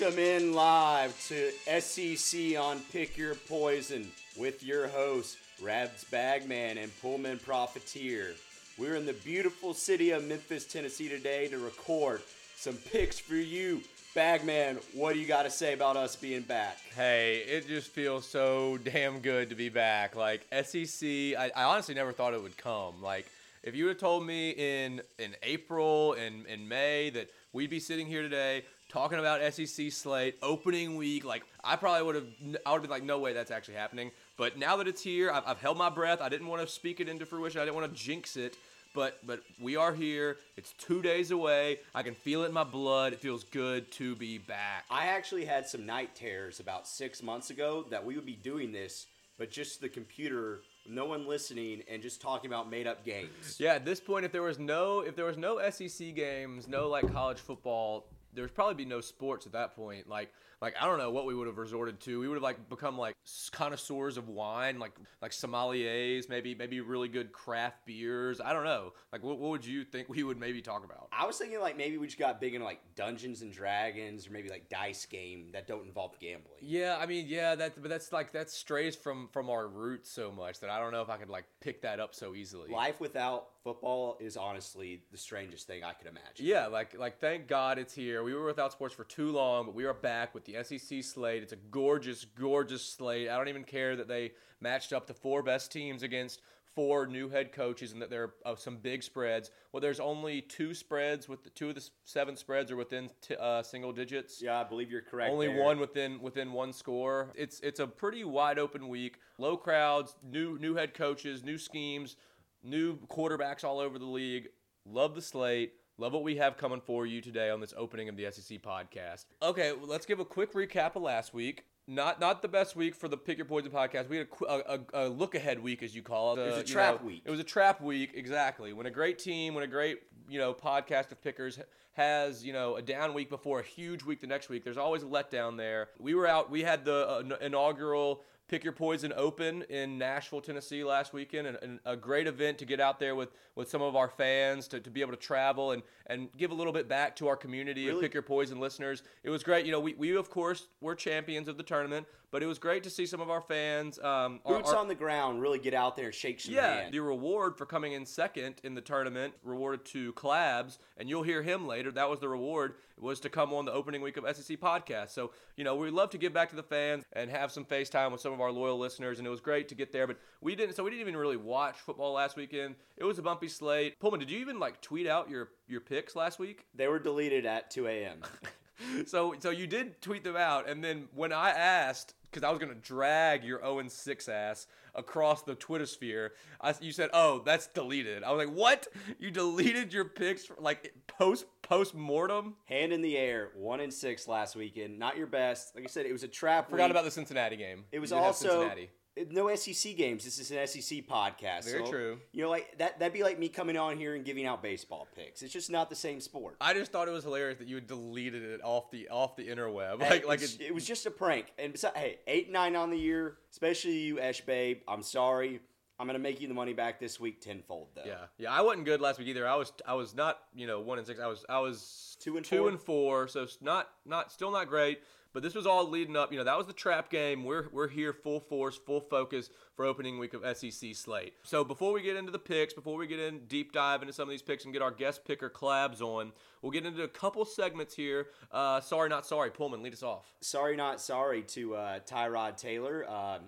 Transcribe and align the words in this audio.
Welcome 0.00 0.20
in 0.20 0.52
live 0.52 1.26
to 1.26 1.50
SEC 1.80 2.56
on 2.56 2.78
Pick 2.92 3.16
Your 3.16 3.34
Poison 3.34 4.08
with 4.36 4.62
your 4.62 4.86
hosts, 4.86 5.36
Rabs 5.60 6.04
Bagman 6.04 6.78
and 6.78 6.92
Pullman 7.00 7.38
Profiteer. 7.40 8.34
We're 8.76 8.94
in 8.94 9.06
the 9.06 9.14
beautiful 9.14 9.74
city 9.74 10.10
of 10.10 10.24
Memphis, 10.24 10.66
Tennessee 10.66 11.08
today 11.08 11.48
to 11.48 11.58
record 11.58 12.22
some 12.54 12.74
picks 12.74 13.18
for 13.18 13.34
you. 13.34 13.80
Bagman, 14.14 14.78
what 14.92 15.14
do 15.14 15.18
you 15.18 15.26
got 15.26 15.44
to 15.44 15.50
say 15.50 15.72
about 15.72 15.96
us 15.96 16.14
being 16.14 16.42
back? 16.42 16.78
Hey, 16.94 17.42
it 17.48 17.66
just 17.66 17.88
feels 17.88 18.24
so 18.24 18.78
damn 18.84 19.18
good 19.18 19.48
to 19.48 19.56
be 19.56 19.68
back. 19.68 20.14
Like 20.14 20.46
SEC, 20.62 21.08
I, 21.08 21.50
I 21.56 21.64
honestly 21.64 21.96
never 21.96 22.12
thought 22.12 22.34
it 22.34 22.42
would 22.42 22.56
come. 22.56 23.02
Like 23.02 23.26
if 23.64 23.74
you 23.74 23.86
would 23.86 23.94
have 23.94 24.00
told 24.00 24.24
me 24.24 24.50
in 24.50 25.00
in 25.18 25.34
April 25.42 26.12
and 26.12 26.46
in 26.46 26.68
May 26.68 27.10
that 27.10 27.30
we'd 27.52 27.70
be 27.70 27.80
sitting 27.80 28.06
here 28.06 28.22
today 28.22 28.62
talking 28.88 29.18
about 29.18 29.40
SEC 29.52 29.92
slate 29.92 30.36
opening 30.42 30.96
week, 30.96 31.24
like 31.24 31.44
I 31.62 31.76
probably 31.76 32.02
would 32.02 32.14
have 32.14 32.26
I 32.66 32.72
would 32.72 32.76
have 32.76 32.82
been 32.82 32.90
like, 32.90 33.02
no 33.02 33.18
way, 33.18 33.32
that's 33.32 33.50
actually 33.50 33.74
happening. 33.74 34.10
But 34.36 34.58
now 34.58 34.76
that 34.76 34.88
it's 34.88 35.02
here, 35.02 35.30
I've, 35.30 35.44
I've 35.46 35.60
held 35.60 35.76
my 35.76 35.90
breath. 35.90 36.20
I 36.20 36.28
didn't 36.28 36.46
want 36.46 36.62
to 36.62 36.68
speak 36.68 37.00
it 37.00 37.08
into 37.08 37.26
fruition. 37.26 37.60
I 37.60 37.64
didn't 37.64 37.76
want 37.76 37.94
to 37.94 37.98
jinx 37.98 38.36
it. 38.36 38.56
But 38.94 39.18
but 39.26 39.42
we 39.60 39.76
are 39.76 39.92
here. 39.92 40.38
It's 40.56 40.72
two 40.72 41.02
days 41.02 41.30
away. 41.30 41.78
I 41.94 42.02
can 42.02 42.14
feel 42.14 42.44
it 42.44 42.46
in 42.46 42.54
my 42.54 42.64
blood. 42.64 43.12
It 43.12 43.20
feels 43.20 43.44
good 43.44 43.90
to 43.92 44.16
be 44.16 44.38
back. 44.38 44.86
I 44.90 45.06
actually 45.06 45.44
had 45.44 45.66
some 45.66 45.84
night 45.84 46.14
terrors 46.14 46.58
about 46.58 46.88
six 46.88 47.22
months 47.22 47.50
ago 47.50 47.84
that 47.90 48.04
we 48.04 48.16
would 48.16 48.26
be 48.26 48.38
doing 48.42 48.72
this, 48.72 49.06
but 49.36 49.50
just 49.50 49.82
the 49.82 49.90
computer, 49.90 50.60
no 50.88 51.04
one 51.04 51.28
listening, 51.28 51.82
and 51.88 52.00
just 52.00 52.22
talking 52.22 52.50
about 52.50 52.70
made 52.70 52.86
up 52.86 53.04
games. 53.04 53.56
Yeah, 53.60 53.74
at 53.74 53.84
this 53.84 54.00
point, 54.00 54.24
if 54.24 54.32
there 54.32 54.42
was 54.42 54.58
no 54.58 55.00
if 55.00 55.14
there 55.14 55.26
was 55.26 55.36
no 55.36 55.60
SEC 55.70 56.14
games, 56.14 56.66
no 56.66 56.88
like 56.88 57.12
college 57.12 57.38
football, 57.38 58.06
there's 58.34 58.50
probably 58.50 58.74
be 58.74 58.84
no 58.84 59.00
sports 59.00 59.46
at 59.46 59.52
that 59.52 59.74
point. 59.74 60.08
Like 60.08 60.32
like 60.60 60.74
I 60.80 60.86
don't 60.86 60.98
know 60.98 61.10
what 61.10 61.24
we 61.24 61.34
would 61.34 61.46
have 61.46 61.58
resorted 61.58 62.00
to. 62.00 62.18
We 62.18 62.28
would 62.28 62.34
have 62.34 62.42
like 62.42 62.68
become 62.68 62.98
like 62.98 63.14
connoisseurs 63.52 64.16
of 64.16 64.28
wine, 64.28 64.78
like 64.78 64.92
like 65.22 65.30
sommeliers, 65.30 66.28
maybe 66.28 66.54
maybe 66.54 66.80
really 66.80 67.08
good 67.08 67.32
craft 67.32 67.86
beers. 67.86 68.40
I 68.40 68.52
don't 68.52 68.64
know. 68.64 68.92
Like 69.12 69.22
what, 69.22 69.38
what 69.38 69.50
would 69.50 69.64
you 69.64 69.84
think 69.84 70.08
we 70.08 70.24
would 70.24 70.38
maybe 70.38 70.60
talk 70.60 70.84
about? 70.84 71.08
I 71.12 71.26
was 71.26 71.38
thinking 71.38 71.60
like 71.60 71.76
maybe 71.76 71.96
we 71.96 72.06
just 72.06 72.18
got 72.18 72.40
big 72.40 72.54
into 72.54 72.64
like 72.64 72.80
Dungeons 72.96 73.42
and 73.42 73.52
Dragons 73.52 74.26
or 74.26 74.32
maybe 74.32 74.48
like 74.48 74.68
dice 74.68 75.06
game 75.06 75.50
that 75.52 75.68
don't 75.68 75.86
involve 75.86 76.18
gambling. 76.18 76.58
Yeah, 76.60 76.96
I 77.00 77.06
mean, 77.06 77.26
yeah, 77.28 77.54
that 77.54 77.80
but 77.80 77.88
that's 77.88 78.12
like 78.12 78.32
that 78.32 78.50
strays 78.50 78.96
from 78.96 79.28
from 79.32 79.50
our 79.50 79.68
roots 79.68 80.10
so 80.10 80.32
much 80.32 80.58
that 80.60 80.70
I 80.70 80.80
don't 80.80 80.90
know 80.90 81.02
if 81.02 81.08
I 81.10 81.18
could 81.18 81.30
like 81.30 81.44
pick 81.60 81.82
that 81.82 82.00
up 82.00 82.16
so 82.16 82.34
easily. 82.34 82.70
Life 82.70 83.00
without 83.00 83.50
football 83.68 84.16
is 84.18 84.38
honestly 84.38 85.02
the 85.12 85.18
strangest 85.18 85.66
thing 85.66 85.84
I 85.84 85.92
could 85.92 86.06
imagine. 86.06 86.46
Yeah, 86.46 86.68
like 86.68 86.98
like 86.98 87.20
thank 87.20 87.48
God 87.48 87.78
it's 87.78 87.94
here. 87.94 88.22
We 88.22 88.32
were 88.32 88.46
without 88.46 88.72
sports 88.72 88.94
for 88.94 89.04
too 89.04 89.30
long, 89.30 89.66
but 89.66 89.74
we 89.74 89.84
are 89.84 89.92
back 89.92 90.34
with 90.34 90.46
the 90.46 90.56
SEC 90.64 91.04
slate. 91.04 91.42
It's 91.42 91.52
a 91.52 91.58
gorgeous, 91.70 92.24
gorgeous 92.24 92.82
slate. 92.82 93.28
I 93.28 93.36
don't 93.36 93.48
even 93.48 93.64
care 93.64 93.94
that 93.96 94.08
they 94.08 94.32
matched 94.62 94.94
up 94.94 95.06
the 95.06 95.12
four 95.12 95.42
best 95.42 95.70
teams 95.70 96.02
against 96.02 96.40
four 96.74 97.06
new 97.06 97.28
head 97.28 97.52
coaches 97.52 97.92
and 97.92 98.00
that 98.00 98.08
there 98.08 98.22
are 98.22 98.34
uh, 98.46 98.56
some 98.56 98.78
big 98.78 99.02
spreads. 99.02 99.50
Well, 99.72 99.82
there's 99.82 100.00
only 100.00 100.40
two 100.40 100.72
spreads 100.72 101.28
with 101.28 101.44
the, 101.44 101.50
two 101.50 101.68
of 101.68 101.74
the 101.74 101.86
seven 102.04 102.36
spreads 102.36 102.70
are 102.70 102.76
within 102.76 103.10
t- 103.20 103.36
uh, 103.38 103.62
single 103.62 103.92
digits. 103.92 104.40
Yeah, 104.40 104.60
I 104.60 104.64
believe 104.64 104.90
you're 104.90 105.02
correct. 105.02 105.30
Only 105.30 105.48
there. 105.48 105.62
one 105.62 105.78
within 105.78 106.22
within 106.22 106.52
one 106.52 106.72
score. 106.72 107.32
It's 107.34 107.60
it's 107.60 107.80
a 107.80 107.86
pretty 107.86 108.24
wide 108.24 108.58
open 108.58 108.88
week. 108.88 109.18
Low 109.36 109.58
crowds, 109.58 110.16
new 110.22 110.58
new 110.58 110.74
head 110.74 110.94
coaches, 110.94 111.44
new 111.44 111.58
schemes, 111.58 112.16
new 112.62 112.98
quarterbacks 113.06 113.64
all 113.64 113.78
over 113.78 113.98
the 113.98 114.04
league. 114.06 114.48
Love 114.84 115.14
the 115.14 115.22
slate. 115.22 115.72
Love 116.00 116.12
what 116.12 116.22
we 116.22 116.36
have 116.36 116.56
coming 116.56 116.80
for 116.80 117.06
you 117.06 117.20
today 117.20 117.50
on 117.50 117.60
this 117.60 117.74
opening 117.76 118.08
of 118.08 118.16
the 118.16 118.30
SEC 118.30 118.62
podcast. 118.62 119.24
Okay, 119.42 119.72
well, 119.72 119.88
let's 119.88 120.06
give 120.06 120.20
a 120.20 120.24
quick 120.24 120.52
recap 120.54 120.94
of 120.94 121.02
last 121.02 121.34
week. 121.34 121.64
Not 121.88 122.20
not 122.20 122.42
the 122.42 122.48
best 122.48 122.76
week 122.76 122.94
for 122.94 123.08
the 123.08 123.16
Pick 123.16 123.38
Your 123.38 123.46
Poison 123.46 123.70
podcast. 123.72 124.08
We 124.08 124.18
had 124.18 124.28
a, 124.46 124.52
a, 124.54 124.80
a 124.92 125.08
look 125.08 125.34
ahead 125.34 125.58
week, 125.58 125.82
as 125.82 125.96
you 125.96 126.02
call 126.02 126.34
it. 126.34 126.40
It 126.40 126.46
was 126.46 126.56
a 126.58 126.60
Uh, 126.60 126.64
trap 126.64 127.00
know, 127.00 127.06
week. 127.06 127.22
It 127.24 127.30
was 127.30 127.40
a 127.40 127.44
trap 127.44 127.80
week, 127.80 128.12
exactly. 128.14 128.72
When 128.74 128.86
a 128.86 128.90
great 128.90 129.18
team, 129.18 129.54
when 129.54 129.64
a 129.64 129.68
great 129.68 129.98
you 130.28 130.38
know 130.38 130.52
podcast 130.54 131.10
of 131.12 131.22
pickers 131.22 131.58
has 131.94 132.44
you 132.44 132.52
know 132.52 132.76
a 132.76 132.82
down 132.82 133.14
week 133.14 133.28
before 133.30 133.58
a 133.60 133.64
huge 133.64 134.04
week 134.04 134.20
the 134.20 134.26
next 134.26 134.48
week, 134.50 134.62
there's 134.64 134.76
always 134.76 135.02
a 135.02 135.06
letdown 135.06 135.56
there. 135.56 135.88
We 135.98 136.14
were 136.14 136.26
out. 136.28 136.50
We 136.50 136.62
had 136.62 136.84
the 136.84 137.08
uh, 137.08 137.36
inaugural 137.40 138.22
Pick 138.48 138.64
Your 138.64 138.72
Poison 138.72 139.12
Open 139.14 139.62
in 139.68 139.98
Nashville, 139.98 140.40
Tennessee 140.40 140.82
last 140.82 141.12
weekend, 141.12 141.46
and, 141.46 141.58
and 141.60 141.80
a 141.84 141.94
great 141.94 142.26
event 142.26 142.56
to 142.58 142.64
get 142.64 142.80
out 142.80 142.98
there 142.98 143.14
with, 143.14 143.28
with 143.54 143.68
some 143.68 143.82
of 143.82 143.94
our 143.94 144.08
fans 144.08 144.66
to, 144.68 144.80
to 144.80 144.90
be 144.90 145.02
able 145.02 145.12
to 145.12 145.18
travel 145.18 145.72
and, 145.72 145.82
and 146.06 146.28
give 146.38 146.50
a 146.50 146.54
little 146.54 146.72
bit 146.72 146.88
back 146.88 147.14
to 147.16 147.28
our 147.28 147.36
community 147.36 147.88
of 147.88 148.00
Pick 148.00 148.14
Your 148.14 148.22
Poison 148.22 148.58
listeners. 148.58 149.02
It 149.22 149.28
was 149.28 149.42
great. 149.42 149.66
You 149.66 149.72
know, 149.72 149.80
we, 149.80 149.92
we 149.94 150.16
of 150.16 150.30
course 150.30 150.68
were 150.80 150.94
champions 150.94 151.46
of 151.46 151.58
the 151.58 151.62
tournament, 151.62 152.06
but 152.30 152.42
it 152.42 152.46
was 152.46 152.58
great 152.58 152.82
to 152.84 152.90
see 152.90 153.06
some 153.06 153.20
of 153.20 153.30
our 153.30 153.40
fans. 153.40 153.98
Um, 153.98 154.40
our- 154.44 154.56
Boots 154.58 154.70
our- 154.70 154.76
on 154.76 154.88
the 154.88 154.94
ground, 154.94 155.40
really 155.40 155.58
get 155.58 155.74
out 155.74 155.96
there 155.96 156.06
and 156.06 156.14
shake 156.14 156.40
some 156.40 156.54
yeah, 156.54 156.82
hand. 156.82 156.94
the 156.94 157.00
reward 157.00 157.56
for 157.56 157.66
coming 157.66 157.92
in 157.92 158.04
second 158.06 158.60
in 158.64 158.74
the 158.74 158.80
tournament 158.80 159.34
rewarded 159.42 159.84
to 159.86 160.12
Clabs, 160.14 160.78
and 160.96 161.08
you'll 161.08 161.22
hear 161.22 161.42
him 161.42 161.66
later. 161.66 161.90
That 161.92 162.08
was 162.10 162.20
the 162.20 162.28
reward 162.28 162.74
was 163.00 163.20
to 163.20 163.28
come 163.28 163.52
on 163.52 163.64
the 163.64 163.72
opening 163.72 164.02
week 164.02 164.16
of 164.16 164.24
SEC 164.36 164.56
podcast. 164.58 165.10
So 165.10 165.30
you 165.56 165.64
know 165.64 165.76
we 165.76 165.90
love 165.90 166.10
to 166.10 166.18
give 166.18 166.32
back 166.32 166.50
to 166.50 166.56
the 166.56 166.62
fans 166.62 167.04
and 167.12 167.30
have 167.30 167.52
some 167.52 167.64
FaceTime 167.64 168.10
with 168.12 168.20
some 168.20 168.32
of 168.32 168.40
our 168.40 168.50
loyal 168.50 168.78
listeners, 168.78 169.18
and 169.18 169.26
it 169.26 169.30
was 169.30 169.40
great 169.40 169.68
to 169.68 169.74
get 169.74 169.92
there. 169.92 170.06
But 170.06 170.18
we 170.40 170.54
didn't, 170.56 170.74
so 170.74 170.82
we 170.84 170.90
didn't 170.90 171.02
even 171.02 171.16
really 171.16 171.36
watch 171.36 171.76
football 171.76 172.12
last 172.12 172.36
weekend. 172.36 172.74
It 172.96 173.04
was 173.04 173.18
a 173.18 173.22
bumpy 173.22 173.48
slate. 173.48 173.98
Pullman, 174.00 174.20
did 174.20 174.30
you 174.30 174.38
even 174.40 174.58
like 174.58 174.80
tweet 174.80 175.06
out 175.06 175.30
your 175.30 175.50
your 175.68 175.80
picks 175.80 176.16
last 176.16 176.38
week? 176.38 176.66
They 176.74 176.88
were 176.88 176.98
deleted 176.98 177.46
at 177.46 177.70
2 177.70 177.86
a.m. 177.86 178.20
so 179.06 179.34
so 179.38 179.50
you 179.50 179.66
did 179.66 180.00
tweet 180.00 180.24
them 180.24 180.36
out, 180.36 180.68
and 180.68 180.82
then 180.82 181.08
when 181.14 181.32
I 181.32 181.50
asked, 181.50 182.14
because 182.30 182.46
I 182.46 182.50
was 182.50 182.58
gonna 182.58 182.74
drag 182.74 183.44
your 183.44 183.60
0 183.60 183.80
and 183.80 183.90
6 183.90 184.28
ass 184.28 184.66
across 184.94 185.42
the 185.42 185.54
Twitter 185.54 185.86
sphere, 185.86 186.32
I, 186.60 186.74
you 186.80 186.92
said, 186.92 187.10
"Oh, 187.12 187.42
that's 187.44 187.66
deleted." 187.68 188.22
I 188.22 188.30
was 188.30 188.46
like, 188.46 188.54
"What? 188.54 188.88
You 189.18 189.30
deleted 189.30 189.92
your 189.92 190.04
picks 190.04 190.50
like 190.58 190.92
post 191.06 191.46
post 191.62 191.94
mortem?" 191.94 192.56
Hand 192.66 192.92
in 192.92 193.02
the 193.02 193.16
air, 193.16 193.50
one 193.54 193.80
and 193.80 193.92
six 193.92 194.28
last 194.28 194.56
weekend. 194.56 194.98
Not 194.98 195.16
your 195.16 195.26
best. 195.26 195.74
Like 195.74 195.84
I 195.84 195.88
said, 195.88 196.06
it 196.06 196.12
was 196.12 196.22
a 196.22 196.28
trap. 196.28 196.70
Forgot 196.70 196.84
week. 196.84 196.90
about 196.90 197.04
the 197.04 197.10
Cincinnati 197.10 197.56
game. 197.56 197.84
It 197.92 197.98
was 197.98 198.12
also 198.12 198.48
Cincinnati. 198.48 198.90
No 199.30 199.54
SEC 199.54 199.96
games. 199.96 200.24
This 200.24 200.38
is 200.38 200.50
an 200.50 200.66
SEC 200.66 201.06
podcast. 201.06 201.64
Very 201.64 201.84
so, 201.84 201.90
true. 201.90 202.18
You 202.32 202.42
know, 202.42 202.50
like 202.50 202.78
that. 202.78 202.98
That'd 202.98 203.12
be 203.12 203.22
like 203.22 203.38
me 203.38 203.48
coming 203.48 203.76
on 203.76 203.96
here 203.96 204.14
and 204.14 204.24
giving 204.24 204.46
out 204.46 204.62
baseball 204.62 205.06
picks. 205.16 205.42
It's 205.42 205.52
just 205.52 205.70
not 205.70 205.90
the 205.90 205.96
same 205.96 206.20
sport. 206.20 206.56
I 206.60 206.74
just 206.74 206.92
thought 206.92 207.08
it 207.08 207.12
was 207.12 207.24
hilarious 207.24 207.58
that 207.58 207.68
you 207.68 207.76
had 207.76 207.86
deleted 207.86 208.42
it 208.42 208.60
off 208.62 208.90
the 208.90 209.08
off 209.08 209.36
the 209.36 209.48
interweb. 209.48 209.98
Like 210.08 210.26
like 210.26 210.42
it, 210.42 210.58
it 210.60 210.74
was 210.74 210.86
just 210.86 211.04
a 211.06 211.10
prank. 211.10 211.52
And 211.58 211.72
besides, 211.72 211.96
hey, 211.96 212.18
eight 212.26 212.50
nine 212.50 212.76
on 212.76 212.90
the 212.90 212.98
year, 212.98 213.36
especially 213.52 213.98
you, 213.98 214.20
Esh 214.20 214.40
Babe. 214.40 214.80
I'm 214.88 215.02
sorry. 215.02 215.60
I'm 216.00 216.06
gonna 216.06 216.18
make 216.18 216.40
you 216.40 216.48
the 216.48 216.54
money 216.54 216.72
back 216.72 217.00
this 217.00 217.18
week 217.18 217.40
tenfold 217.40 217.88
though. 217.94 218.02
Yeah, 218.06 218.26
yeah. 218.38 218.52
I 218.52 218.62
wasn't 218.62 218.86
good 218.86 219.00
last 219.00 219.18
week 219.18 219.28
either. 219.28 219.46
I 219.46 219.56
was, 219.56 219.72
I 219.86 219.94
was 219.94 220.14
not, 220.14 220.38
you 220.54 220.66
know, 220.66 220.80
one 220.80 220.98
and 220.98 221.06
six. 221.06 221.18
I 221.20 221.26
was, 221.26 221.44
I 221.48 221.58
was 221.58 222.16
Two 222.20 222.36
and 222.36 222.44
two 222.44 222.58
four? 222.58 222.68
and 222.68 222.80
four. 222.80 223.28
So 223.28 223.42
it's 223.42 223.58
not, 223.60 223.88
not, 224.04 224.32
still 224.32 224.50
not 224.50 224.68
great. 224.68 225.00
But 225.38 225.44
this 225.44 225.54
was 225.54 225.68
all 225.68 225.88
leading 225.88 226.16
up. 226.16 226.32
You 226.32 226.38
know, 226.38 226.42
that 226.42 226.58
was 226.58 226.66
the 226.66 226.72
trap 226.72 227.10
game. 227.10 227.44
We're, 227.44 227.68
we're 227.70 227.86
here 227.86 228.12
full 228.12 228.40
force, 228.40 228.76
full 228.76 229.00
focus 229.00 229.50
for 229.76 229.84
opening 229.84 230.18
week 230.18 230.34
of 230.34 230.42
SEC 230.56 230.96
slate. 230.96 231.34
So 231.44 231.62
before 231.62 231.92
we 231.92 232.02
get 232.02 232.16
into 232.16 232.32
the 232.32 232.40
picks, 232.40 232.74
before 232.74 232.96
we 232.96 233.06
get 233.06 233.20
in 233.20 233.46
deep 233.46 233.70
dive 233.70 234.02
into 234.02 234.12
some 234.12 234.24
of 234.24 234.30
these 234.30 234.42
picks 234.42 234.64
and 234.64 234.72
get 234.72 234.82
our 234.82 234.90
guest 234.90 235.24
picker 235.24 235.48
Clabs 235.48 236.00
on, 236.00 236.32
we'll 236.60 236.72
get 236.72 236.84
into 236.84 237.04
a 237.04 237.08
couple 237.08 237.44
segments 237.44 237.94
here. 237.94 238.26
Uh, 238.50 238.80
sorry, 238.80 239.08
not 239.08 239.24
sorry. 239.26 239.52
Pullman, 239.52 239.80
lead 239.80 239.92
us 239.92 240.02
off. 240.02 240.26
sorry 240.40 240.74
not 240.74 241.00
sorry 241.00 241.42
to 241.42 241.76
uh, 241.76 242.00
Tyrod 242.00 242.56
Taylor. 242.56 243.08
Um, 243.08 243.42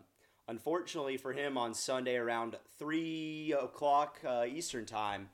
unfortunately 0.46 1.16
for 1.16 1.32
him, 1.32 1.58
on 1.58 1.74
Sunday 1.74 2.14
around 2.14 2.54
three 2.78 3.52
o'clock 3.60 4.20
uh, 4.24 4.44
Eastern 4.46 4.86
time, 4.86 5.28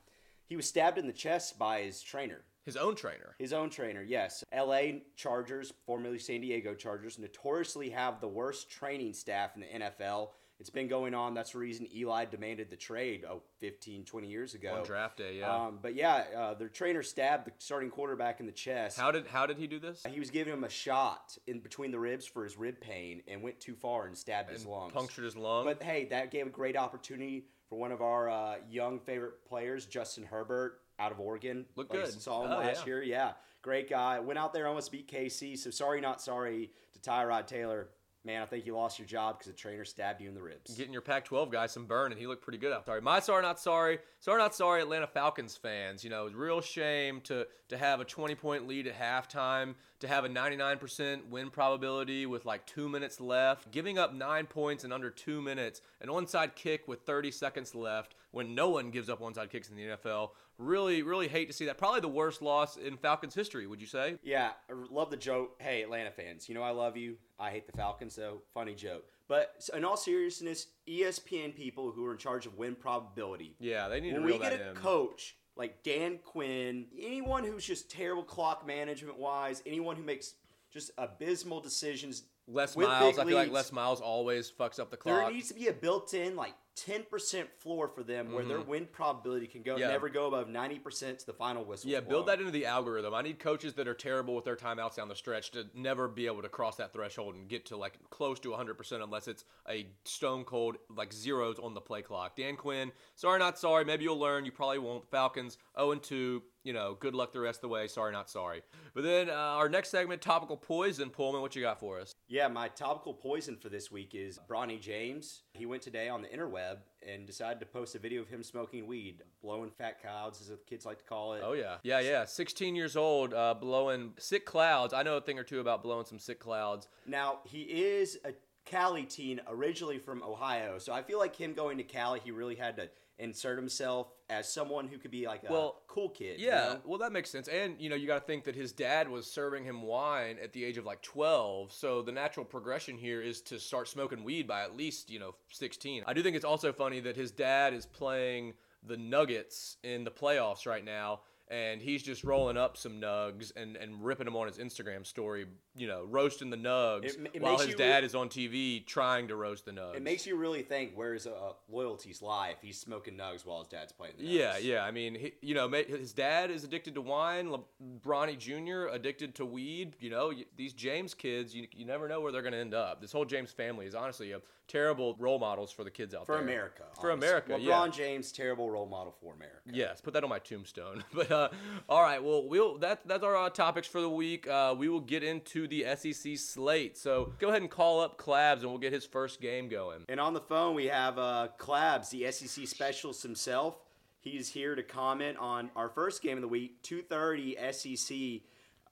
he 0.47 0.55
was 0.55 0.67
stabbed 0.67 0.97
in 0.97 1.05
the 1.05 1.13
chest 1.13 1.59
by 1.59 1.81
his 1.81 2.01
trainer. 2.01 2.41
His 2.67 2.75
own 2.75 2.95
trainer. 2.95 3.33
His 3.39 3.53
own 3.53 3.69
trainer, 3.69 4.03
yes. 4.03 4.43
LA 4.53 4.99
Chargers, 5.15 5.71
formerly 5.85 6.19
San 6.19 6.41
Diego 6.41 6.75
Chargers, 6.75 7.17
notoriously 7.17 7.89
have 7.91 8.19
the 8.19 8.27
worst 8.27 8.69
training 8.69 9.13
staff 9.13 9.51
in 9.55 9.61
the 9.61 9.85
NFL. 9.85 10.31
It's 10.59 10.69
been 10.69 10.89
going 10.89 11.13
on. 11.13 11.33
That's 11.33 11.51
the 11.51 11.59
reason 11.59 11.87
Eli 11.95 12.25
demanded 12.25 12.69
the 12.69 12.75
trade 12.75 13.23
oh, 13.29 13.41
15, 13.61 14.03
20 14.03 14.27
years 14.27 14.53
ago. 14.53 14.75
On 14.79 14.83
draft 14.83 15.15
day, 15.15 15.37
yeah. 15.39 15.55
Um, 15.55 15.79
but 15.81 15.95
yeah, 15.95 16.25
uh, 16.37 16.53
their 16.55 16.67
trainer 16.67 17.03
stabbed 17.03 17.47
the 17.47 17.51
starting 17.57 17.89
quarterback 17.89 18.41
in 18.41 18.45
the 18.45 18.51
chest. 18.51 18.99
how 18.99 19.11
did 19.11 19.27
how 19.27 19.45
did 19.45 19.57
he 19.57 19.67
do 19.67 19.79
this? 19.79 20.03
He 20.11 20.19
was 20.19 20.29
giving 20.29 20.51
him 20.51 20.65
a 20.65 20.69
shot 20.69 21.37
in 21.47 21.61
between 21.61 21.91
the 21.91 21.99
ribs 21.99 22.25
for 22.25 22.43
his 22.43 22.57
rib 22.57 22.81
pain 22.81 23.21
and 23.29 23.41
went 23.41 23.61
too 23.61 23.75
far 23.75 24.07
and 24.07 24.17
stabbed 24.17 24.49
his 24.49 24.63
And 24.63 24.71
lungs. 24.71 24.91
punctured 24.91 25.23
his 25.23 25.37
lung. 25.37 25.63
But 25.63 25.81
hey, 25.81 26.05
that 26.09 26.31
gave 26.31 26.47
a 26.47 26.49
great 26.49 26.75
opportunity 26.75 27.45
for 27.69 27.77
one 27.79 27.93
of 27.93 28.01
our 28.01 28.29
uh, 28.29 28.55
young 28.69 28.99
favorite 28.99 29.45
players, 29.47 29.85
Justin 29.85 30.23
Herbert, 30.25 30.79
out 30.99 31.11
of 31.11 31.19
Oregon. 31.19 31.65
Looked 31.75 31.93
Like, 31.93 32.05
good. 32.05 32.21
Saw 32.21 32.43
him 32.45 32.51
Oh, 32.51 32.57
last 32.57 32.81
yeah. 32.81 32.85
year. 32.85 33.03
Yeah, 33.03 33.31
great 33.61 33.89
guy. 33.89 34.19
Went 34.19 34.39
out 34.39 34.53
there 34.53 34.67
almost 34.67 34.91
beat 34.91 35.07
KC. 35.11 35.55
So 35.57 35.69
sorry, 35.69 36.01
not 36.01 36.21
sorry 36.21 36.71
to 36.93 36.99
Tyrod 36.99 37.47
Taylor. 37.47 37.89
Man, 38.25 38.41
I 38.41 38.45
think 38.45 38.65
you 38.65 38.75
lost 38.75 38.99
your 38.99 39.07
job 39.07 39.37
because 39.37 39.47
the 39.53 39.57
trainer 39.57 39.85
stabbed 39.85 40.19
you 40.19 40.27
in 40.27 40.35
the 40.35 40.41
ribs. 40.41 40.75
getting 40.75 40.91
your 40.91 41.01
Pac-12 41.01 41.49
guy 41.49 41.65
some 41.67 41.85
burn, 41.85 42.11
and 42.11 42.19
he 42.19 42.27
looked 42.27 42.41
pretty 42.43 42.57
good 42.57 42.73
out. 42.73 42.85
Sorry, 42.85 42.99
my 42.99 43.21
sorry, 43.21 43.41
not 43.41 43.57
sorry. 43.57 43.99
Sorry, 44.19 44.37
not 44.37 44.53
sorry. 44.53 44.81
Atlanta 44.81 45.07
Falcons 45.07 45.55
fans, 45.55 46.03
you 46.03 46.09
know, 46.09 46.27
real 46.33 46.59
shame 46.59 47.21
to 47.21 47.47
to 47.69 47.77
have 47.77 48.01
a 48.01 48.05
20 48.05 48.35
point 48.35 48.67
lead 48.67 48.85
at 48.87 48.99
halftime 48.99 49.75
to 49.99 50.07
have 50.09 50.25
a 50.25 50.29
99% 50.29 51.29
win 51.29 51.49
probability 51.49 52.25
with 52.25 52.45
like 52.45 52.65
two 52.65 52.89
minutes 52.89 53.21
left, 53.21 53.71
giving 53.71 53.97
up 53.97 54.13
nine 54.13 54.45
points 54.45 54.83
in 54.83 54.91
under 54.91 55.09
two 55.09 55.41
minutes, 55.41 55.81
an 56.01 56.09
onside 56.09 56.53
kick 56.55 56.85
with 56.87 57.01
30 57.01 57.31
seconds 57.31 57.73
left 57.75 58.13
when 58.31 58.55
no 58.55 58.69
one 58.69 58.91
gives 58.91 59.09
up 59.09 59.21
onside 59.21 59.49
kicks 59.49 59.69
in 59.69 59.75
the 59.75 59.83
NFL. 59.83 60.31
Really, 60.57 61.03
really 61.03 61.27
hate 61.27 61.47
to 61.47 61.53
see 61.53 61.65
that. 61.65 61.77
Probably 61.77 62.01
the 62.01 62.07
worst 62.07 62.41
loss 62.41 62.77
in 62.77 62.97
Falcons 62.97 63.35
history, 63.35 63.67
would 63.67 63.79
you 63.79 63.87
say? 63.87 64.17
Yeah, 64.23 64.51
I 64.69 64.73
love 64.91 65.11
the 65.11 65.17
joke. 65.17 65.55
Hey, 65.59 65.83
Atlanta 65.83 66.11
fans, 66.11 66.49
you 66.49 66.55
know 66.55 66.63
I 66.63 66.71
love 66.71 66.97
you. 66.97 67.17
I 67.39 67.51
hate 67.51 67.67
the 67.67 67.77
Falcons, 67.77 68.13
so 68.15 68.41
funny 68.53 68.73
joke. 68.73 69.05
But 69.27 69.69
in 69.75 69.83
all 69.85 69.97
seriousness, 69.97 70.67
ESPN 70.87 71.53
people 71.55 71.91
who 71.91 72.05
are 72.05 72.13
in 72.13 72.17
charge 72.17 72.45
of 72.45 72.57
win 72.57 72.75
probability, 72.75 73.55
Yeah, 73.59 73.87
they 73.87 73.99
need 73.99 74.11
to 74.15 74.19
when 74.21 74.27
to 74.29 74.33
we 74.33 74.39
get 74.39 74.53
a 74.53 74.69
in. 74.69 74.75
coach 74.75 75.35
like 75.55 75.83
Dan 75.83 76.19
Quinn, 76.23 76.85
anyone 76.99 77.43
who's 77.43 77.65
just 77.65 77.91
terrible 77.91 78.23
clock 78.23 78.65
management 78.65 79.17
wise, 79.19 79.61
anyone 79.65 79.95
who 79.95 80.03
makes 80.03 80.35
just 80.71 80.91
abysmal 80.97 81.59
decisions. 81.59 82.23
Les 82.47 82.75
with 82.75 82.87
Miles, 82.87 83.19
I 83.19 83.25
feel 83.25 83.35
like 83.35 83.47
leads, 83.47 83.53
Les 83.53 83.71
Miles 83.73 84.01
always 84.01 84.49
fucks 84.49 84.79
up 84.79 84.89
the 84.89 84.97
clock. 84.97 85.21
There 85.23 85.31
needs 85.31 85.49
to 85.49 85.53
be 85.53 85.67
a 85.67 85.73
built-in 85.73 86.35
like 86.35 86.53
10% 86.85 87.45
floor 87.59 87.87
for 87.87 88.03
them 88.03 88.31
where 88.31 88.45
their 88.45 88.61
win 88.61 88.87
probability 88.91 89.47
can 89.47 89.63
go 89.63 89.73
Mm-hmm. 89.73 89.81
Yeah. 89.81 89.87
never 89.89 90.09
go 90.09 90.27
above 90.27 90.47
90% 90.47 91.17
to 91.19 91.25
the 91.25 91.33
final 91.33 91.65
whistle. 91.65 91.89
Yeah, 91.89 91.99
build 91.99 92.27
that 92.27 92.39
into 92.39 92.51
the 92.51 92.65
algorithm. 92.65 93.13
I 93.13 93.21
need 93.21 93.37
coaches 93.39 93.73
that 93.73 93.87
are 93.87 93.93
terrible 93.93 94.35
with 94.35 94.45
their 94.45 94.55
timeouts 94.55 94.95
down 94.95 95.07
the 95.09 95.15
stretch 95.15 95.51
to 95.51 95.65
never 95.75 96.07
be 96.07 96.25
able 96.27 96.41
to 96.43 96.49
cross 96.49 96.77
that 96.77 96.93
threshold 96.93 97.35
and 97.35 97.49
get 97.49 97.65
to 97.67 97.77
like 97.77 97.97
close 98.09 98.39
to 98.41 98.49
100% 98.49 99.03
unless 99.03 99.27
it's 99.27 99.43
a 99.69 99.87
stone 100.05 100.43
cold 100.45 100.77
like 100.95 101.11
zeros 101.11 101.59
on 101.59 101.73
the 101.73 101.81
play 101.81 102.01
clock. 102.01 102.35
Dan 102.35 102.55
Quinn, 102.55 102.91
sorry 103.15 103.39
not 103.39 103.57
sorry. 103.59 103.83
Maybe 103.83 104.03
you'll 104.03 104.19
learn. 104.19 104.45
You 104.45 104.51
probably 104.51 104.79
won't. 104.79 105.09
Falcons 105.09 105.57
0 105.77 105.91
and 105.91 106.03
2. 106.03 106.41
You 106.67 106.73
know, 106.73 106.97
good 106.99 107.15
luck 107.15 107.31
the 107.31 107.39
rest 107.39 107.59
of 107.59 107.61
the 107.61 107.67
way. 107.69 107.87
Sorry 107.87 108.11
not 108.11 108.29
sorry. 108.29 108.61
But 108.93 109.05
then 109.05 109.29
uh, 109.29 109.33
our 109.33 109.69
next 109.69 109.87
segment, 109.87 110.21
topical 110.21 110.57
poison. 110.57 111.09
Pullman, 111.09 111.39
what 111.39 111.55
you 111.55 111.61
got 111.61 111.79
for 111.79 111.97
us? 111.97 112.13
Yeah, 112.27 112.49
my 112.49 112.67
topical 112.67 113.13
poison 113.13 113.55
for 113.55 113.69
this 113.69 113.89
week 113.89 114.13
is 114.13 114.37
Bronny 114.49 114.77
James. 114.77 115.43
He 115.53 115.65
went 115.65 115.81
today 115.81 116.09
on 116.09 116.21
the 116.21 116.27
interweb 116.27 116.79
and 117.07 117.25
decided 117.25 117.61
to 117.61 117.65
post 117.65 117.95
a 117.95 117.99
video 117.99 118.21
of 118.21 118.27
him 118.27 118.43
smoking 118.43 118.85
weed, 118.85 119.23
blowing 119.41 119.71
fat 119.71 120.01
clouds, 120.01 120.41
as 120.41 120.49
the 120.49 120.57
kids 120.67 120.85
like 120.85 120.97
to 120.99 121.05
call 121.05 121.35
it. 121.35 121.41
Oh 121.45 121.53
yeah, 121.53 121.77
yeah, 121.83 122.01
yeah. 122.01 122.25
16 122.25 122.75
years 122.75 122.97
old, 122.97 123.33
uh, 123.33 123.53
blowing 123.53 124.11
sick 124.19 124.45
clouds. 124.45 124.93
I 124.93 125.03
know 125.03 125.15
a 125.15 125.21
thing 125.21 125.39
or 125.39 125.45
two 125.45 125.61
about 125.61 125.83
blowing 125.83 126.05
some 126.05 126.19
sick 126.19 126.41
clouds. 126.41 126.89
Now, 127.05 127.39
he 127.45 127.61
is 127.61 128.19
a 128.25 128.33
Cali 128.65 129.05
teen 129.05 129.39
originally 129.47 129.99
from 129.99 130.21
Ohio, 130.21 130.79
so 130.79 130.91
I 130.91 131.01
feel 131.01 131.17
like 131.17 131.33
him 131.33 131.53
going 131.53 131.77
to 131.77 131.85
Cali, 131.85 132.19
he 132.21 132.31
really 132.31 132.55
had 132.55 132.75
to 132.75 132.89
insert 133.19 133.57
himself 133.57 134.11
as 134.29 134.51
someone 134.51 134.87
who 134.87 134.97
could 134.97 135.11
be 135.11 135.25
like 135.25 135.43
a 135.47 135.51
Well, 135.51 135.81
cool 135.87 136.09
kid. 136.09 136.39
you 136.39 136.47
Yeah, 136.47 136.55
know? 136.55 136.81
well, 136.85 136.99
that 136.99 137.11
makes 137.13 137.29
sense. 137.29 137.47
And, 137.47 137.79
you 137.79 137.89
know, 137.89 137.95
you 137.95 138.07
got 138.07 138.19
to 138.19 138.25
think 138.25 138.43
that 138.43 138.55
his 138.55 138.71
dad 138.73 139.07
was 139.07 139.25
serving 139.25 139.63
him 139.63 139.81
wine 139.81 140.37
at 140.43 140.51
the 140.51 140.65
age 140.65 140.77
of 140.77 140.85
like 140.85 141.01
12. 141.01 141.71
So 141.71 142.01
the 142.01 142.11
natural 142.11 142.45
progression 142.45 142.97
here 142.97 143.21
is 143.21 143.41
to 143.43 143.59
start 143.59 143.87
smoking 143.87 144.23
weed 144.23 144.45
by 144.47 144.63
at 144.63 144.75
least, 144.75 145.09
you 145.09 145.19
know, 145.19 145.35
16. 145.51 146.03
I 146.05 146.13
do 146.13 146.21
think 146.21 146.35
it's 146.35 146.43
also 146.45 146.73
funny 146.73 146.99
that 147.01 147.15
his 147.15 147.31
dad 147.31 147.73
is 147.73 147.85
playing 147.85 148.53
the 148.83 148.97
Nuggets 148.97 149.77
in 149.83 150.03
the 150.03 150.11
playoffs 150.11 150.65
right 150.65 150.83
now. 150.83 151.21
And 151.49 151.81
he's 151.81 152.03
just 152.03 152.25
rolling 152.25 152.57
up 152.57 152.75
some 152.75 152.99
nugs 152.99 153.53
and, 153.55 153.77
and 153.77 154.03
ripping 154.03 154.25
them 154.25 154.35
on 154.35 154.47
his 154.47 154.57
Instagram 154.57 155.07
story, 155.07 155.45
you 155.77 155.87
know, 155.87 156.03
roasting 156.09 156.49
the 156.49 156.57
nugs 156.57 157.05
It- 157.05 157.31
it 157.35 157.41
while 157.41 157.57
his 157.59 157.75
dad 157.75 157.99
re- 157.99 158.05
is 158.05 158.15
on 158.15 158.29
TV 158.29 158.79
trying 158.85 159.27
to 159.27 159.35
roast 159.35 159.65
the 159.65 159.71
nugs. 159.71 159.95
It 159.95 160.01
makes 160.01 160.25
you 160.25 160.35
really 160.35 160.63
think 160.63 160.93
where's 160.95 161.27
uh, 161.27 161.53
loyalties 161.69 162.21
lie 162.21 162.49
if 162.49 162.61
he's 162.61 162.79
smoking 162.79 163.15
nugs 163.17 163.45
while 163.45 163.59
his 163.59 163.67
dad's 163.67 163.91
playing 163.91 164.15
the 164.17 164.23
nugs. 164.23 164.31
Yeah, 164.31 164.57
yeah. 164.57 164.83
I 164.83 164.91
mean, 164.91 165.15
he, 165.15 165.33
you 165.41 165.53
know, 165.53 165.69
his 165.69 166.13
dad 166.13 166.49
is 166.51 166.63
addicted 166.63 166.95
to 166.95 167.01
wine. 167.01 167.51
Le- 167.51 167.63
Bronny 168.03 168.37
Jr. 168.37 168.87
addicted 168.93 169.35
to 169.35 169.45
weed. 169.45 169.95
You 169.99 170.09
know, 170.09 170.33
these 170.55 170.73
James 170.73 171.13
kids, 171.13 171.53
you, 171.53 171.67
you 171.71 171.85
never 171.85 172.07
know 172.07 172.21
where 172.21 172.31
they're 172.31 172.41
going 172.41 172.53
to 172.53 172.59
end 172.59 172.73
up. 172.73 172.99
This 173.01 173.11
whole 173.11 173.25
James 173.25 173.51
family 173.51 173.85
is 173.85 173.93
honestly 173.95 174.31
a 174.31 174.41
terrible 174.67 175.15
role 175.17 175.39
models 175.39 175.71
for 175.71 175.83
the 175.85 175.91
kids 175.91 176.13
out 176.13 176.25
For 176.25 176.33
there. 176.33 176.41
For 176.41 176.47
America. 176.47 176.83
For 176.99 177.11
honestly. 177.11 177.27
America, 177.29 177.51
LeBron 177.53 177.85
yeah. 177.85 177.87
James, 177.91 178.31
terrible 178.31 178.69
role 178.69 178.85
model 178.85 179.13
for 179.21 179.33
America. 179.33 179.61
Yes, 179.71 180.01
put 180.01 180.13
that 180.13 180.23
on 180.23 180.29
my 180.29 180.39
tombstone. 180.39 181.03
But 181.13 181.31
uh, 181.31 181.49
all 181.89 182.01
right, 182.03 182.21
well, 182.23 182.47
we'll 182.47 182.77
that 182.79 183.07
that's 183.07 183.23
our 183.23 183.35
uh, 183.35 183.49
topics 183.49 183.87
for 183.87 184.01
the 184.01 184.09
week. 184.09 184.47
Uh, 184.47 184.75
we 184.77 184.89
will 184.89 184.99
get 184.99 185.23
into 185.23 185.66
the 185.69 185.85
SEC 185.95 186.37
slate. 186.37 186.97
So 186.97 187.33
go 187.39 187.49
ahead 187.49 187.61
and 187.61 187.71
call 187.71 188.01
up 188.01 188.17
Clabs, 188.17 188.61
and 188.63 188.69
we'll 188.71 188.79
get 188.79 188.93
his 188.93 189.05
first 189.05 189.41
game 189.41 189.67
going. 189.69 190.05
And 190.09 190.19
on 190.19 190.33
the 190.33 190.41
phone, 190.41 190.75
we 190.75 190.85
have 190.85 191.17
uh, 191.17 191.49
Clabs, 191.57 192.09
the 192.09 192.31
SEC 192.31 192.67
specialist 192.67 193.23
himself. 193.23 193.77
He's 194.19 194.49
here 194.49 194.75
to 194.75 194.83
comment 194.83 195.37
on 195.37 195.69
our 195.75 195.87
first 195.89 196.21
game 196.21 196.37
of 196.37 196.41
the 196.41 196.47
week, 196.47 196.81
2:30 196.83 197.55
SEC. 197.73 198.41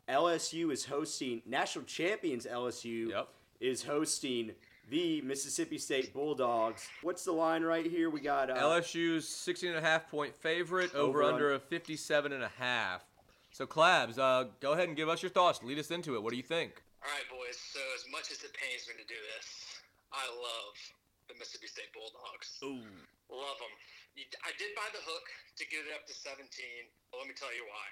LSU 0.08 0.72
is 0.72 0.86
hosting 0.86 1.42
national 1.46 1.86
champions. 1.86 2.46
LSU 2.46 3.10
Yep. 3.10 3.28
is 3.60 3.84
hosting 3.84 4.52
the 4.90 5.20
Mississippi 5.22 5.80
State 5.80 6.14
Bulldogs. 6.14 6.88
What's 7.02 7.26
the 7.26 7.32
line 7.32 7.64
right 7.64 7.86
here? 7.86 8.10
We 8.12 8.20
got 8.22 8.52
uh, 8.52 8.56
LSU's 8.56 9.28
16 9.28 9.70
and 9.70 9.80
a 9.80 9.82
half 9.82 10.10
point 10.12 10.36
favorite 10.36 10.94
over, 10.94 11.24
Over 11.24 11.34
under 11.34 11.54
a 11.56 11.60
57 11.60 12.32
and 12.32 12.44
a 12.44 12.52
half. 12.60 13.04
So 13.56 13.64
Clabs, 13.64 14.20
uh, 14.20 14.52
go 14.60 14.76
ahead 14.76 14.92
and 14.92 15.00
give 15.00 15.08
us 15.08 15.24
your 15.24 15.32
thoughts. 15.32 15.64
Lead 15.64 15.80
us 15.80 15.88
into 15.88 16.20
it. 16.20 16.20
What 16.20 16.36
do 16.36 16.36
you 16.36 16.44
think? 16.44 16.84
All 17.00 17.08
right, 17.08 17.24
boys. 17.32 17.56
So 17.56 17.80
as 17.96 18.04
much 18.12 18.28
as 18.28 18.44
it 18.44 18.52
pains 18.52 18.84
me 18.84 19.00
to 19.00 19.08
do 19.08 19.16
this, 19.32 19.80
I 20.12 20.28
love 20.28 20.76
the 21.32 21.40
Mississippi 21.40 21.72
State 21.72 21.88
Bulldogs. 21.96 22.60
Ooh. 22.60 22.84
Love 23.32 23.56
them. 23.64 23.72
I 24.44 24.52
did 24.60 24.76
buy 24.76 24.92
the 24.92 25.00
hook 25.08 25.24
to 25.56 25.64
get 25.72 25.88
it 25.88 25.96
up 25.96 26.04
to 26.04 26.12
17. 26.12 26.44
But 27.16 27.24
let 27.24 27.32
me 27.32 27.36
tell 27.40 27.56
you 27.56 27.64
why. 27.64 27.88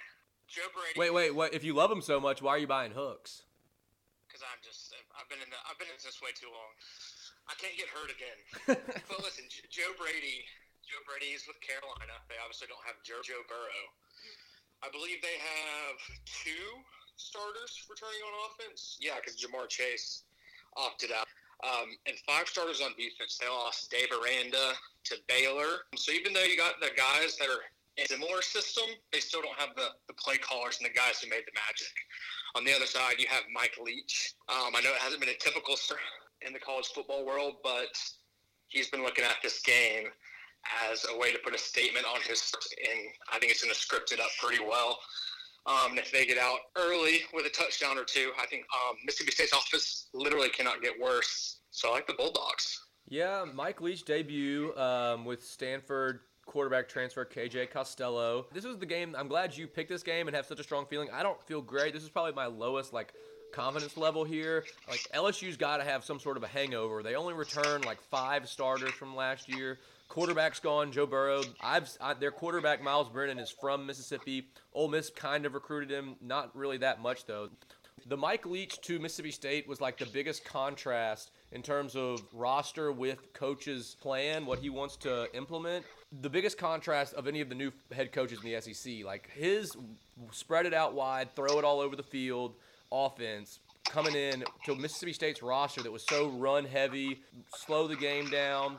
Joe 0.52 0.68
Brady. 0.76 1.00
Wait, 1.00 1.16
wait, 1.16 1.32
what? 1.32 1.56
If 1.56 1.64
you 1.64 1.72
love 1.72 1.88
them 1.88 2.04
so 2.04 2.20
much, 2.20 2.44
why 2.44 2.60
are 2.60 2.62
you 2.62 2.68
buying 2.68 2.92
hooks? 2.92 3.48
Because 4.28 4.44
I'm 4.44 4.60
just 4.60 4.92
I've 5.16 5.32
been 5.32 5.40
in 5.40 5.48
the, 5.48 5.60
I've 5.64 5.80
been 5.80 5.88
in 5.88 5.96
this 6.04 6.20
way 6.20 6.36
too 6.36 6.52
long. 6.52 6.76
I 7.48 7.56
can't 7.56 7.80
get 7.80 7.88
hurt 7.88 8.12
again. 8.12 8.40
but 9.08 9.24
listen, 9.24 9.48
J- 9.48 9.64
Joe 9.72 9.96
Brady. 9.96 10.44
Joe 10.84 11.00
Brady 11.08 11.32
is 11.32 11.48
with 11.48 11.64
Carolina. 11.64 12.20
They 12.28 12.36
obviously 12.44 12.68
don't 12.68 12.84
have 12.84 13.00
Joe, 13.08 13.24
Joe 13.24 13.48
Burrow. 13.48 13.84
I 14.84 14.92
believe 14.92 15.24
they 15.24 15.40
have 15.40 15.96
two 16.28 16.84
starters 17.16 17.88
returning 17.88 18.20
on 18.28 18.52
offense. 18.52 18.98
Yeah, 19.00 19.16
because 19.16 19.40
Ja'Marr 19.40 19.70
Chase 19.70 20.24
opted 20.76 21.12
out. 21.12 21.28
Um, 21.64 21.96
and 22.06 22.18
five 22.28 22.48
starters 22.48 22.82
on 22.82 22.92
defense. 23.00 23.40
They 23.40 23.48
lost 23.48 23.90
Dave 23.90 24.12
Aranda 24.12 24.74
to 25.06 25.16
Baylor. 25.30 25.88
So 25.96 26.12
even 26.12 26.34
though 26.34 26.44
you 26.44 26.58
got 26.58 26.82
the 26.82 26.92
guys 26.98 27.38
that 27.38 27.48
are 27.48 27.64
in 27.96 28.04
a 28.04 28.08
similar 28.08 28.42
system, 28.42 28.84
they 29.14 29.22
still 29.22 29.42
don't 29.42 29.58
have 29.58 29.74
the, 29.76 29.96
the 30.08 30.14
play 30.14 30.36
callers 30.36 30.80
and 30.82 30.90
the 30.90 30.94
guys 30.94 31.24
who 31.24 31.30
made 31.30 31.48
the 31.48 31.56
magic. 31.56 31.96
On 32.56 32.66
the 32.66 32.76
other 32.76 32.86
side, 32.86 33.16
you 33.20 33.28
have 33.30 33.44
Mike 33.54 33.78
Leach. 33.82 34.36
Um, 34.50 34.76
I 34.76 34.82
know 34.82 34.92
it 34.92 35.00
hasn't 35.00 35.22
been 35.22 35.30
a 35.30 35.40
typical 35.40 35.76
in 36.46 36.52
the 36.52 36.60
college 36.60 36.88
football 36.88 37.26
world, 37.26 37.64
but 37.64 37.96
he's 38.68 38.90
been 38.90 39.04
looking 39.04 39.24
at 39.24 39.38
this 39.42 39.62
game 39.62 40.12
as 40.90 41.06
a 41.14 41.18
way 41.18 41.32
to 41.32 41.40
put 41.40 41.54
a 41.54 41.58
statement 41.58 42.06
on 42.06 42.22
his, 42.22 42.54
and 42.78 43.00
I 43.32 43.40
think 43.40 43.52
it's 43.52 43.64
going 43.64 43.74
to 43.74 43.80
script 43.80 44.12
it 44.12 44.20
up 44.20 44.30
pretty 44.42 44.64
well. 44.64 45.00
Um, 45.66 45.92
and 45.92 46.00
if 46.00 46.12
they 46.12 46.26
get 46.26 46.38
out 46.38 46.60
early 46.76 47.22
with 47.34 47.46
a 47.46 47.50
touchdown 47.50 47.98
or 47.98 48.04
two, 48.04 48.32
I 48.42 48.46
think 48.48 48.66
um, 48.74 48.98
Mississippi 49.06 49.32
State's 49.32 49.54
offense 49.54 50.08
literally 50.14 50.50
cannot 50.50 50.82
get 50.82 51.00
worse. 51.00 51.60
So 51.72 51.90
I 51.90 51.94
like 51.94 52.08
the 52.08 52.14
Bulldogs. 52.14 52.82
Yeah, 53.08 53.46
Mike 53.54 53.82
Leach 53.82 54.06
debut 54.06 54.76
um, 54.76 55.26
with 55.26 55.44
Stanford 55.44 56.20
quarterback 56.46 56.90
transfer 56.90 57.26
KJ 57.26 57.72
Costello. 57.72 58.48
This 58.54 58.66
was 58.66 58.78
the 58.78 58.86
game. 58.86 59.16
I'm 59.18 59.28
glad 59.28 59.56
you 59.56 59.68
picked 59.68 59.90
this 59.90 60.04
game 60.04 60.28
and 60.28 60.36
have 60.36 60.46
such 60.46 60.60
a 60.60 60.64
strong 60.64 60.86
feeling. 60.86 61.10
I 61.14 61.24
don't 61.24 61.42
feel 61.44 61.62
great. 61.62 61.94
This 61.94 62.04
is 62.04 62.10
probably 62.10 62.34
my 62.34 62.48
lowest 62.48 62.92
like 62.92 63.14
confidence 63.54 63.96
level 63.96 64.24
here. 64.24 64.66
Like 64.90 65.06
LSU's 65.14 65.56
got 65.56 65.78
to 65.78 65.84
have 65.84 66.04
some 66.04 66.20
sort 66.20 66.36
of 66.36 66.44
a 66.44 66.48
hangover. 66.48 67.04
They 67.04 67.16
only 67.16 67.34
returned 67.34 67.86
like 67.86 68.02
five 68.02 68.50
starters 68.50 68.92
from 68.92 69.16
last 69.16 69.48
year. 69.48 69.80
Quarterback's 70.14 70.60
gone, 70.60 70.92
Joe 70.92 71.08
Burrow. 71.08 71.42
I've 71.60 71.90
I, 72.00 72.14
their 72.14 72.30
quarterback 72.30 72.84
Myles 72.84 73.10
Brennan 73.10 73.40
is 73.40 73.50
from 73.50 73.88
Mississippi. 73.88 74.48
Ole 74.76 74.88
Miss 74.88 75.10
kind 75.10 75.44
of 75.44 75.56
recruited 75.56 75.90
him, 75.90 76.18
not 76.22 76.56
really 76.56 76.78
that 76.78 77.02
much 77.02 77.26
though. 77.26 77.50
The 78.06 78.16
Mike 78.16 78.46
Leach 78.46 78.80
to 78.82 79.00
Mississippi 79.00 79.32
State 79.32 79.68
was 79.68 79.82
like 79.82 79.98
the 79.98 80.06
biggest 80.06 80.46
contrast 80.46 81.32
in 81.52 81.64
terms 81.64 81.96
of 81.96 82.22
roster 82.32 82.92
with 82.92 83.34
coach's 83.34 83.96
plan, 84.02 84.46
what 84.46 84.60
he 84.60 84.70
wants 84.70 84.98
to 84.98 85.36
implement. 85.36 85.84
The 86.22 86.30
biggest 86.30 86.60
contrast 86.60 87.16
of 87.16 87.28
any 87.28 87.42
of 87.42 87.50
the 87.50 87.56
new 87.56 87.72
head 87.92 88.12
coaches 88.12 88.38
in 88.44 88.52
the 88.52 88.62
SEC, 88.62 89.04
like 89.04 89.32
his 89.32 89.76
spread 90.30 90.68
it 90.68 90.76
out 90.76 90.94
wide, 90.94 91.36
throw 91.36 91.58
it 91.58 91.66
all 91.66 91.80
over 91.80 91.96
the 91.96 92.04
field 92.04 92.54
offense 92.92 93.58
coming 93.86 94.16
in 94.16 94.44
to 94.66 94.76
Mississippi 94.76 95.14
State's 95.14 95.42
roster 95.42 95.82
that 95.82 95.92
was 95.92 96.06
so 96.06 96.30
run 96.30 96.66
heavy, 96.66 97.20
slow 97.56 97.88
the 97.88 97.96
game 97.96 98.30
down. 98.30 98.78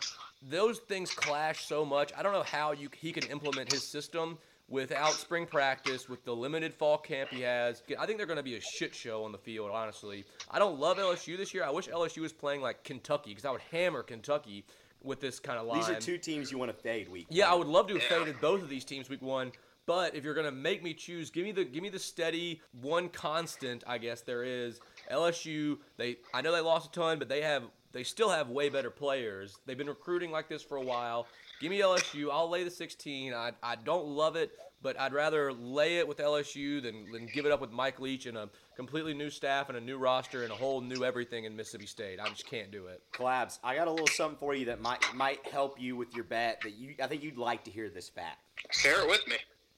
Those 0.49 0.79
things 0.79 1.11
clash 1.11 1.65
so 1.67 1.85
much. 1.85 2.13
I 2.17 2.23
don't 2.23 2.33
know 2.33 2.43
how 2.43 2.73
you 2.73 2.89
he 2.97 3.13
can 3.13 3.25
implement 3.31 3.73
his 3.73 3.83
system 3.83 4.39
without 4.69 5.13
spring 5.13 5.47
practice, 5.47 6.09
with 6.09 6.25
the 6.25 6.35
limited 6.35 6.75
fall 6.75 6.99
camp 6.99 7.31
he 7.31 7.43
has. 7.43 7.83
I 7.99 8.07
think 8.07 8.19
they're 8.19 8.27
going 8.27 8.39
to 8.39 8.43
be 8.43 8.57
a 8.57 8.61
shit 8.61 8.95
show 8.95 9.25
on 9.25 9.33
the 9.33 9.39
field, 9.39 9.71
honestly. 9.73 10.25
I 10.51 10.59
don't 10.59 10.79
love 10.79 10.99
LSU 10.99 11.37
this 11.37 11.53
year. 11.53 11.65
I 11.65 11.71
wish 11.71 11.89
LSU 11.89 12.19
was 12.19 12.33
playing 12.33 12.61
like 12.61 12.83
Kentucky 12.85 13.31
because 13.31 13.45
I 13.45 13.51
would 13.51 13.61
hammer 13.71 14.03
Kentucky 14.03 14.65
with 15.03 15.21
this 15.21 15.39
kind 15.39 15.59
of 15.59 15.67
line. 15.67 15.81
These 15.81 15.91
are 15.91 16.01
two 16.01 16.19
teams 16.19 16.51
you 16.51 16.59
want 16.59 16.75
to 16.75 16.83
fade 16.83 17.09
week. 17.09 17.27
Yeah, 17.29 17.51
I 17.51 17.55
would 17.55 17.67
love 17.67 17.87
to 17.89 17.95
have 17.95 18.03
faded 18.03 18.41
both 18.41 18.63
of 18.63 18.69
these 18.69 18.85
teams 18.85 19.09
week 19.09 19.23
one. 19.23 19.53
But 19.87 20.15
if 20.15 20.25
you're 20.25 20.35
gonna 20.35 20.51
make 20.51 20.83
me 20.83 20.95
choose, 20.95 21.29
give 21.29 21.45
me 21.45 21.53
the 21.53 21.63
give 21.63 21.83
me 21.83 21.91
the 21.91 21.99
steady 21.99 22.63
one 22.81 23.11
constant. 23.11 23.85
I 23.87 23.99
guess 23.99 24.23
there 24.23 24.43
is 24.43 24.81
LSU. 25.13 25.77
They 25.99 26.17
I 26.33 26.41
know 26.41 26.53
they 26.53 26.63
lost 26.63 26.89
a 26.89 26.93
ton, 26.93 27.19
but 27.19 27.29
they 27.29 27.43
have 27.43 27.65
they 27.95 28.03
still 28.03 28.29
have 28.29 28.51
way 28.51 28.69
better 28.69 28.91
players. 28.91 29.57
They've 29.65 29.79
been 29.79 29.87
recruiting 29.87 30.33
like 30.33 30.49
this 30.49 30.63
for 30.63 30.77
a 30.77 30.83
while. 30.83 31.29
Give 31.61 31.71
me 31.71 31.81
LSU. 31.81 32.29
I'll 32.31 32.51
lay 32.51 32.65
the 32.65 32.71
16. 32.71 33.33
I, 33.33 33.53
I 33.63 33.77
don't 33.77 34.07
love 34.07 34.35
it, 34.35 34.51
but 34.83 34.99
I'd 35.01 35.13
rather 35.13 35.53
lay 35.53 35.99
it 35.99 36.07
with 36.07 36.19
LSU 36.19 36.83
than, 36.83 37.11
than 37.13 37.29
give 37.33 37.47
it 37.47 37.53
up 37.53 37.61
with 37.61 37.71
Mike 37.71 38.01
Leach 38.01 38.27
and 38.27 38.37
a 38.37 38.51
completely 38.77 39.15
new 39.15 39.31
staff 39.31 39.69
and 39.69 39.79
a 39.79 39.81
new 39.81 39.97
roster 39.97 40.43
and 40.43 40.51
a 40.51 40.57
whole 40.57 40.81
new 40.81 41.05
everything 41.05 41.45
in 41.45 41.55
Mississippi 41.55 41.87
State. 41.87 42.19
I 42.21 42.29
just 42.29 42.51
can't 42.51 42.73
do 42.73 42.89
it. 42.89 43.01
Collabs, 43.13 43.61
I 43.63 43.77
got 43.77 43.87
a 43.87 43.91
little 43.93 44.09
something 44.09 44.39
for 44.39 44.55
you 44.55 44.67
that 44.67 44.81
might 44.81 45.03
might 45.15 45.47
help 45.47 45.81
you 45.81 45.95
with 45.95 46.13
your 46.17 46.25
bet. 46.25 46.61
That 46.63 46.75
you, 46.75 46.97
I 47.01 47.07
think 47.07 47.23
you'd 47.23 47.39
like 47.39 47.63
to 47.65 47.71
hear 47.71 47.89
this 47.89 48.09
fact. 48.09 48.39
Share 48.73 49.01
it 49.03 49.09
with 49.09 49.27
me. 49.29 49.37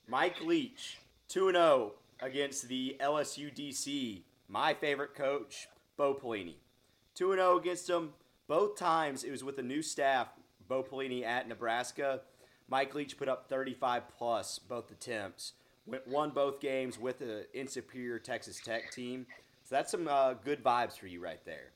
Mike 0.09 0.41
Leach, 0.41 0.97
2 1.29 1.53
0 1.53 1.93
against 2.21 2.67
the 2.69 2.97
LSU 2.99 3.55
DC. 3.55 4.23
My 4.49 4.73
favorite 4.73 5.15
coach, 5.15 5.69
Bo 5.97 6.15
Pelini, 6.15 6.55
two 7.17 7.33
and 7.33 7.41
zero 7.41 7.59
against 7.59 7.89
them. 7.89 8.13
Both 8.47 8.77
times 8.77 9.25
it 9.25 9.33
was 9.33 9.43
with 9.43 9.59
a 9.59 9.63
new 9.63 9.83
staff. 9.83 10.29
Bo 10.69 10.83
Pelini 10.83 11.25
at 11.25 11.49
Nebraska. 11.49 12.21
Mike 12.69 12.95
Leach 12.95 13.17
put 13.17 13.29
up 13.29 13.49
35 13.49 14.03
plus 14.17 14.59
both 14.59 14.91
attempts. 14.91 15.53
Went, 15.87 16.07
won 16.07 16.31
both 16.31 16.61
games 16.61 16.99
with 16.99 17.21
an 17.21 17.45
insuperior 17.55 18.23
Texas 18.23 18.61
Tech 18.61 18.91
team. 18.93 19.27
So 19.65 19.75
that's 19.75 19.91
some 19.91 20.09
uh, 20.09 20.35
good 20.35 20.63
vibes 20.63 20.99
for 20.99 21.07
you 21.07 21.21
right 21.21 21.45
there. 21.45 21.73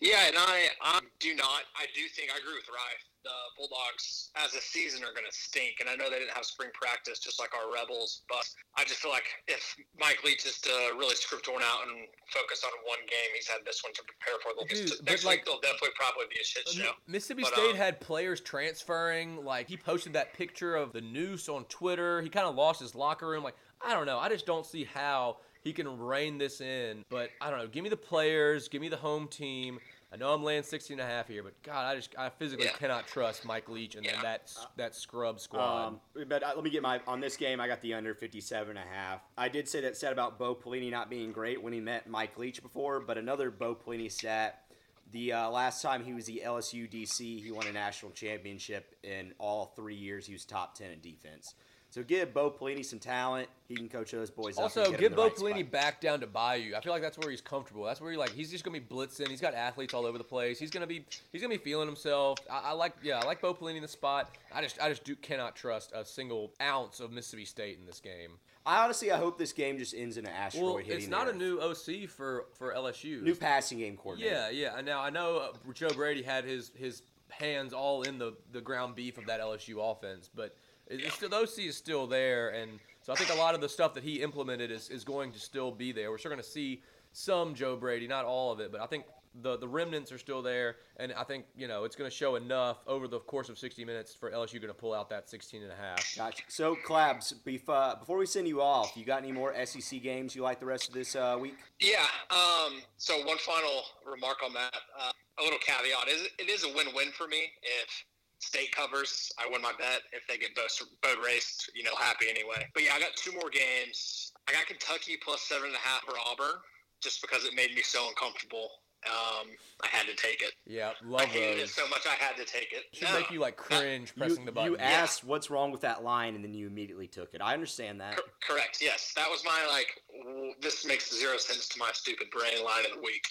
Yeah, 0.00 0.26
and 0.26 0.36
I, 0.36 0.68
I 0.80 1.00
do 1.18 1.34
not. 1.34 1.62
I 1.76 1.86
do 1.94 2.02
think 2.14 2.30
I 2.34 2.38
agree 2.38 2.54
with 2.54 2.68
Rye. 2.68 3.09
The 3.24 3.36
Bulldogs, 3.56 4.30
as 4.36 4.54
a 4.54 4.60
season, 4.60 5.02
are 5.04 5.12
going 5.12 5.28
to 5.28 5.36
stink. 5.36 5.80
And 5.80 5.88
I 5.88 5.94
know 5.94 6.08
they 6.08 6.18
didn't 6.18 6.32
have 6.32 6.44
spring 6.44 6.70
practice, 6.72 7.18
just 7.18 7.38
like 7.38 7.50
our 7.54 7.72
Rebels. 7.72 8.22
But 8.28 8.48
I 8.76 8.84
just 8.84 9.00
feel 9.00 9.10
like 9.10 9.28
if 9.46 9.76
Mike 9.98 10.24
Leach 10.24 10.46
is 10.46 10.60
to 10.62 10.70
really 10.96 11.14
script 11.14 11.48
one 11.48 11.62
out 11.62 11.86
and 11.86 12.06
focus 12.32 12.64
on 12.64 12.70
one 12.88 13.00
game, 13.00 13.30
he's 13.36 13.46
had 13.48 13.60
this 13.66 13.84
one 13.84 13.92
to 13.92 14.02
prepare 14.02 14.40
for. 14.40 14.50
Dude, 14.66 15.06
Next 15.06 15.24
like- 15.24 15.38
week, 15.38 15.44
they'll 15.44 15.60
definitely 15.60 15.90
probably 15.96 16.24
be 16.32 16.40
a 16.40 16.44
shit 16.44 16.68
show. 16.68 16.92
Mississippi 17.06 17.42
But, 17.42 17.52
State 17.52 17.70
um, 17.72 17.76
had 17.76 18.00
players 18.00 18.40
transferring. 18.40 19.44
Like 19.44 19.68
he 19.68 19.76
posted 19.76 20.14
that 20.14 20.32
picture 20.34 20.76
of 20.76 20.92
the 20.92 21.00
noose 21.00 21.48
on 21.48 21.64
Twitter. 21.64 22.22
He 22.22 22.28
kind 22.28 22.46
of 22.46 22.54
lost 22.54 22.80
his 22.80 22.94
locker 22.94 23.28
room. 23.28 23.44
Like 23.44 23.56
I 23.82 23.92
don't 23.94 24.06
know. 24.06 24.18
I 24.18 24.28
just 24.28 24.46
don't 24.46 24.64
see 24.66 24.84
how 24.84 25.38
he 25.62 25.72
can 25.72 25.98
rein 25.98 26.38
this 26.38 26.60
in. 26.60 27.04
But 27.10 27.30
I 27.40 27.50
don't 27.50 27.58
know. 27.58 27.66
Give 27.66 27.82
me 27.82 27.90
the 27.90 27.96
players. 27.96 28.68
Give 28.68 28.80
me 28.80 28.88
the 28.88 28.96
home 28.96 29.28
team. 29.28 29.78
I 30.12 30.16
know 30.16 30.34
I'm 30.34 30.42
laying 30.42 30.64
16 30.64 30.98
and 30.98 31.08
a 31.08 31.10
half 31.10 31.28
here, 31.28 31.42
but 31.44 31.60
God, 31.62 31.86
I 31.86 31.94
just 31.94 32.14
I 32.18 32.30
physically 32.30 32.66
Yeah. 32.66 32.72
cannot 32.72 33.06
trust 33.06 33.44
Mike 33.44 33.68
Leach 33.68 33.94
and, 33.94 34.04
and 34.04 34.16
Yeah. 34.16 34.22
that 34.22 34.52
that 34.76 34.94
scrub 34.96 35.38
squad. 35.38 35.86
Um, 35.86 36.00
but 36.26 36.42
uh, 36.42 36.52
let 36.54 36.64
me 36.64 36.70
get 36.70 36.82
my 36.82 37.00
on 37.06 37.20
this 37.20 37.36
game. 37.36 37.60
I 37.60 37.68
got 37.68 37.80
the 37.80 37.94
under 37.94 38.12
57 38.14 38.76
and 38.76 38.78
a 38.78 38.92
half. 38.92 39.22
I 39.38 39.48
did 39.48 39.68
say 39.68 39.80
that 39.82 39.96
stat 39.96 40.12
about 40.12 40.36
Bo 40.38 40.54
Pelini 40.56 40.90
not 40.90 41.10
being 41.10 41.30
great 41.30 41.62
when 41.62 41.72
he 41.72 41.80
met 41.80 42.08
Mike 42.08 42.36
Leach 42.38 42.60
before, 42.60 42.98
but 42.98 43.18
another 43.18 43.50
Bo 43.52 43.74
Pelini 43.76 44.10
stat. 44.10 44.64
The 45.12 45.32
uh, 45.32 45.50
last 45.50 45.82
time 45.82 46.04
he 46.04 46.12
was 46.12 46.26
the 46.26 46.42
LSU 46.44 46.88
DC, 46.88 47.42
he 47.42 47.50
won 47.50 47.66
a 47.66 47.72
national 47.72 48.12
championship 48.12 48.94
in 49.02 49.32
all 49.38 49.72
three 49.74 49.96
years. 49.96 50.24
He 50.26 50.32
was 50.32 50.44
top 50.44 50.76
10 50.76 50.90
in 50.92 51.00
defense. 51.00 51.54
So 51.90 52.04
give 52.04 52.32
Bo 52.32 52.50
Pelini 52.52 52.84
some 52.84 53.00
talent. 53.00 53.48
He 53.68 53.74
can 53.74 53.88
coach 53.88 54.12
those 54.12 54.30
boys 54.30 54.56
up. 54.56 54.62
Also, 54.64 54.92
give 54.92 55.16
Bo 55.16 55.24
right 55.24 55.34
Pelini 55.34 55.60
spot. 55.60 55.70
back 55.72 56.00
down 56.00 56.20
to 56.20 56.26
Bayou. 56.28 56.74
I 56.76 56.80
feel 56.80 56.92
like 56.92 57.02
that's 57.02 57.18
where 57.18 57.30
he's 57.30 57.40
comfortable. 57.40 57.84
That's 57.84 58.00
where 58.00 58.12
he 58.12 58.16
like 58.16 58.30
he's 58.30 58.50
just 58.50 58.62
gonna 58.64 58.78
be 58.78 58.86
blitzing. 58.86 59.28
He's 59.28 59.40
got 59.40 59.54
athletes 59.54 59.92
all 59.92 60.06
over 60.06 60.16
the 60.16 60.24
place. 60.24 60.58
He's 60.58 60.70
gonna 60.70 60.86
be 60.86 61.04
he's 61.32 61.42
gonna 61.42 61.54
be 61.54 61.58
feeling 61.62 61.88
himself. 61.88 62.38
I, 62.50 62.70
I 62.70 62.72
like 62.72 62.92
yeah, 63.02 63.18
I 63.18 63.26
like 63.26 63.40
Bo 63.40 63.54
Pelini 63.54 63.76
in 63.76 63.82
the 63.82 63.88
spot. 63.88 64.30
I 64.54 64.62
just 64.62 64.80
I 64.80 64.88
just 64.88 65.02
do 65.02 65.16
cannot 65.16 65.56
trust 65.56 65.90
a 65.92 66.04
single 66.04 66.52
ounce 66.62 67.00
of 67.00 67.10
Mississippi 67.10 67.44
State 67.44 67.78
in 67.80 67.86
this 67.86 67.98
game. 68.00 68.38
I 68.64 68.84
honestly, 68.84 69.10
I 69.10 69.16
hope 69.16 69.38
this 69.38 69.52
game 69.52 69.78
just 69.78 69.94
ends 69.94 70.16
in 70.16 70.26
an 70.26 70.32
asteroid 70.32 70.64
Well, 70.64 70.76
hitting 70.76 70.96
it's 70.98 71.08
not 71.08 71.28
a 71.28 71.32
new 71.36 71.58
OC 71.60 72.08
for 72.08 72.46
for 72.54 72.72
LSU. 72.72 73.20
new 73.22 73.34
passing 73.34 73.78
game 73.78 73.96
coordinator. 73.96 74.32
Yeah, 74.32 74.50
yeah. 74.50 74.80
Now 74.80 75.00
I 75.00 75.10
know 75.10 75.38
uh, 75.38 75.72
Joe 75.72 75.88
Brady 75.90 76.22
had 76.22 76.44
his 76.44 76.70
his 76.76 77.02
hands 77.30 77.72
all 77.72 78.02
in 78.02 78.18
the 78.18 78.34
the 78.52 78.60
ground 78.60 78.94
beef 78.94 79.18
of 79.18 79.26
that 79.26 79.40
LSU 79.40 79.78
offense, 79.80 80.28
but 80.32 80.54
it's 80.90 81.14
still 81.14 81.28
the 81.28 81.36
OC 81.36 81.58
is 81.60 81.76
still 81.76 82.06
there, 82.06 82.50
and 82.50 82.78
so 83.02 83.12
I 83.12 83.16
think 83.16 83.30
a 83.30 83.34
lot 83.34 83.54
of 83.54 83.60
the 83.60 83.68
stuff 83.68 83.94
that 83.94 84.02
he 84.02 84.22
implemented 84.22 84.70
is 84.70 84.90
is 84.90 85.04
going 85.04 85.32
to 85.32 85.40
still 85.40 85.70
be 85.70 85.92
there. 85.92 86.10
We're 86.10 86.18
still 86.18 86.30
going 86.30 86.42
to 86.42 86.48
see 86.48 86.82
some 87.12 87.54
Joe 87.54 87.76
Brady, 87.76 88.06
not 88.06 88.24
all 88.24 88.52
of 88.52 88.60
it, 88.60 88.72
but 88.72 88.80
I 88.80 88.86
think. 88.86 89.04
The, 89.42 89.56
the 89.56 89.68
remnants 89.68 90.10
are 90.10 90.18
still 90.18 90.42
there, 90.42 90.78
and 90.96 91.12
I 91.12 91.22
think 91.22 91.44
you 91.54 91.68
know 91.68 91.84
it's 91.84 91.94
going 91.94 92.10
to 92.10 92.16
show 92.16 92.34
enough 92.34 92.78
over 92.88 93.06
the 93.06 93.20
course 93.20 93.48
of 93.48 93.60
60 93.60 93.84
minutes 93.84 94.12
for 94.12 94.28
LSU 94.32 94.54
going 94.54 94.74
to 94.74 94.74
pull 94.74 94.92
out 94.92 95.08
that 95.10 95.30
16 95.30 95.62
and 95.62 95.70
a 95.70 95.76
half. 95.76 96.16
Gotcha. 96.16 96.42
So, 96.48 96.74
Clabs, 96.84 97.32
bef- 97.46 97.68
uh, 97.68 97.94
before 97.94 98.18
we 98.18 98.26
send 98.26 98.48
you 98.48 98.60
off, 98.60 98.96
you 98.96 99.04
got 99.04 99.22
any 99.22 99.30
more 99.30 99.54
SEC 99.64 100.02
games 100.02 100.34
you 100.34 100.42
like 100.42 100.58
the 100.58 100.66
rest 100.66 100.88
of 100.88 100.94
this 100.94 101.14
uh, 101.14 101.36
week? 101.40 101.54
Yeah. 101.78 102.04
Um, 102.30 102.82
so 102.96 103.24
one 103.24 103.38
final 103.38 103.84
remark 104.04 104.38
on 104.44 104.52
that. 104.54 104.74
Uh, 104.98 105.12
a 105.38 105.42
little 105.44 105.60
caveat 105.60 106.08
is 106.08 106.26
it 106.40 106.48
is 106.48 106.64
a 106.64 106.74
win-win 106.74 107.12
for 107.12 107.28
me 107.28 107.52
if 107.62 108.04
state 108.40 108.72
covers. 108.74 109.30
I 109.38 109.48
win 109.50 109.62
my 109.62 109.72
bet. 109.78 110.02
If 110.12 110.26
they 110.26 110.36
get 110.36 110.54
boat, 110.54 110.70
boat 111.02 111.18
raced, 111.24 111.70
you 111.74 111.82
know, 111.84 111.94
happy 111.96 112.26
anyway. 112.28 112.66
But 112.74 112.82
yeah, 112.84 112.94
I 112.94 113.00
got 113.00 113.14
two 113.16 113.32
more 113.32 113.50
games. 113.50 114.32
I 114.48 114.52
got 114.52 114.66
Kentucky 114.66 115.16
plus 115.22 115.42
seven 115.42 115.66
and 115.68 115.74
a 115.74 115.78
half 115.78 116.02
for 116.02 116.14
Auburn, 116.26 116.58
just 117.00 117.20
because 117.20 117.44
it 117.44 117.54
made 117.54 117.74
me 117.74 117.82
so 117.82 118.08
uncomfortable. 118.08 118.68
Um, 119.06 119.46
I 119.82 119.86
had 119.88 120.06
to 120.08 120.14
take 120.14 120.42
it. 120.42 120.52
Yeah, 120.66 120.88
love 121.02 121.20
I 121.22 121.24
love 121.24 121.28
hated 121.30 121.62
it 121.62 121.68
so 121.70 121.88
much 121.88 122.06
I 122.06 122.22
had 122.22 122.36
to 122.36 122.44
take 122.44 122.70
it. 122.72 122.84
Should 122.92 123.08
No. 123.08 123.14
make 123.20 123.30
you 123.30 123.40
like 123.40 123.56
cringe 123.56 124.14
pressing 124.14 124.40
you, 124.40 124.44
the 124.46 124.52
button. 124.52 124.72
You 124.72 124.76
asked 124.78 125.24
what's 125.24 125.48
wrong 125.48 125.70
with 125.72 125.80
that 125.82 126.02
line, 126.04 126.34
and 126.34 126.44
then 126.44 126.52
you 126.52 126.66
immediately 126.66 127.06
took 127.06 127.32
it. 127.32 127.40
I 127.40 127.54
understand 127.54 127.98
that. 128.02 128.16
Cor- 128.16 128.24
correct. 128.56 128.78
Yes, 128.82 129.12
that 129.16 129.30
was 129.30 129.42
my 129.42 129.66
like. 129.70 130.02
w- 130.22 130.52
This 130.60 130.84
makes 130.84 131.16
zero 131.18 131.38
sense 131.38 131.66
to 131.68 131.78
my 131.78 131.90
stupid 131.94 132.28
brain 132.30 132.62
line 132.62 132.84
of 132.84 132.92
the 132.92 133.00
week. 133.00 133.26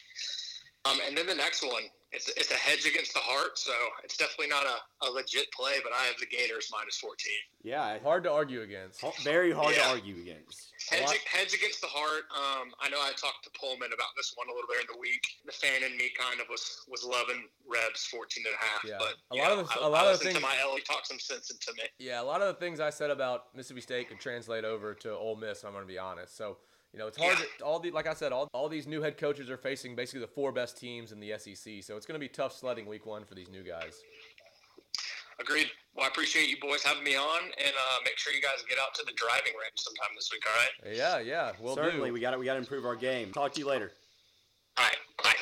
Um, 0.85 0.97
and 1.07 1.15
then 1.15 1.27
the 1.27 1.35
next 1.35 1.61
one, 1.63 1.83
it's 2.11 2.27
it's 2.29 2.51
a 2.51 2.55
hedge 2.55 2.85
against 2.85 3.13
the 3.13 3.19
heart, 3.19 3.57
so 3.57 3.71
it's 4.03 4.17
definitely 4.17 4.47
not 4.47 4.65
a, 4.65 5.05
a 5.05 5.09
legit 5.11 5.51
play. 5.51 5.75
But 5.83 5.93
I 5.93 6.03
have 6.05 6.15
the 6.19 6.25
Gators 6.25 6.69
minus 6.71 6.97
fourteen. 6.97 7.37
Yeah, 7.63 7.99
Hard 7.99 8.23
to 8.23 8.31
argue 8.31 8.61
against. 8.61 9.03
very 9.23 9.51
hard 9.51 9.75
to 9.75 9.83
argue 9.85 10.15
against. 10.21 10.71
Hedge, 10.89 11.19
hedge 11.25 11.53
against 11.53 11.81
the 11.81 11.87
heart. 11.87 12.23
Um, 12.33 12.71
I 12.81 12.89
know 12.89 12.97
I 12.97 13.11
talked 13.11 13.43
to 13.43 13.51
Pullman 13.59 13.89
about 13.93 14.09
this 14.17 14.31
one 14.35 14.47
a 14.47 14.51
little 14.53 14.69
bit 14.71 14.81
in 14.81 14.87
the 14.95 14.99
week. 14.99 15.21
The 15.45 15.51
fan 15.51 15.83
in 15.83 15.95
me 15.97 16.09
kind 16.17 16.39
of 16.41 16.47
was 16.49 16.81
was 16.89 17.03
loving 17.03 17.43
Rebs 17.67 18.05
14 18.05 18.43
and 18.47 18.55
a 18.55 18.65
half. 18.65 18.83
Yeah. 18.85 18.97
But 18.97 19.15
A 19.31 19.35
lot 19.39 19.55
know, 19.55 19.59
of 19.61 19.67
the- 19.69 19.81
I, 19.81 19.85
a 19.85 19.89
lot 19.89 20.05
I 20.07 20.11
of 20.11 20.19
the 20.19 20.23
things- 20.25 20.35
to 20.37 20.41
my 20.41 20.55
Ellie 20.61 20.81
talk 20.81 21.05
some 21.05 21.19
sense 21.19 21.51
into 21.51 21.73
me. 21.77 21.83
Yeah, 21.99 22.21
a 22.21 22.23
lot 22.23 22.41
of 22.41 22.47
the 22.47 22.53
things 22.59 22.79
I 22.79 22.89
said 22.89 23.11
about 23.11 23.53
Mississippi 23.55 23.81
State 23.81 24.09
could 24.09 24.19
translate 24.19 24.63
over 24.65 24.93
to 24.95 25.11
Ole 25.13 25.35
Miss. 25.35 25.63
I'm 25.63 25.73
going 25.73 25.83
to 25.83 25.87
be 25.87 25.99
honest. 25.99 26.35
So, 26.37 26.57
you 26.93 27.00
know, 27.00 27.08
it's 27.08 27.17
hard. 27.17 27.38
Yeah. 27.38 27.46
To, 27.60 27.65
all 27.65 27.79
the 27.79 27.91
like 27.91 28.08
I 28.08 28.13
said, 28.13 28.31
all, 28.31 28.48
all 28.53 28.69
these 28.69 28.88
new 28.88 29.01
head 29.01 29.17
coaches 29.17 29.50
are 29.50 29.58
facing 29.58 29.96
basically 29.96 30.22
the 30.22 30.27
four 30.27 30.51
best 30.51 30.77
teams 30.77 31.12
in 31.12 31.19
the 31.19 31.34
SEC. 31.38 31.84
So 31.84 31.98
it's 31.98 32.05
going 32.05 32.15
to 32.15 32.19
be 32.19 32.27
tough 32.27 32.53
sledding 32.55 32.86
week 32.88 33.05
one 33.05 33.25
for 33.25 33.36
these 33.36 33.50
new 33.50 33.63
guys. 33.63 34.01
Agreed. 35.39 35.67
Well, 35.96 36.05
I 36.05 36.10
appreciate 36.10 36.50
you 36.50 36.58
boys 36.60 36.84
having 36.84 37.03
me 37.03 37.15
on, 37.15 37.41
and 37.43 37.74
uh, 37.74 37.98
make 38.03 38.17
sure 38.17 38.34
you 38.34 38.41
guys 38.41 38.63
get 38.67 38.77
out 38.77 38.93
to 38.96 39.03
the 39.05 39.13
driving 39.13 39.53
range 39.53 39.75
sometime 39.75 40.10
this 40.15 40.29
week. 40.31 40.41
All 40.46 40.89
right. 40.91 40.98
Yeah, 40.98 41.19
yeah, 41.19 41.51
we'll 41.62 41.75
Certainly, 41.75 42.10
do. 42.10 42.13
we 42.13 42.19
got 42.19 42.31
to 42.31 42.38
we 42.38 42.46
got 42.46 42.53
to 42.53 42.60
improve 42.60 42.86
our 42.86 42.96
game. 42.96 43.31
Talk 43.31 43.53
to 43.53 43.60
you 43.60 43.67
later. 43.67 43.91
All 44.77 44.84
right. 44.84 44.98
Bye. 45.24 45.34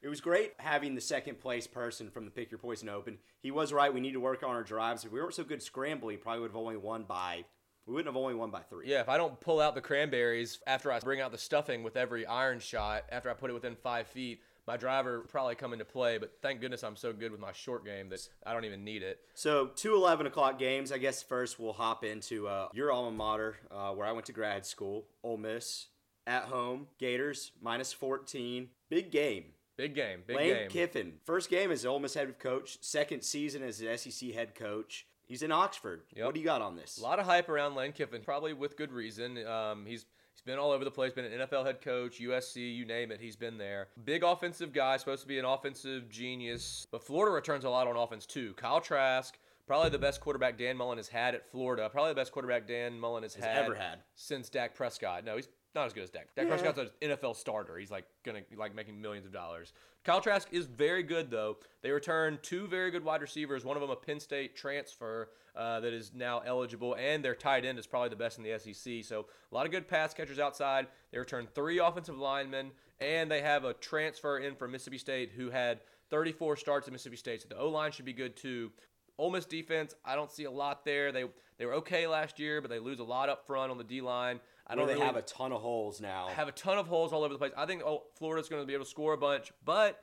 It 0.00 0.08
was 0.08 0.20
great 0.20 0.52
having 0.58 0.94
the 0.94 1.00
second 1.00 1.40
place 1.40 1.66
person 1.66 2.08
from 2.08 2.24
the 2.24 2.30
Pick 2.30 2.50
Your 2.50 2.58
Poison 2.58 2.88
Open. 2.88 3.18
He 3.40 3.50
was 3.50 3.72
right. 3.72 3.92
We 3.92 4.00
need 4.00 4.12
to 4.12 4.20
work 4.20 4.42
on 4.42 4.50
our 4.50 4.62
drives. 4.62 5.04
If 5.04 5.12
we 5.12 5.20
weren't 5.20 5.34
so 5.34 5.44
good 5.44 5.62
scrambling, 5.62 6.18
probably 6.18 6.40
would 6.42 6.50
have 6.50 6.56
only 6.56 6.76
won 6.76 7.02
by. 7.02 7.44
We 7.88 7.94
wouldn't 7.94 8.14
have 8.14 8.20
only 8.20 8.34
won 8.34 8.50
by 8.50 8.60
three. 8.60 8.86
Yeah, 8.86 9.00
if 9.00 9.08
I 9.08 9.16
don't 9.16 9.40
pull 9.40 9.60
out 9.60 9.74
the 9.74 9.80
cranberries 9.80 10.60
after 10.66 10.92
I 10.92 11.00
bring 11.00 11.22
out 11.22 11.32
the 11.32 11.38
stuffing 11.38 11.82
with 11.82 11.96
every 11.96 12.26
iron 12.26 12.60
shot, 12.60 13.04
after 13.10 13.30
I 13.30 13.32
put 13.32 13.48
it 13.48 13.54
within 13.54 13.76
five 13.76 14.06
feet, 14.08 14.42
my 14.66 14.76
driver 14.76 15.20
probably 15.20 15.54
come 15.54 15.72
into 15.72 15.86
play. 15.86 16.18
But 16.18 16.34
thank 16.42 16.60
goodness 16.60 16.84
I'm 16.84 16.96
so 16.96 17.14
good 17.14 17.32
with 17.32 17.40
my 17.40 17.52
short 17.52 17.86
game 17.86 18.10
that 18.10 18.28
I 18.46 18.52
don't 18.52 18.66
even 18.66 18.84
need 18.84 19.02
it. 19.02 19.20
So 19.32 19.70
two 19.74 19.94
11 19.94 20.26
o'clock 20.26 20.58
games. 20.58 20.92
I 20.92 20.98
guess 20.98 21.22
first 21.22 21.58
we'll 21.58 21.72
hop 21.72 22.04
into 22.04 22.46
uh, 22.46 22.68
your 22.74 22.92
alma 22.92 23.10
mater, 23.10 23.56
uh, 23.70 23.92
where 23.92 24.06
I 24.06 24.12
went 24.12 24.26
to 24.26 24.32
grad 24.32 24.66
school, 24.66 25.06
Ole 25.24 25.38
Miss. 25.38 25.86
At 26.26 26.42
home, 26.42 26.88
Gators 26.98 27.52
minus 27.62 27.94
14. 27.94 28.68
Big 28.90 29.10
game. 29.10 29.44
Big 29.78 29.94
game, 29.94 30.24
big 30.26 30.36
Lane 30.36 30.54
game. 30.54 30.68
Kiffin, 30.70 31.12
first 31.24 31.48
game 31.48 31.70
as 31.70 31.86
Ole 31.86 32.00
Miss 32.00 32.12
head 32.12 32.38
coach, 32.40 32.78
second 32.82 33.22
season 33.22 33.62
as 33.62 33.80
an 33.80 33.96
SEC 33.96 34.32
head 34.32 34.54
coach. 34.54 35.06
He's 35.28 35.42
in 35.42 35.52
Oxford. 35.52 36.02
Yep. 36.16 36.24
What 36.24 36.34
do 36.34 36.40
you 36.40 36.46
got 36.46 36.62
on 36.62 36.74
this? 36.74 36.98
A 36.98 37.02
lot 37.02 37.18
of 37.20 37.26
hype 37.26 37.48
around 37.48 37.74
Lane 37.74 37.92
Kiffin, 37.92 38.22
probably 38.22 38.54
with 38.54 38.76
good 38.76 38.90
reason. 38.90 39.46
Um, 39.46 39.84
he's 39.86 40.06
he's 40.32 40.42
been 40.44 40.58
all 40.58 40.70
over 40.72 40.84
the 40.84 40.90
place. 40.90 41.12
Been 41.12 41.26
an 41.26 41.46
NFL 41.46 41.66
head 41.66 41.80
coach, 41.82 42.18
USC, 42.18 42.74
you 42.74 42.84
name 42.86 43.12
it. 43.12 43.20
He's 43.20 43.36
been 43.36 43.58
there. 43.58 43.88
Big 44.04 44.24
offensive 44.24 44.72
guy, 44.72 44.96
supposed 44.96 45.22
to 45.22 45.28
be 45.28 45.38
an 45.38 45.44
offensive 45.44 46.08
genius. 46.08 46.86
But 46.90 47.04
Florida 47.04 47.32
returns 47.34 47.64
a 47.64 47.70
lot 47.70 47.86
on 47.86 47.96
offense 47.96 48.24
too. 48.24 48.54
Kyle 48.54 48.80
Trask, 48.80 49.38
probably 49.66 49.90
the 49.90 49.98
best 49.98 50.20
quarterback 50.22 50.56
Dan 50.56 50.76
Mullen 50.78 50.96
has 50.96 51.08
had 51.08 51.34
at 51.34 51.46
Florida. 51.50 51.90
Probably 51.90 52.12
the 52.12 52.16
best 52.16 52.32
quarterback 52.32 52.66
Dan 52.66 52.98
Mullen 52.98 53.22
has, 53.22 53.34
Has 53.34 53.44
had 53.44 53.64
ever 53.64 53.74
had. 53.74 53.98
since 54.14 54.48
Dak 54.48 54.74
Prescott. 54.74 55.24
No, 55.24 55.36
he's 55.36 55.48
not 55.74 55.86
as 55.86 55.92
good 55.92 56.02
as 56.02 56.10
Dak. 56.10 56.34
Dak 56.34 56.46
Yeah. 56.46 56.56
Prescott's 56.56 56.78
an 56.78 56.90
NFL 57.10 57.36
starter. 57.36 57.76
He's 57.78 57.90
like 57.90 58.04
gonna 58.24 58.42
like 58.56 58.74
making 58.74 59.00
millions 59.00 59.26
of 59.26 59.32
dollars. 59.32 59.72
Kyle 60.04 60.20
Trask 60.20 60.48
is 60.52 60.66
very 60.66 61.02
good 61.02 61.30
though. 61.30 61.58
They 61.82 61.90
return 61.90 62.38
two 62.42 62.66
very 62.66 62.90
good 62.90 63.04
wide 63.04 63.20
receivers. 63.20 63.64
One 63.64 63.76
of 63.76 63.80
them 63.80 63.90
a 63.90 63.96
Penn 63.96 64.20
State 64.20 64.56
transfer 64.56 65.30
uh, 65.54 65.80
that 65.80 65.92
is 65.92 66.12
now 66.14 66.40
eligible, 66.40 66.94
and 66.94 67.24
their 67.24 67.34
tight 67.34 67.64
end 67.64 67.78
is 67.78 67.86
probably 67.86 68.08
the 68.08 68.16
best 68.16 68.38
in 68.38 68.44
the 68.44 68.58
SEC. 68.58 69.04
So 69.04 69.26
a 69.50 69.54
lot 69.54 69.66
of 69.66 69.72
good 69.72 69.88
pass 69.88 70.14
catchers 70.14 70.38
outside. 70.38 70.86
They 71.10 71.18
return 71.18 71.48
three 71.54 71.78
offensive 71.78 72.16
linemen, 72.18 72.70
and 73.00 73.30
they 73.30 73.42
have 73.42 73.64
a 73.64 73.74
transfer 73.74 74.38
in 74.38 74.54
from 74.54 74.72
Mississippi 74.72 74.98
State 74.98 75.32
who 75.36 75.50
had 75.50 75.80
34 76.10 76.56
starts 76.56 76.86
at 76.88 76.92
Mississippi 76.92 77.16
State. 77.16 77.42
So 77.42 77.48
the 77.48 77.58
O 77.58 77.68
line 77.68 77.92
should 77.92 78.04
be 78.04 78.12
good 78.12 78.36
too. 78.36 78.70
Ole 79.18 79.30
Miss 79.30 79.46
defense, 79.46 79.94
I 80.04 80.14
don't 80.14 80.30
see 80.30 80.44
a 80.44 80.50
lot 80.50 80.84
there. 80.84 81.10
They 81.10 81.24
they 81.58 81.66
were 81.66 81.74
okay 81.74 82.06
last 82.06 82.38
year, 82.38 82.60
but 82.60 82.70
they 82.70 82.78
lose 82.78 83.00
a 83.00 83.04
lot 83.04 83.28
up 83.28 83.44
front 83.46 83.72
on 83.72 83.78
the 83.78 83.84
D 83.84 84.00
line. 84.00 84.38
I 84.68 84.74
don't 84.74 84.82
know 84.82 84.86
they 84.88 84.94
really 84.94 85.06
have 85.06 85.16
a 85.16 85.22
ton 85.22 85.52
of 85.52 85.62
holes 85.62 86.00
now. 86.00 86.28
have 86.28 86.48
a 86.48 86.52
ton 86.52 86.78
of 86.78 86.86
holes 86.86 87.12
all 87.12 87.24
over 87.24 87.32
the 87.32 87.38
place. 87.38 87.52
I 87.56 87.66
think 87.66 87.82
oh, 87.82 88.04
Florida's 88.16 88.48
going 88.48 88.62
to 88.62 88.66
be 88.66 88.74
able 88.74 88.84
to 88.84 88.90
score 88.90 89.14
a 89.14 89.18
bunch, 89.18 89.52
but 89.64 90.00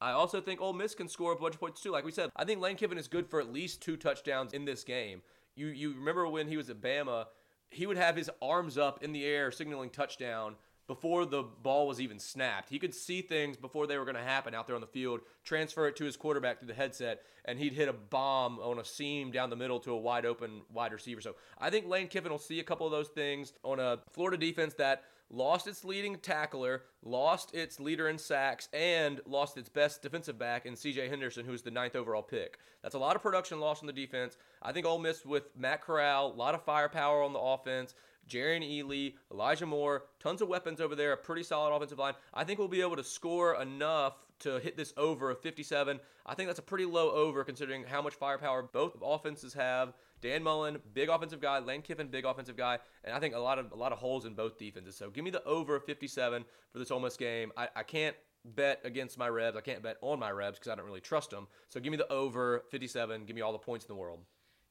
I 0.00 0.12
also 0.12 0.40
think 0.40 0.60
Ole 0.60 0.72
Miss 0.72 0.94
can 0.94 1.08
score 1.08 1.32
a 1.32 1.36
bunch 1.36 1.54
of 1.54 1.60
points 1.60 1.80
too. 1.80 1.90
Like 1.90 2.04
we 2.04 2.12
said, 2.12 2.30
I 2.36 2.44
think 2.44 2.60
Lane 2.60 2.76
Kiffin 2.76 2.98
is 2.98 3.08
good 3.08 3.28
for 3.28 3.40
at 3.40 3.52
least 3.52 3.80
two 3.80 3.96
touchdowns 3.96 4.52
in 4.52 4.64
this 4.64 4.84
game. 4.84 5.22
You 5.56 5.68
you 5.68 5.94
remember 5.94 6.28
when 6.28 6.48
he 6.48 6.56
was 6.56 6.70
at 6.70 6.80
Bama, 6.80 7.26
he 7.70 7.86
would 7.86 7.96
have 7.96 8.16
his 8.16 8.30
arms 8.40 8.78
up 8.78 9.02
in 9.02 9.12
the 9.12 9.24
air 9.24 9.50
signaling 9.50 9.90
touchdown 9.90 10.56
before 10.86 11.24
the 11.24 11.42
ball 11.42 11.86
was 11.86 12.00
even 12.00 12.18
snapped. 12.18 12.68
He 12.68 12.78
could 12.78 12.94
see 12.94 13.22
things 13.22 13.56
before 13.56 13.86
they 13.86 13.96
were 13.96 14.04
going 14.04 14.16
to 14.16 14.22
happen 14.22 14.54
out 14.54 14.66
there 14.66 14.76
on 14.76 14.80
the 14.80 14.86
field, 14.86 15.20
transfer 15.44 15.88
it 15.88 15.96
to 15.96 16.04
his 16.04 16.16
quarterback 16.16 16.58
through 16.58 16.68
the 16.68 16.74
headset, 16.74 17.22
and 17.44 17.58
he'd 17.58 17.72
hit 17.72 17.88
a 17.88 17.92
bomb 17.92 18.58
on 18.58 18.78
a 18.78 18.84
seam 18.84 19.30
down 19.30 19.50
the 19.50 19.56
middle 19.56 19.80
to 19.80 19.92
a 19.92 19.98
wide 19.98 20.26
open 20.26 20.62
wide 20.72 20.92
receiver. 20.92 21.20
So 21.20 21.36
I 21.58 21.70
think 21.70 21.86
Lane 21.86 22.08
Kiffin 22.08 22.30
will 22.30 22.38
see 22.38 22.60
a 22.60 22.64
couple 22.64 22.86
of 22.86 22.92
those 22.92 23.08
things 23.08 23.52
on 23.62 23.80
a 23.80 23.98
Florida 24.12 24.36
defense 24.36 24.74
that 24.74 25.04
lost 25.30 25.66
its 25.66 25.84
leading 25.84 26.16
tackler, 26.16 26.82
lost 27.02 27.54
its 27.54 27.80
leader 27.80 28.08
in 28.08 28.18
sacks, 28.18 28.68
and 28.72 29.20
lost 29.26 29.56
its 29.56 29.68
best 29.68 30.02
defensive 30.02 30.38
back 30.38 30.66
in 30.66 30.76
C.J. 30.76 31.08
Henderson, 31.08 31.44
who's 31.44 31.62
the 31.62 31.70
ninth 31.70 31.96
overall 31.96 32.22
pick. 32.22 32.58
That's 32.82 32.94
a 32.94 32.98
lot 32.98 33.16
of 33.16 33.22
production 33.22 33.58
lost 33.58 33.82
on 33.82 33.86
the 33.86 33.92
defense. 33.92 34.36
I 34.62 34.72
think 34.72 34.86
Ole 34.86 34.98
Miss 34.98 35.24
with 35.24 35.44
Matt 35.56 35.80
Corral, 35.80 36.32
a 36.32 36.36
lot 36.36 36.54
of 36.54 36.62
firepower 36.64 37.22
on 37.22 37.32
the 37.32 37.38
offense. 37.38 37.94
Jerrion 38.28 38.62
Ealy, 38.62 39.14
Elijah 39.30 39.66
Moore, 39.66 40.04
tons 40.20 40.42
of 40.42 40.48
weapons 40.48 40.80
over 40.80 40.94
there, 40.94 41.12
a 41.12 41.16
pretty 41.16 41.42
solid 41.42 41.74
offensive 41.74 41.98
line. 41.98 42.14
I 42.32 42.44
think 42.44 42.58
we'll 42.58 42.68
be 42.68 42.80
able 42.80 42.96
to 42.96 43.04
score 43.04 43.60
enough 43.60 44.14
to 44.40 44.58
hit 44.58 44.76
this 44.76 44.92
over 44.96 45.30
of 45.30 45.40
57. 45.40 46.00
I 46.26 46.34
think 46.34 46.48
that's 46.48 46.58
a 46.58 46.62
pretty 46.62 46.84
low 46.84 47.10
over 47.10 47.44
considering 47.44 47.84
how 47.84 48.02
much 48.02 48.14
firepower 48.14 48.62
both 48.62 48.96
offenses 49.02 49.54
have. 49.54 49.94
Dan 50.20 50.42
Mullen, 50.42 50.78
big 50.92 51.08
offensive 51.08 51.40
guy. 51.40 51.58
Lane 51.58 51.82
Kiffin, 51.82 52.08
big 52.08 52.24
offensive 52.24 52.56
guy, 52.56 52.78
and 53.04 53.14
I 53.14 53.20
think 53.20 53.34
a 53.34 53.38
lot 53.38 53.58
of 53.58 53.72
a 53.72 53.76
lot 53.76 53.92
of 53.92 53.98
holes 53.98 54.24
in 54.24 54.34
both 54.34 54.58
defenses. 54.58 54.96
So 54.96 55.10
give 55.10 55.24
me 55.24 55.30
the 55.30 55.44
over 55.44 55.76
of 55.76 55.84
57 55.84 56.44
for 56.72 56.78
this 56.78 56.90
Ole 56.90 57.00
Miss 57.00 57.16
game. 57.16 57.52
I, 57.56 57.68
I 57.76 57.82
can't 57.82 58.16
bet 58.44 58.80
against 58.84 59.18
my 59.18 59.28
Rebs. 59.28 59.56
I 59.56 59.60
can't 59.60 59.82
bet 59.82 59.96
on 60.00 60.18
my 60.18 60.30
Rebs 60.30 60.58
because 60.58 60.72
I 60.72 60.74
don't 60.74 60.86
really 60.86 61.00
trust 61.00 61.30
them. 61.30 61.46
So 61.68 61.80
give 61.80 61.90
me 61.90 61.96
the 61.96 62.10
over 62.12 62.64
57. 62.70 63.24
Give 63.24 63.36
me 63.36 63.42
all 63.42 63.52
the 63.52 63.58
points 63.58 63.84
in 63.84 63.94
the 63.94 64.00
world. 64.00 64.20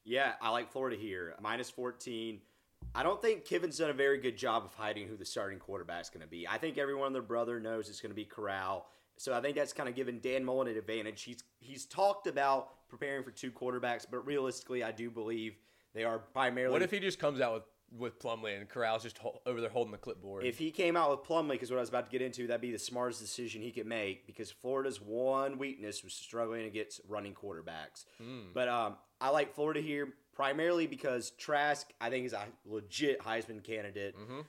Yeah, 0.04 0.32
I 0.40 0.50
like 0.50 0.70
Florida 0.70 0.96
here. 0.96 1.34
Minus 1.40 1.70
14. 1.70 2.40
I 2.94 3.02
don't 3.02 3.20
think 3.20 3.44
Kiffin's 3.44 3.78
done 3.78 3.90
a 3.90 3.94
very 3.94 4.18
good 4.18 4.36
job 4.36 4.64
of 4.64 4.74
hiding 4.74 5.08
who 5.08 5.16
the 5.16 5.24
starting 5.24 5.58
quarterback's 5.58 6.10
going 6.10 6.22
to 6.22 6.28
be. 6.28 6.46
I 6.46 6.58
think 6.58 6.78
everyone 6.78 7.06
and 7.06 7.14
their 7.14 7.22
brother 7.22 7.60
knows 7.60 7.88
it's 7.88 8.00
going 8.00 8.10
to 8.10 8.16
be 8.16 8.24
Corral. 8.24 8.86
So 9.16 9.32
I 9.32 9.40
think 9.40 9.56
that's 9.56 9.72
kind 9.72 9.88
of 9.88 9.94
given 9.94 10.20
Dan 10.20 10.44
Mullen 10.44 10.68
an 10.68 10.76
advantage. 10.76 11.22
He's 11.22 11.44
he's 11.60 11.86
talked 11.86 12.26
about 12.26 12.88
preparing 12.88 13.22
for 13.22 13.30
two 13.30 13.52
quarterbacks, 13.52 14.06
but 14.10 14.26
realistically, 14.26 14.82
I 14.82 14.92
do 14.92 15.10
believe 15.10 15.56
they 15.94 16.04
are 16.04 16.18
primarily. 16.18 16.72
What 16.72 16.82
if 16.82 16.90
he 16.90 16.98
just 17.00 17.18
comes 17.18 17.40
out 17.40 17.54
with 17.54 17.62
with 17.96 18.18
Plumlee 18.18 18.58
and 18.58 18.68
Corral's 18.68 19.04
just 19.04 19.18
ho- 19.18 19.40
over 19.46 19.60
there 19.60 19.70
holding 19.70 19.92
the 19.92 19.98
clipboard? 19.98 20.44
If 20.44 20.58
he 20.58 20.70
came 20.72 20.96
out 20.96 21.10
with 21.10 21.20
Plumlee, 21.20 21.52
because 21.52 21.70
what 21.70 21.76
I 21.76 21.80
was 21.80 21.88
about 21.88 22.06
to 22.06 22.10
get 22.10 22.22
into, 22.22 22.46
that'd 22.48 22.60
be 22.60 22.72
the 22.72 22.78
smartest 22.78 23.20
decision 23.20 23.62
he 23.62 23.70
could 23.70 23.86
make. 23.86 24.26
Because 24.26 24.50
Florida's 24.50 25.00
one 25.00 25.58
weakness 25.58 26.02
was 26.02 26.12
struggling 26.12 26.64
against 26.66 27.00
running 27.08 27.34
quarterbacks. 27.34 28.06
Hmm. 28.18 28.50
But 28.52 28.68
um, 28.68 28.96
I 29.20 29.30
like 29.30 29.54
Florida 29.54 29.80
here 29.80 30.14
primarily 30.34 30.86
because 30.86 31.30
Trask, 31.32 31.86
I 32.00 32.10
think, 32.10 32.26
is 32.26 32.32
a 32.32 32.44
legit 32.66 33.20
Heisman 33.20 33.62
candidate. 33.62 34.16
Mm-hmm. 34.18 34.40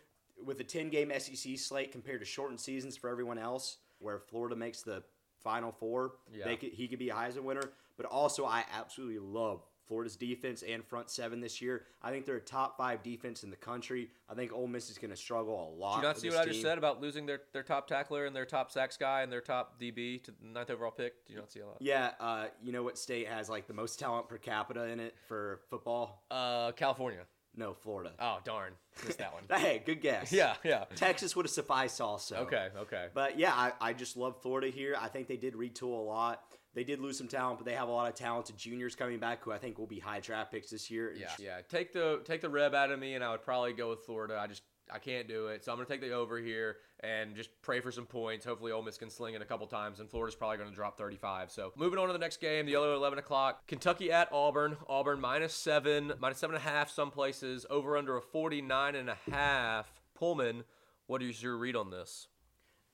With 0.46 0.60
a 0.60 0.64
ten 0.64 0.90
game 0.90 1.12
SEC 1.18 1.58
slate 1.58 1.92
compared 1.92 2.20
to 2.20 2.26
shortened 2.26 2.60
seasons 2.60 2.98
for 2.98 3.10
everyone 3.10 3.38
else, 3.38 3.78
where 4.00 4.20
Florida 4.20 4.56
makes 4.56 4.82
the 4.82 5.04
Final 5.44 5.72
Four, 5.72 6.16
Yeah. 6.34 6.46
they 6.46 6.58
could, 6.58 6.72
he 6.72 6.88
could 6.88 7.00
be 7.00 7.10
a 7.10 7.14
Heisman 7.14 7.44
winner. 7.44 7.72
But 7.98 8.08
also, 8.08 8.46
I 8.46 8.66
absolutely 8.78 9.20
love 9.20 9.62
Florida's 9.88 10.16
defense 10.16 10.64
and 10.68 10.84
front 10.84 11.10
seven 11.10 11.40
this 11.40 11.62
year. 11.62 11.84
I 12.02 12.12
think 12.12 12.26
they're 12.26 12.38
a 12.38 12.42
top 12.42 12.78
five 12.78 13.04
defense 13.04 13.44
in 13.44 13.50
the 13.50 13.56
country. 13.56 14.10
I 14.30 14.34
think 14.34 14.54
Ole 14.54 14.68
Miss 14.68 14.90
is 14.90 14.98
going 14.98 15.12
to 15.12 15.18
struggle 15.18 15.54
a 15.54 15.80
lot. 15.80 15.96
Did 15.96 16.02
you 16.02 16.08
not 16.08 16.18
see 16.20 16.30
what 16.30 16.40
I 16.40 16.46
just 16.46 16.62
said 16.62 16.78
about 16.78 17.02
losing 17.02 17.26
their, 17.26 17.42
their 17.54 17.64
top 17.64 17.88
tackler 17.88 18.26
and 18.26 18.36
their 18.36 18.46
top 18.46 18.72
sacks 18.72 18.98
guy 18.98 19.22
and 19.22 19.32
their 19.32 19.42
top 19.42 19.80
DB 19.80 20.24
to 20.24 20.32
the 20.32 20.38
ninth 20.48 20.70
overall 20.70 20.92
pick? 20.92 21.26
Did 21.26 21.34
you 21.34 21.40
not 21.40 21.52
see 21.52 21.60
a 21.60 21.66
lot? 21.66 21.78
Yeah, 21.80 22.12
uh, 22.20 22.46
you 22.64 22.72
know 22.72 22.84
what 22.84 22.98
state 22.98 23.28
has 23.28 23.50
like 23.50 23.68
the 23.68 23.74
most 23.74 24.00
talent 24.00 24.28
per 24.28 24.38
capita 24.38 24.86
in 24.88 25.00
it 25.00 25.16
for 25.28 25.62
football? 25.70 26.24
Uh, 26.32 26.72
California. 26.72 27.22
No, 27.58 27.74
Florida. 27.74 28.12
Oh 28.20 28.40
darn, 28.44 28.74
missed 29.06 29.20
that 29.20 29.34
one. 29.34 29.44
Hey, 29.60 29.82
good 29.86 30.02
guess. 30.02 30.32
yeah, 30.34 30.56
yeah. 30.64 30.86
Texas 30.96 31.36
would 31.36 31.46
have 31.46 31.52
sufficed 31.52 32.02
also. 32.02 32.38
Okay, 32.38 32.68
okay. 32.78 33.08
But 33.14 33.40
yeah, 33.40 33.54
I, 33.54 33.72
I 33.80 33.94
just 33.94 34.18
love 34.18 34.42
Florida 34.42 34.68
here. 34.68 34.96
I 35.00 35.08
think 35.08 35.28
they 35.28 35.38
did 35.38 35.54
retool 35.54 35.98
a 36.00 36.04
lot. 36.04 36.44
They 36.76 36.84
did 36.84 37.00
lose 37.00 37.18
some 37.18 37.30
talent, 37.30 37.58
but 37.58 37.66
they 37.66 37.74
have 37.74 37.88
a 37.88 37.92
lot 37.92 38.10
of 38.10 38.16
talented 38.16 38.58
juniors 38.58 38.96
coming 38.96 39.18
back 39.18 39.44
who 39.44 39.52
I 39.52 39.58
think 39.58 39.80
will 39.80 39.88
be 39.88 40.00
high 40.00 40.20
draft 40.20 40.52
picks 40.52 40.70
this 40.70 40.92
year. 40.92 41.16
Yeah, 41.18 41.30
yeah. 41.40 41.62
Take 41.70 41.94
the 41.94 42.22
take 42.26 42.42
the 42.42 42.50
reb 42.50 42.76
out 42.76 42.92
of 42.92 43.00
me, 43.00 43.16
and 43.16 43.24
I 43.24 43.32
would 43.32 43.44
probably 43.44 43.74
go 43.74 43.90
with 43.90 44.02
Florida. 44.02 44.38
I 44.38 44.48
just 44.48 44.62
I 44.94 45.00
can't 45.00 45.28
do 45.28 45.48
it, 45.48 45.64
so 45.64 45.72
I'm 45.72 45.78
gonna 45.78 45.88
take 45.88 46.02
the 46.02 46.12
over 46.12 46.38
here 46.38 46.78
and 47.00 47.34
just 47.34 47.50
pray 47.62 47.80
for 47.80 47.94
some 47.94 48.06
points. 48.06 48.46
Hopefully, 48.46 48.74
Ole 48.74 48.84
Miss 48.84 48.98
can 48.98 49.10
sling 49.10 49.36
it 49.36 49.42
a 49.42 49.46
couple 49.46 49.66
times, 49.68 50.02
and 50.02 50.10
Florida's 50.10 50.36
probably 50.36 50.58
gonna 50.58 50.72
drop 50.72 50.98
35. 50.98 51.50
So 51.50 51.72
moving 51.78 51.98
on 51.98 52.08
to 52.08 52.14
the 52.14 52.20
next 52.20 52.42
game, 52.42 52.66
the 52.66 52.76
other 52.76 52.92
11 52.92 53.20
o'clock, 53.20 53.66
Kentucky 53.68 54.12
at 54.12 54.28
Auburn. 54.34 54.76
Auburn 54.90 55.22
minus 55.22 55.54
seven, 55.54 56.12
minus 56.20 56.40
seven 56.40 56.58
and 56.58 56.66
a 56.66 56.70
half 56.70 56.92
some 56.92 57.10
places. 57.10 57.66
Over 57.70 57.96
under 57.96 58.18
a 58.18 58.22
49 58.22 58.96
and 58.96 59.10
a 59.10 59.18
half. 59.32 60.02
Pullman, 60.14 60.66
what 61.08 61.24
is 61.24 61.42
your 61.42 61.58
read 61.58 61.78
on 61.78 61.90
this? 61.90 62.28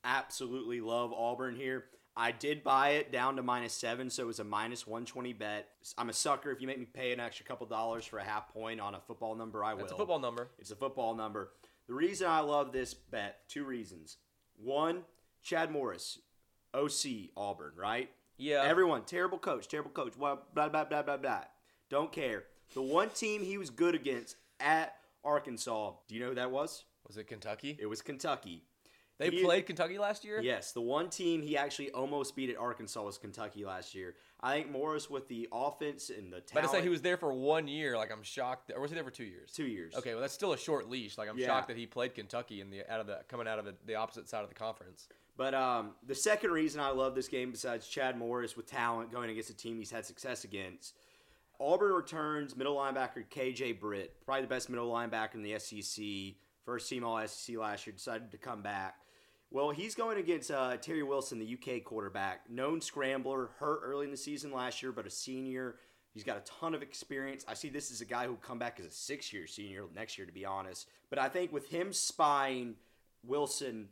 absolutely 0.04 0.82
love 0.82 1.14
Auburn 1.14 1.56
here. 1.56 1.86
I 2.22 2.30
did 2.30 2.64
buy 2.64 2.90
it 2.90 3.12
down 3.12 3.36
to 3.38 3.42
minus 3.42 3.74
seven, 3.74 4.12
so 4.12 4.22
it 4.22 4.28
was 4.28 4.40
a 4.40 4.44
minus 4.44 4.86
120 4.86 5.34
bet. 5.34 5.70
I'm 5.98 6.10
a 6.10 6.14
sucker. 6.14 6.52
If 6.52 6.62
you 6.62 6.68
make 6.68 6.78
me 6.78 6.86
pay 6.86 7.12
an 7.14 7.20
extra 7.20 7.44
couple 7.48 7.66
dollars 7.66 8.06
for 8.06 8.20
a 8.20 8.24
half 8.24 8.54
point 8.54 8.80
on 8.80 8.94
a 8.94 9.00
football 9.00 9.34
number, 9.34 9.64
I 9.64 9.74
will. 9.74 9.80
That's 9.80 9.94
a 9.94 9.98
football 9.98 10.20
number. 10.20 10.50
It's 10.60 10.70
a 10.70 10.76
football 10.76 11.16
number. 11.16 11.50
The 11.88 11.96
reason 11.96 12.28
I 12.28 12.42
love 12.42 12.74
this 12.74 12.94
bet, 12.94 13.40
two 13.48 13.64
reasons. 13.64 14.18
One, 14.56 15.02
Chad 15.42 15.72
Morris, 15.72 16.20
OC 16.76 17.32
Auburn, 17.36 17.72
right? 17.76 18.12
Yeah. 18.38 18.62
Everyone, 18.66 19.02
terrible 19.04 19.40
coach, 19.40 19.68
terrible 19.68 19.90
coach. 19.90 20.16
Blah 20.16 20.38
blah 20.54 20.70
blah 20.70 20.86
blah 20.86 21.02
blah 21.02 21.18
blah. 21.18 21.46
Don't 21.90 22.12
care. 22.12 22.44
The 22.76 22.84
one 22.84 23.10
team 23.10 23.44
he 23.44 23.58
was 23.58 23.72
good 23.72 23.96
against 23.96 24.36
at 24.60 24.94
Arkansas. 25.24 25.94
Do 26.08 26.14
you 26.14 26.22
know 26.22 26.30
who 26.30 26.36
that 26.36 26.52
was? 26.52 26.84
Was 27.08 27.18
it 27.18 27.26
Kentucky? 27.26 27.80
It 27.82 27.88
was 27.88 28.04
Kentucky. 28.04 28.66
They 29.22 29.30
He- 29.30 29.44
played 29.44 29.68
Kentucky 29.68 30.00
last 30.00 30.26
year. 30.26 30.42
Yes, 30.42 30.72
the 30.72 30.82
one 30.82 31.08
team 31.10 31.44
he 31.44 31.56
actually 31.56 31.92
almost 31.92 32.36
beat 32.36 32.50
at 32.50 32.58
Arkansas 32.58 33.04
was 33.04 33.20
Kentucky 33.20 33.64
last 33.64 33.94
year. 33.94 34.16
I 34.42 34.56
think 34.56 34.72
Morris 34.72 35.12
with 35.12 35.28
the 35.28 35.48
offense 35.52 36.10
and 36.10 36.34
the 36.34 36.42
talent. 36.42 36.54
But 36.54 36.62
to 36.62 36.68
say 36.70 36.82
he 36.82 36.90
was 36.90 37.04
there 37.04 37.18
for 37.18 37.32
one 37.32 37.68
year, 37.68 37.96
like 37.98 38.12
I'm 38.12 38.24
shocked. 38.24 38.72
Or 38.74 38.82
was 38.82 38.90
he 38.90 38.96
there 38.96 39.04
for 39.04 39.12
two 39.12 39.24
years? 39.24 39.52
two 39.52 39.68
years. 39.68 39.94
Okay, 39.96 40.14
well 40.14 40.22
that's 40.22 40.34
still 40.34 40.54
a 40.54 40.58
short 40.58 40.90
leash. 40.90 41.20
Like 41.20 41.30
I'm 41.30 41.38
Yeah. 41.38 41.46
shocked 41.46 41.68
that 41.68 41.78
he 41.78 41.86
played 41.86 42.16
Kentucky 42.16 42.62
in 42.62 42.72
the 42.72 42.84
out 42.92 43.00
of 43.00 43.06
the 43.06 43.20
coming 43.28 43.48
out 43.48 43.60
of 43.60 43.66
the, 43.66 43.76
the 43.86 43.94
opposite 43.94 44.28
side 44.28 44.42
of 44.42 44.50
the 44.50 44.56
conference. 44.56 45.08
But 45.38 45.54
um, 45.54 45.92
the 46.08 46.16
second 46.16 46.50
reason 46.52 46.82
I 46.82 46.90
love 46.90 47.14
this 47.14 47.28
game, 47.28 47.52
besides 47.52 47.88
Chad 47.88 48.18
Morris 48.18 48.58
with 48.58 48.66
talent 48.66 49.12
going 49.12 49.30
against 49.30 49.52
a 49.52 49.56
team 49.56 49.78
he's 49.78 49.92
had 49.92 50.04
success 50.06 50.44
against, 50.44 50.96
Auburn 51.60 51.94
returns 51.94 52.56
middle 52.56 52.76
linebacker 52.76 53.24
KJ 53.30 53.80
Britt, 53.80 54.16
probably 54.26 54.42
the 54.42 54.48
best 54.48 54.68
middle 54.68 54.92
linebacker 54.92 55.36
in 55.36 55.44
the 55.44 55.60
SEC. 55.60 56.36
First 56.66 56.90
team 56.90 57.04
All 57.04 57.20
SEC 57.28 57.58
last 57.58 57.86
year, 57.86 57.94
decided 57.96 58.32
to 58.32 58.38
come 58.38 58.62
back. 58.64 58.98
Well, 59.54 59.72
he's 59.72 59.96
going 59.96 60.18
against 60.18 60.50
uh, 60.50 60.78
Terry 60.78 61.04
Wilson, 61.04 61.38
the 61.38 61.58
UK 61.58 61.84
quarterback, 61.84 62.50
known 62.50 62.80
scrambler, 62.80 63.50
hurt 63.60 63.82
early 63.84 64.06
in 64.06 64.12
the 64.12 64.18
season 64.18 64.54
last 64.54 64.82
year, 64.82 64.94
but 64.94 65.06
a 65.06 65.10
senior. 65.10 65.76
He's 66.14 66.24
got 66.24 66.38
a 66.38 66.42
ton 66.42 66.74
of 66.74 66.82
experience. 66.82 67.44
I 67.50 67.54
see 67.54 67.68
this 67.68 67.92
as 67.92 68.00
a 68.00 68.06
guy 68.06 68.26
who'll 68.26 68.38
come 68.38 68.60
back 68.60 68.80
as 68.80 68.86
a 68.86 68.92
six-year 68.92 69.48
senior 69.48 69.88
next 69.94 70.18
year, 70.18 70.26
to 70.26 70.32
be 70.32 70.46
honest. 70.46 70.88
But 71.10 71.20
I 71.20 71.28
think 71.28 71.52
with 71.52 71.68
him 71.68 71.92
spying 71.92 72.76
Wilson, 73.26 73.90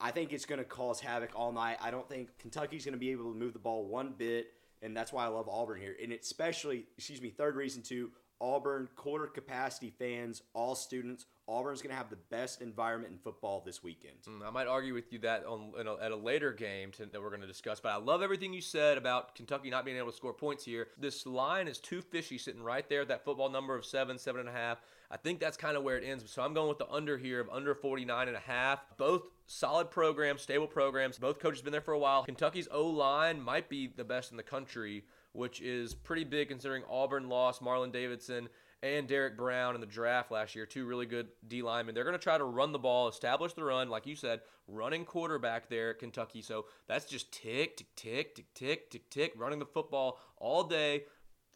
I 0.00 0.12
think 0.12 0.32
it's 0.32 0.46
going 0.46 0.60
to 0.60 0.64
cause 0.64 0.98
havoc 1.00 1.32
all 1.36 1.52
night. 1.52 1.76
I 1.82 1.90
don't 1.90 2.08
think 2.08 2.30
Kentucky's 2.38 2.86
going 2.86 2.94
to 2.94 2.98
be 2.98 3.10
able 3.10 3.30
to 3.32 3.38
move 3.38 3.52
the 3.52 3.58
ball 3.58 3.84
one 3.84 4.14
bit, 4.16 4.46
and 4.80 4.96
that's 4.96 5.12
why 5.12 5.26
I 5.26 5.28
love 5.28 5.46
Auburn 5.46 5.78
here. 5.78 5.94
And 6.02 6.12
especially, 6.12 6.86
excuse 6.96 7.20
me, 7.20 7.28
third 7.28 7.54
reason 7.54 7.82
too, 7.82 8.12
Auburn 8.40 8.88
quarter 8.96 9.26
capacity 9.26 9.92
fans, 9.98 10.40
all 10.54 10.74
students, 10.74 11.26
Auburn's 11.48 11.82
going 11.82 11.90
to 11.90 11.96
have 11.96 12.08
the 12.08 12.18
best 12.30 12.62
environment 12.62 13.12
in 13.12 13.18
football 13.18 13.62
this 13.64 13.82
weekend. 13.82 14.14
Mm, 14.28 14.46
I 14.46 14.50
might 14.50 14.68
argue 14.68 14.94
with 14.94 15.12
you 15.12 15.18
that 15.20 15.44
on 15.44 15.72
a, 15.76 16.04
at 16.04 16.12
a 16.12 16.16
later 16.16 16.52
game 16.52 16.92
to, 16.92 17.06
that 17.06 17.20
we're 17.20 17.30
going 17.30 17.40
to 17.40 17.46
discuss, 17.46 17.80
but 17.80 17.90
I 17.90 17.96
love 17.96 18.22
everything 18.22 18.52
you 18.52 18.60
said 18.60 18.96
about 18.96 19.34
Kentucky 19.34 19.68
not 19.68 19.84
being 19.84 19.96
able 19.96 20.10
to 20.10 20.16
score 20.16 20.32
points 20.32 20.64
here. 20.64 20.88
This 20.98 21.26
line 21.26 21.66
is 21.66 21.78
too 21.78 22.00
fishy, 22.00 22.38
sitting 22.38 22.62
right 22.62 22.88
there 22.88 23.02
at 23.02 23.08
that 23.08 23.24
football 23.24 23.50
number 23.50 23.74
of 23.74 23.84
seven, 23.84 24.18
seven 24.18 24.40
and 24.40 24.48
a 24.48 24.52
half. 24.52 24.80
I 25.10 25.16
think 25.16 25.40
that's 25.40 25.56
kind 25.56 25.76
of 25.76 25.82
where 25.82 25.98
it 25.98 26.04
ends. 26.04 26.30
So 26.30 26.42
I'm 26.42 26.54
going 26.54 26.68
with 26.68 26.78
the 26.78 26.90
under 26.90 27.18
here 27.18 27.40
of 27.40 27.48
under 27.50 27.74
49 27.74 28.28
and 28.28 28.36
a 28.36 28.40
half. 28.40 28.84
Both 28.96 29.24
solid 29.46 29.90
programs, 29.90 30.42
stable 30.42 30.68
programs. 30.68 31.18
Both 31.18 31.38
coaches 31.38 31.58
have 31.58 31.64
been 31.64 31.72
there 31.72 31.80
for 31.80 31.92
a 31.92 31.98
while. 31.98 32.24
Kentucky's 32.24 32.68
O 32.70 32.86
line 32.86 33.40
might 33.40 33.68
be 33.68 33.88
the 33.88 34.04
best 34.04 34.30
in 34.30 34.36
the 34.36 34.42
country, 34.42 35.04
which 35.32 35.60
is 35.60 35.92
pretty 35.92 36.24
big 36.24 36.48
considering 36.48 36.82
Auburn 36.88 37.28
lost 37.28 37.62
Marlon 37.62 37.92
Davidson 37.92 38.48
and 38.82 39.06
Derrick 39.06 39.36
Brown 39.36 39.74
in 39.74 39.80
the 39.80 39.86
draft 39.86 40.32
last 40.32 40.54
year, 40.54 40.66
two 40.66 40.86
really 40.86 41.06
good 41.06 41.28
D 41.46 41.62
linemen. 41.62 41.94
They're 41.94 42.04
going 42.04 42.18
to 42.18 42.22
try 42.22 42.36
to 42.36 42.44
run 42.44 42.72
the 42.72 42.78
ball, 42.78 43.08
establish 43.08 43.52
the 43.52 43.64
run, 43.64 43.88
like 43.88 44.06
you 44.06 44.16
said, 44.16 44.40
running 44.66 45.04
quarterback 45.04 45.68
there 45.68 45.90
at 45.90 45.98
Kentucky. 46.00 46.42
So 46.42 46.66
that's 46.88 47.04
just 47.04 47.32
tick, 47.32 47.76
tick, 47.76 47.96
tick, 47.96 48.34
tick, 48.34 48.54
tick, 48.54 48.90
tick, 48.90 49.10
tick, 49.10 49.32
running 49.36 49.60
the 49.60 49.66
football 49.66 50.18
all 50.36 50.64
day. 50.64 51.04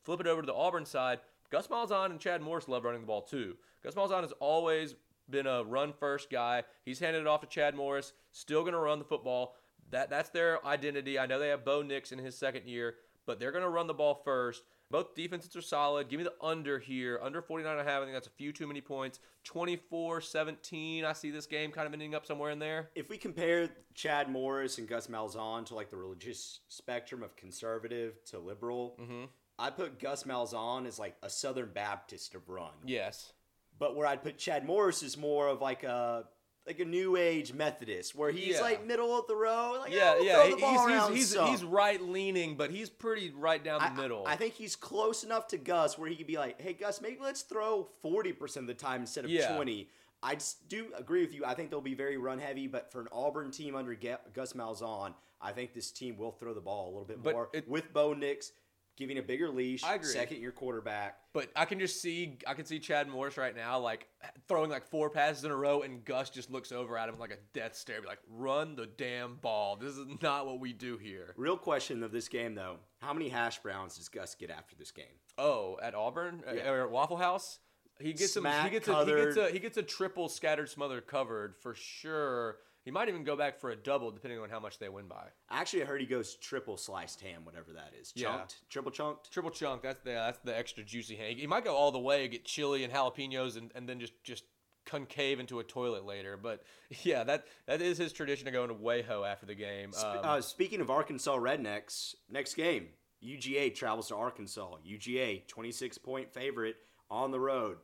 Flip 0.05 0.21
it 0.21 0.27
over 0.27 0.41
to 0.41 0.47
the 0.47 0.55
Auburn 0.55 0.87
side. 0.87 1.19
Gus 1.51 1.67
Malzahn 1.67 2.11
and 2.11 2.21
Chad 2.21 2.43
Morris 2.43 2.69
love 2.69 2.85
running 2.85 3.01
the 3.01 3.07
ball 3.07 3.23
too. 3.23 3.57
Gus 3.83 3.95
Malzahn 3.95 4.23
has 4.23 4.33
always 4.41 4.95
been 5.29 5.47
a 5.47 5.65
run 5.65 5.93
first 5.93 6.31
guy. 6.31 6.62
He's 6.85 7.01
handed 7.01 7.21
it 7.21 7.27
off 7.27 7.41
to 7.41 7.47
Chad 7.49 7.75
Morris. 7.75 8.12
Still 8.31 8.62
going 8.62 8.73
to 8.73 8.79
run 8.79 8.99
the 9.01 9.05
football. 9.05 9.57
That 9.91 10.11
that's 10.11 10.31
their 10.31 10.65
identity. 10.67 11.19
I 11.19 11.27
know 11.27 11.39
they 11.39 11.49
have 11.49 11.65
Bo 11.65 11.83
Nix 11.83 12.12
in 12.12 12.19
his 12.19 12.37
second 12.37 12.67
year, 12.67 12.97
but 13.27 13.39
they're 13.39 13.53
going 13.53 13.65
to 13.65 13.71
run 13.71 13.87
the 13.87 13.95
ball 13.95 14.15
first. 14.25 14.62
Both 14.90 15.14
defenses 15.16 15.57
are 15.57 15.62
solid. 15.62 16.09
Give 16.09 16.18
me 16.18 16.25
the 16.25 16.35
under 16.40 16.79
here. 16.79 17.18
Under 17.22 17.42
49 17.42 17.79
and 17.79 17.81
a 17.81 17.90
half. 17.90 18.01
I 18.03 18.05
think 18.05 18.14
that's 18.14 18.29
a 18.29 18.31
few 18.31 18.53
too 18.53 18.66
many 18.66 18.81
points. 18.81 19.18
24-17. 19.46 21.05
I 21.05 21.12
see 21.12 21.31
this 21.31 21.46
game 21.46 21.72
kind 21.72 21.87
of 21.87 21.92
ending 21.92 22.14
up 22.14 22.27
somewhere 22.27 22.51
in 22.51 22.59
there. 22.59 22.90
If 22.94 23.09
we 23.09 23.18
compare 23.18 23.68
Chad 23.94 24.31
Morris 24.31 24.79
and 24.79 24.88
Gus 24.88 25.09
Malzahn 25.09 25.66
to 25.66 25.75
like 25.75 25.90
the 25.90 25.96
religious 25.96 26.61
spectrum 26.68 27.22
of 27.22 27.37
conservative 27.37 28.22
to 28.27 28.38
liberal, 28.38 28.96
Mm-hmm. 29.01 29.25
I 29.59 29.70
put 29.70 29.99
Gus 29.99 30.25
Malzahn 30.25 30.87
as 30.87 30.99
like 30.99 31.16
a 31.22 31.31
Southern 31.31 31.70
Baptist 31.72 32.35
of 32.35 32.49
run. 32.49 32.72
Yes. 32.85 33.33
But 33.79 33.96
where 33.96 34.07
I'd 34.07 34.22
put 34.22 34.37
Chad 34.38 34.66
Morris 34.66 35.03
is 35.03 35.16
more 35.16 35.49
of 35.49 35.61
like 35.62 35.83
a 35.83 36.25
like 36.66 36.81
a 36.81 36.85
new 36.85 37.16
age 37.16 37.52
Methodist, 37.52 38.14
where 38.14 38.31
he's 38.31 38.55
Yeah. 38.57 38.61
like 38.61 38.85
middle 38.87 39.16
of 39.18 39.26
the 39.29 39.37
road. 39.37 39.79
Like, 39.81 39.92
Yeah, 39.92 40.14
oh, 40.18 40.22
yeah. 40.22 40.44
He's, 40.44 41.09
he's, 41.09 41.33
he's, 41.35 41.48
he's 41.48 41.64
right 41.64 42.00
leaning, 42.02 42.57
but 42.57 42.70
he's 42.70 42.90
pretty 42.90 43.31
right 43.31 43.62
down 43.62 43.81
the 43.81 43.87
I- 43.92 43.94
middle. 43.94 44.24
I, 44.26 44.37
think 44.37 44.55
he's 44.55 44.74
close 44.76 45.22
enough 45.24 45.46
to 45.48 45.59
Gus 45.59 45.96
where 45.96 46.09
he 46.09 46.16
could 46.16 46.26
be 46.26 46.38
like, 46.38 46.61
"Hey, 46.61 46.72
Gus, 46.72 47.00
maybe 47.00 47.18
let's 47.20 47.42
throw 47.42 47.88
forty 48.02 48.33
percent 48.33 48.64
of 48.64 48.68
the 48.68 48.83
time 48.83 49.02
instead 49.02 49.24
of 49.24 49.31
Yeah. 49.31 49.55
20 49.55 49.88
I 50.22 50.38
do 50.68 50.87
agree 50.96 51.20
with 51.20 51.35
you. 51.35 51.44
I 51.44 51.55
think 51.55 51.70
they'll 51.70 51.81
be 51.81 51.94
very 51.94 52.16
run 52.16 52.38
heavy, 52.38 52.66
but 52.66 52.90
for 52.90 53.00
an 53.02 53.07
Auburn 53.12 53.50
team 53.50 53.76
under 53.76 53.94
Gus 53.94 54.55
Malzahn, 54.55 55.14
I 55.40 55.52
think 55.52 55.72
this 55.74 55.92
team 55.92 56.16
will 56.16 56.33
throw 56.33 56.55
the 56.55 56.61
ball 56.61 56.87
a 56.87 56.90
little 56.90 57.05
bit 57.05 57.22
But 57.22 57.35
more 57.35 57.48
it- 57.52 57.68
with 57.68 57.92
Bo 57.92 58.14
Nix 58.14 58.50
giving 58.97 59.19
a 59.19 59.23
bigger 59.23 59.49
leash. 59.51 59.85
I 59.85 59.95
agree. 59.95 60.09
Second 60.09 60.39
year 60.41 60.53
quarterback. 60.53 61.19
But 61.33 61.51
I 61.55 61.67
can 61.67 61.79
just 61.79 62.01
see, 62.01 62.39
I 62.47 62.55
can 62.55 62.65
see 62.65 62.79
Chad 62.79 63.09
Morris 63.09 63.37
right 63.37 63.55
now, 63.55 63.79
like 63.79 64.09
throwing 64.49 64.71
like 64.71 64.87
four 64.87 65.11
passes 65.11 65.45
in 65.45 65.51
a 65.51 65.57
row, 65.57 65.83
and 65.83 66.05
Gus 66.05 66.31
just 66.31 66.51
looks 66.51 66.73
over 66.73 66.97
at 66.97 67.09
him 67.09 67.19
like 67.19 67.31
a 67.31 67.37
death 67.53 67.77
stare, 67.77 68.01
be 68.01 68.07
like, 68.07 68.21
"Run 68.29 68.75
the 68.75 68.87
damn 68.87 69.37
ball. 69.37 69.77
This 69.77 69.97
is 69.97 70.07
not 70.23 70.47
what 70.47 70.61
we 70.61 70.73
do 70.73 70.97
here." 70.97 71.35
Real 71.37 71.57
question 71.59 72.03
of 72.03 72.11
this 72.11 72.29
game 72.29 72.55
though: 72.55 72.79
How 73.01 73.13
many 73.13 73.29
hash 73.29 73.59
browns 73.59 73.97
does 73.97 74.09
Gus 74.09 74.35
get 74.35 74.51
after 74.51 74.75
this 74.77 74.91
game? 74.91 75.05
Oh, 75.39 75.79
at 75.83 75.95
Auburn 75.95 76.43
Uh, 76.49 76.55
Yeah. 76.55 76.71
or 76.71 76.83
at 76.85 76.91
Waffle 76.91 77.19
House, 77.19 77.59
he 78.01 78.15
gets 78.15 78.33
some. 78.33 78.45
He 78.47 78.71
gets 78.71 78.89
a, 78.89 79.05
he 79.05 79.13
gets 79.15 79.37
a 79.37 79.51
he 79.51 79.59
gets 79.59 79.77
a 79.77 79.83
triple 79.83 80.29
scattered 80.31 80.71
smothered 80.71 81.07
covered 81.07 81.57
for 81.61 81.75
sure. 81.75 82.59
He 82.87 82.92
might 82.92 83.09
even 83.09 83.25
go 83.25 83.35
back 83.35 83.59
for 83.59 83.70
a 83.70 83.77
double 83.77 84.12
depending 84.12 84.38
on 84.38 84.49
how 84.49 84.61
much 84.61 84.79
they 84.79 84.88
win 84.88 85.09
by. 85.09 85.27
Actually, 85.51 85.83
I 85.83 85.87
heard 85.87 86.01
he 86.01 86.07
goes 86.07 86.37
triple 86.37 86.77
sliced 86.77 87.20
ham, 87.20 87.44
whatever 87.44 87.72
that 87.72 87.92
is. 88.01 88.12
Yeah. 88.14 88.29
Chunked, 88.29 88.57
triple 88.70 88.92
chunked. 88.92 89.33
Triple 89.33 89.51
chunk. 89.51 89.83
That's 89.83 89.99
the 90.03 90.11
that's 90.11 90.38
the 90.38 90.57
extra 90.57 90.85
juicy 90.85 91.16
hang. 91.16 91.37
He 91.37 91.49
might 91.49 91.64
go 91.64 91.75
all 91.75 91.90
the 91.90 91.99
way, 91.99 92.22
and 92.22 92.31
get 92.31 92.44
chili 92.44 92.85
and 92.85 92.92
jalapenos, 92.92 93.57
and, 93.57 93.72
and 93.75 93.88
then 93.88 93.99
just 93.99 94.12
just 94.22 94.44
concave 94.85 95.40
into 95.40 95.59
a 95.59 95.64
toilet 95.64 96.07
later. 96.07 96.37
But 96.40 96.62
yeah, 97.03 97.25
that 97.25 97.46
that 97.66 97.83
is 97.83 97.99
his 97.99 98.12
tradition 98.12 98.46
of 98.46 98.55
going 98.55 98.68
to 98.68 98.75
Wayho 98.77 99.29
after 99.29 99.46
the 99.46 99.57
game. 99.57 99.90
Um, 100.01 100.18
uh, 100.22 100.40
speaking 100.40 100.81
of 100.81 100.88
Arkansas 100.88 101.37
Rednecks, 101.37 102.14
next 102.31 102.55
game, 102.55 102.90
UGA 103.20 103.75
travels 103.75 104.07
to 104.09 104.14
Arkansas. 104.16 104.77
UGA, 104.88 105.44
26 105.49 105.99
point 105.99 106.33
favorite 106.33 106.77
on 107.11 107.33
the 107.33 107.40
road. 107.40 107.79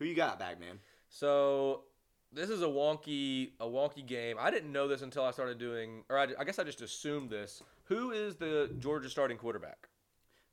Who 0.00 0.06
you 0.06 0.16
got, 0.16 0.40
Bagman? 0.40 0.80
So 1.08 1.82
this 2.32 2.50
is 2.50 2.62
a 2.62 2.66
wonky 2.66 3.50
a 3.60 3.66
wonky 3.66 4.06
game. 4.06 4.36
I 4.38 4.50
didn't 4.50 4.72
know 4.72 4.88
this 4.88 5.02
until 5.02 5.24
I 5.24 5.30
started 5.30 5.58
doing, 5.58 6.04
or 6.08 6.18
I, 6.18 6.28
I 6.38 6.44
guess 6.44 6.58
I 6.58 6.64
just 6.64 6.82
assumed 6.82 7.30
this. 7.30 7.62
Who 7.84 8.12
is 8.12 8.36
the 8.36 8.70
Georgia 8.78 9.10
starting 9.10 9.36
quarterback? 9.36 9.88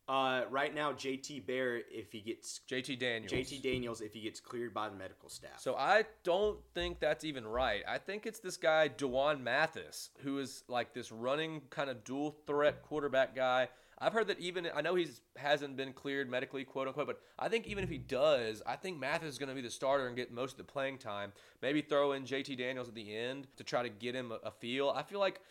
Uh, 0.09 0.43
right 0.49 0.73
now, 0.73 0.93
JT 0.93 1.45
Bear, 1.45 1.81
if 1.91 2.13
he 2.13 2.21
gets 2.21 2.61
JT 2.71 2.97
Daniels. 2.97 3.31
JT 3.31 3.61
Daniels, 3.61 3.99
if 3.99 4.13
he 4.13 4.21
gets 4.21 4.39
cleared 4.39 4.73
by 4.73 4.87
the 4.87 4.95
medical 4.95 5.27
staff. 5.27 5.59
So 5.59 5.75
I 5.75 6.05
don't 6.23 6.57
think 6.73 7.01
that's 7.01 7.25
even 7.25 7.45
right. 7.45 7.83
I 7.85 7.97
think 7.97 8.25
it's 8.25 8.39
this 8.39 8.55
guy 8.55 8.87
D'Wan 8.87 9.43
Mathis, 9.43 10.11
who 10.23 10.39
is 10.39 10.63
like 10.69 10.93
this 10.93 11.11
running 11.11 11.61
kind 11.69 11.89
of 11.89 12.05
dual 12.05 12.37
threat 12.47 12.83
quarterback 12.83 13.35
guy. 13.35 13.67
I've 13.99 14.13
heard 14.13 14.27
that 14.27 14.39
even 14.39 14.67
I 14.75 14.81
know 14.81 14.95
he's 14.95 15.21
hasn't 15.35 15.75
been 15.75 15.93
cleared 15.93 16.29
medically, 16.29 16.63
quote 16.63 16.87
unquote, 16.87 17.07
but 17.07 17.19
I 17.39 17.49
think 17.49 17.65
even 17.67 17.83
if 17.83 17.89
he 17.89 17.97
does, 17.97 18.61
I 18.65 18.75
think 18.75 18.99
Mathis 18.99 19.29
is 19.29 19.37
going 19.39 19.49
to 19.49 19.55
be 19.55 19.61
the 19.61 19.71
starter 19.71 20.07
and 20.07 20.15
get 20.15 20.31
most 20.31 20.53
of 20.53 20.57
the 20.57 20.71
playing 20.71 20.99
time. 20.99 21.33
Maybe 21.61 21.81
throw 21.81 22.11
in 22.11 22.23
JT 22.23 22.57
Daniels 22.57 22.87
at 22.87 22.95
the 22.95 23.15
end 23.15 23.47
to 23.57 23.63
try 23.63 23.81
to 23.81 23.89
get 23.89 24.13
him 24.13 24.31
a, 24.43 24.51
feel. 24.51 24.89
I 24.95 25.01
feel 25.01 25.19
like 25.19 25.41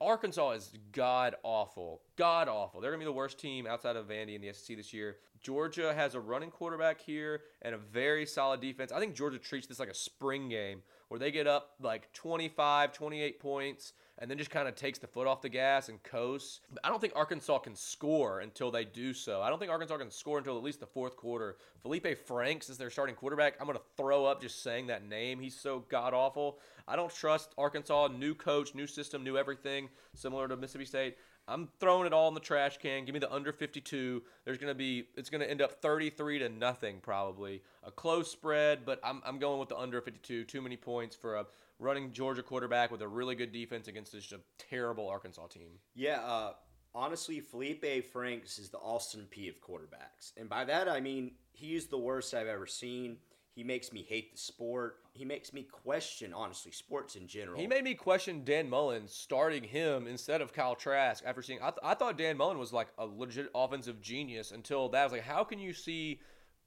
Arkansas 0.00 0.52
is 0.52 0.72
god 0.92 1.34
awful, 1.42 2.02
god 2.16 2.48
awful. 2.48 2.80
They're 2.80 2.90
gonna 2.90 3.00
be 3.00 3.04
the 3.04 3.12
worst 3.12 3.38
team 3.38 3.66
outside 3.66 3.96
of 3.96 4.08
Vandy 4.08 4.36
in 4.36 4.40
the 4.40 4.52
SEC 4.52 4.76
this 4.76 4.94
year. 4.94 5.16
Georgia 5.40 5.92
has 5.92 6.14
a 6.14 6.20
running 6.20 6.50
quarterback 6.50 7.00
here 7.00 7.42
and 7.62 7.74
a 7.74 7.78
very 7.78 8.24
solid 8.24 8.60
defense. 8.60 8.92
I 8.92 9.00
think 9.00 9.14
Georgia 9.14 9.38
treats 9.38 9.66
this 9.66 9.80
like 9.80 9.88
a 9.88 9.94
spring 9.94 10.48
game 10.48 10.82
where 11.08 11.18
they 11.18 11.30
get 11.30 11.46
up 11.46 11.72
like 11.80 12.12
25, 12.14 12.92
28 12.92 13.40
points 13.40 13.92
and 14.22 14.30
then 14.30 14.38
just 14.38 14.52
kind 14.52 14.68
of 14.68 14.76
takes 14.76 15.00
the 15.00 15.06
foot 15.08 15.26
off 15.26 15.42
the 15.42 15.48
gas 15.48 15.88
and 15.88 16.00
coasts. 16.04 16.60
I 16.84 16.90
don't 16.90 17.00
think 17.00 17.12
Arkansas 17.16 17.58
can 17.58 17.74
score 17.74 18.38
until 18.38 18.70
they 18.70 18.84
do 18.84 19.12
so. 19.12 19.42
I 19.42 19.50
don't 19.50 19.58
think 19.58 19.72
Arkansas 19.72 19.96
can 19.96 20.12
score 20.12 20.38
until 20.38 20.56
at 20.56 20.62
least 20.62 20.78
the 20.78 20.86
fourth 20.86 21.16
quarter. 21.16 21.56
Felipe 21.82 22.16
Franks 22.24 22.70
is 22.70 22.78
their 22.78 22.88
starting 22.88 23.16
quarterback. 23.16 23.54
I'm 23.58 23.66
going 23.66 23.76
to 23.76 23.84
throw 23.96 24.24
up 24.24 24.40
just 24.40 24.62
saying 24.62 24.86
that 24.86 25.04
name. 25.04 25.40
He's 25.40 25.58
so 25.58 25.84
god 25.88 26.14
awful. 26.14 26.60
I 26.86 26.94
don't 26.94 27.12
trust 27.12 27.52
Arkansas. 27.58 28.10
New 28.16 28.36
coach, 28.36 28.76
new 28.76 28.86
system, 28.86 29.24
new 29.24 29.36
everything, 29.36 29.88
similar 30.14 30.46
to 30.46 30.56
Mississippi 30.56 30.84
State. 30.84 31.16
I'm 31.48 31.68
throwing 31.80 32.06
it 32.06 32.12
all 32.12 32.28
in 32.28 32.34
the 32.34 32.40
trash 32.40 32.78
can. 32.78 33.04
Give 33.04 33.12
me 33.12 33.18
the 33.18 33.32
under 33.32 33.52
52. 33.52 34.22
There's 34.44 34.58
going 34.58 34.70
to 34.70 34.74
be, 34.74 35.04
it's 35.16 35.28
going 35.28 35.40
to 35.40 35.50
end 35.50 35.60
up 35.60 35.82
33 35.82 36.40
to 36.40 36.48
nothing 36.48 36.98
probably. 37.02 37.62
A 37.82 37.90
close 37.90 38.30
spread, 38.30 38.84
but 38.84 39.00
I'm, 39.02 39.22
I'm 39.26 39.38
going 39.38 39.58
with 39.58 39.68
the 39.68 39.76
under 39.76 40.00
52. 40.00 40.44
Too 40.44 40.62
many 40.62 40.76
points 40.76 41.16
for 41.16 41.36
a 41.36 41.46
running 41.78 42.12
Georgia 42.12 42.42
quarterback 42.42 42.90
with 42.90 43.02
a 43.02 43.08
really 43.08 43.34
good 43.34 43.52
defense 43.52 43.88
against 43.88 44.12
just 44.12 44.32
a 44.32 44.40
terrible 44.58 45.08
Arkansas 45.08 45.48
team. 45.48 45.72
Yeah, 45.94 46.20
uh, 46.20 46.52
honestly, 46.94 47.40
Felipe 47.40 48.06
Franks 48.12 48.58
is 48.58 48.68
the 48.68 48.78
Austin 48.78 49.26
P 49.30 49.48
of 49.48 49.60
quarterbacks. 49.60 50.32
And 50.36 50.48
by 50.48 50.64
that, 50.64 50.88
I 50.88 51.00
mean 51.00 51.32
he's 51.52 51.86
the 51.86 51.98
worst 51.98 52.34
I've 52.34 52.46
ever 52.46 52.66
seen. 52.66 53.16
He 53.54 53.64
makes 53.64 53.92
me 53.92 54.04
hate 54.08 54.32
the 54.32 54.38
sport. 54.38 54.96
He 55.12 55.26
makes 55.26 55.52
me 55.52 55.62
question, 55.62 56.32
honestly, 56.32 56.72
sports 56.72 57.16
in 57.16 57.26
general. 57.26 57.60
He 57.60 57.66
made 57.66 57.84
me 57.84 57.94
question 57.94 58.44
Dan 58.44 58.70
Mullen 58.70 59.06
starting 59.06 59.62
him 59.62 60.06
instead 60.06 60.40
of 60.40 60.54
Kyle 60.54 60.74
Trask 60.74 61.22
after 61.26 61.42
seeing. 61.42 61.58
I, 61.60 61.68
th- 61.70 61.80
I 61.82 61.94
thought 61.94 62.16
Dan 62.16 62.38
Mullen 62.38 62.58
was 62.58 62.72
like 62.72 62.88
a 62.96 63.04
legit 63.04 63.50
offensive 63.54 64.00
genius 64.00 64.52
until 64.52 64.88
that. 64.90 65.00
I 65.00 65.04
was 65.04 65.12
like, 65.12 65.22
how 65.22 65.44
can 65.44 65.58
you 65.58 65.74
see 65.74 66.20